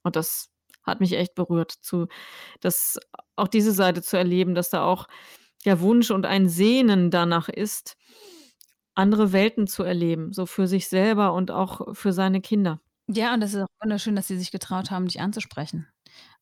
Und 0.04 0.16
das 0.16 0.50
hat 0.84 1.00
mich 1.00 1.14
echt 1.14 1.36
berührt, 1.36 1.72
zu 1.72 2.08
das 2.62 3.00
auch 3.36 3.48
diese 3.48 3.72
Seite 3.74 4.02
zu 4.02 4.18
erleben, 4.18 4.56
dass 4.56 4.70
da 4.70 4.86
auch 4.86 5.08
der 5.66 5.82
Wunsch 5.82 6.12
und 6.12 6.26
ein 6.26 6.50
Sehnen 6.50 7.12
danach 7.12 7.50
ist, 7.50 7.98
andere 8.96 9.32
Welten 9.34 9.68
zu 9.68 9.84
erleben, 9.84 10.34
so 10.34 10.46
für 10.46 10.68
sich 10.68 10.88
selber 10.88 11.34
und 11.34 11.52
auch 11.52 11.96
für 11.96 12.14
seine 12.14 12.42
Kinder. 12.42 12.82
Ja, 13.08 13.34
und 13.34 13.42
das 13.42 13.54
ist 13.54 13.62
auch 13.62 13.82
wunderschön, 13.82 14.16
dass 14.16 14.28
sie 14.28 14.38
sich 14.38 14.52
getraut 14.52 14.92
haben, 14.92 15.08
dich 15.08 15.20
anzusprechen. 15.20 15.88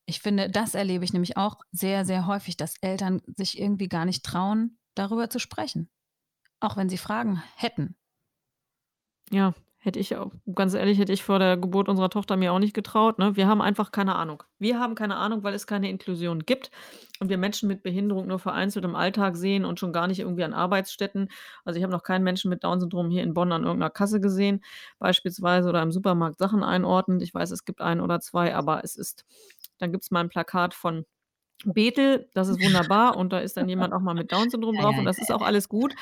Ich 0.06 0.20
finde, 0.20 0.50
das 0.50 0.74
erlebe 0.74 1.04
ich 1.04 1.12
nämlich 1.12 1.36
auch 1.36 1.56
sehr, 1.72 2.04
sehr 2.04 2.26
häufig, 2.26 2.56
dass 2.56 2.76
Eltern 2.80 3.22
sich 3.36 3.58
irgendwie 3.58 3.88
gar 3.88 4.04
nicht 4.04 4.24
trauen, 4.24 4.78
darüber 4.94 5.30
zu 5.30 5.38
sprechen, 5.38 5.88
auch 6.60 6.76
wenn 6.76 6.88
sie 6.88 6.98
Fragen 6.98 7.42
hätten. 7.56 7.96
Ja, 9.30 9.54
hätte 9.82 9.98
ich 9.98 10.16
auch 10.16 10.30
ganz 10.54 10.74
ehrlich, 10.74 10.98
hätte 10.98 11.12
ich 11.12 11.24
vor 11.24 11.38
der 11.38 11.56
Geburt 11.56 11.88
unserer 11.88 12.10
Tochter 12.10 12.36
mir 12.36 12.52
auch 12.52 12.58
nicht 12.58 12.74
getraut, 12.74 13.18
ne? 13.18 13.34
Wir 13.36 13.46
haben 13.48 13.62
einfach 13.62 13.92
keine 13.92 14.14
Ahnung. 14.16 14.42
Wir 14.58 14.78
haben 14.78 14.94
keine 14.94 15.16
Ahnung, 15.16 15.42
weil 15.42 15.54
es 15.54 15.66
keine 15.66 15.88
Inklusion 15.90 16.40
gibt 16.46 16.70
und 17.20 17.30
wir 17.30 17.38
Menschen 17.38 17.66
mit 17.68 17.82
Behinderung 17.82 18.26
nur 18.28 18.38
vereinzelt 18.38 18.84
im 18.84 18.94
Alltag 18.94 19.36
sehen 19.36 19.64
und 19.64 19.80
schon 19.80 19.92
gar 19.92 20.06
nicht 20.06 20.20
irgendwie 20.20 20.44
an 20.44 20.52
Arbeitsstätten. 20.54 21.28
Also, 21.64 21.78
ich 21.78 21.82
habe 21.82 21.92
noch 21.92 22.02
keinen 22.02 22.24
Menschen 22.24 22.50
mit 22.50 22.62
Down-Syndrom 22.64 23.10
hier 23.10 23.22
in 23.22 23.34
Bonn 23.34 23.52
an 23.52 23.64
irgend 23.64 23.80
'ner 23.80 23.90
Kasse 23.90 24.20
gesehen, 24.20 24.62
beispielsweise 24.98 25.68
oder 25.70 25.82
im 25.82 25.92
Supermarkt 25.92 26.38
Sachen 26.38 26.62
einordnend. 26.62 27.22
Ich 27.22 27.34
weiß, 27.34 27.50
es 27.50 27.64
gibt 27.64 27.80
1 27.80 28.00
oder 28.00 28.20
2, 28.20 28.54
aber 28.54 28.84
es 28.84 28.96
ist 28.96 29.24
dann 29.78 29.92
gibt's 29.92 30.10
mal 30.10 30.20
'n 30.22 30.28
Plakat 30.28 30.74
von 30.74 31.06
Bethel, 31.64 32.28
das 32.34 32.48
ist 32.48 32.60
wunderbar 32.60 33.16
und 33.16 33.32
da 33.32 33.38
ist 33.40 33.56
dann 33.56 33.68
jemand 33.68 33.92
auch 33.92 34.00
mal 34.00 34.14
mit 34.14 34.32
Down-Syndrom 34.32 34.76
drauf 34.76 34.96
und 34.98 35.04
das 35.04 35.18
ist 35.18 35.30
auch 35.30 35.42
alles 35.42 35.68
gut, 35.68 35.94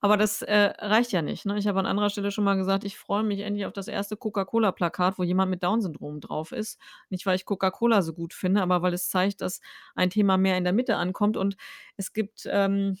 aber 0.00 0.16
das, 0.16 0.42
äh, 0.42 0.72
reicht 0.78 1.12
ja 1.12 1.22
nicht, 1.22 1.46
ne? 1.46 1.58
Ich 1.58 1.66
habe 1.66 1.78
an 1.78 1.86
anderer 1.86 2.10
Stelle 2.10 2.30
schon 2.30 2.44
mal 2.44 2.56
gesagt: 2.56 2.84
„Ich 2.84 2.98
freue 2.98 3.22
mich 3.22 3.40
endlich 3.40 3.66
auf 3.66 3.72
das 3.72 3.88
erste 3.88 4.16
Coca-Cola-Plakat, 4.16 5.18
wo 5.18 5.22
jemand 5.22 5.50
mit 5.50 5.62
Down-Syndrom 5.62 6.20
drauf 6.20 6.52
ist.“ 6.52 6.78
Nicht, 7.10 7.26
weil 7.26 7.36
ich 7.36 7.44
Coca-Cola 7.46 8.02
so 8.02 8.12
gut 8.14 8.34
finde, 8.34 8.62
aber 8.62 8.82
weil 8.82 8.94
es 8.94 9.08
zeigt, 9.08 9.40
dass 9.40 9.60
ein 9.94 10.10
Thema 10.10 10.36
mehr 10.36 10.58
in 10.58 10.64
der 10.64 10.72
Mitte 10.72 10.96
ankommt 10.96 11.36
und 11.36 11.56
es 11.96 12.12
gibt, 12.12 12.46
ähm 12.50 12.98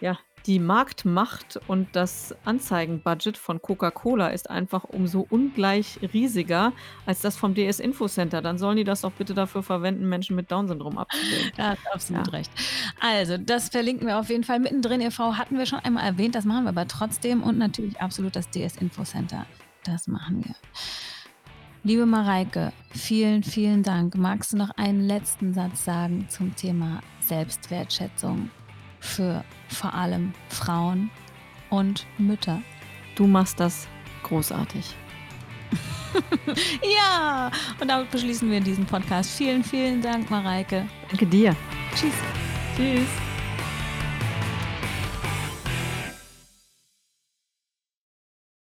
ja, 0.00 0.18
die 0.46 0.60
Marktmacht 0.60 1.58
und 1.66 1.88
das 1.96 2.34
Anzeigenbudget 2.44 3.36
von 3.36 3.60
Coca-Cola 3.60 4.28
ist 4.28 4.48
einfach 4.48 4.84
umso 4.84 5.26
ungleich 5.28 5.98
riesiger 6.14 6.72
als 7.04 7.20
das 7.20 7.36
vom 7.36 7.54
DS 7.54 7.80
Info 7.80 8.06
Center. 8.06 8.40
Dann 8.42 8.56
sollen 8.56 8.76
die 8.76 8.84
das 8.84 9.00
doch 9.00 9.10
bitte 9.10 9.34
dafür 9.34 9.64
verwenden, 9.64 10.08
Menschen 10.08 10.36
mit 10.36 10.52
Down-Syndrom 10.52 10.98
abzubilden. 10.98 11.52
Da 11.56 11.70
hast 11.70 11.84
du 11.84 11.92
absolut 11.92 12.26
ja. 12.28 12.32
recht. 12.32 12.50
Also, 13.00 13.38
das 13.38 13.70
verlinken 13.70 14.06
wir 14.06 14.18
auf 14.18 14.28
jeden 14.28 14.44
Fall. 14.44 14.60
Mittendrin 14.60 15.00
e.V. 15.00 15.36
hatten 15.36 15.58
wir 15.58 15.66
schon 15.66 15.80
einmal 15.80 16.04
erwähnt, 16.04 16.36
das 16.36 16.44
machen 16.44 16.64
wir 16.64 16.70
aber 16.70 16.86
trotzdem. 16.86 17.42
Und 17.42 17.58
natürlich 17.58 18.00
absolut 18.00 18.36
das 18.36 18.48
DS 18.50 18.76
Info 18.76 19.02
Center. 19.02 19.46
Das 19.84 20.06
machen 20.06 20.44
wir. 20.44 20.54
Liebe 21.82 22.06
Mareike, 22.06 22.72
vielen, 22.90 23.42
vielen 23.42 23.82
Dank. 23.82 24.16
Magst 24.16 24.52
du 24.52 24.56
noch 24.56 24.70
einen 24.70 25.00
letzten 25.00 25.54
Satz 25.54 25.84
sagen 25.84 26.26
zum 26.28 26.54
Thema 26.54 27.00
Selbstwertschätzung? 27.20 28.50
Für 29.06 29.44
vor 29.68 29.94
allem 29.94 30.32
Frauen 30.48 31.10
und 31.70 32.06
Mütter. 32.18 32.60
Du 33.14 33.26
machst 33.26 33.60
das 33.60 33.88
großartig. 34.22 34.94
ja, 36.82 37.50
und 37.80 37.88
damit 37.88 38.10
beschließen 38.10 38.50
wir 38.50 38.60
diesen 38.60 38.86
Podcast. 38.86 39.30
Vielen, 39.30 39.64
vielen 39.64 40.00
Dank, 40.02 40.30
Mareike. 40.30 40.86
Danke 41.08 41.26
dir. 41.26 41.54
Tschüss. 41.94 42.14
Tschüss. 42.76 43.35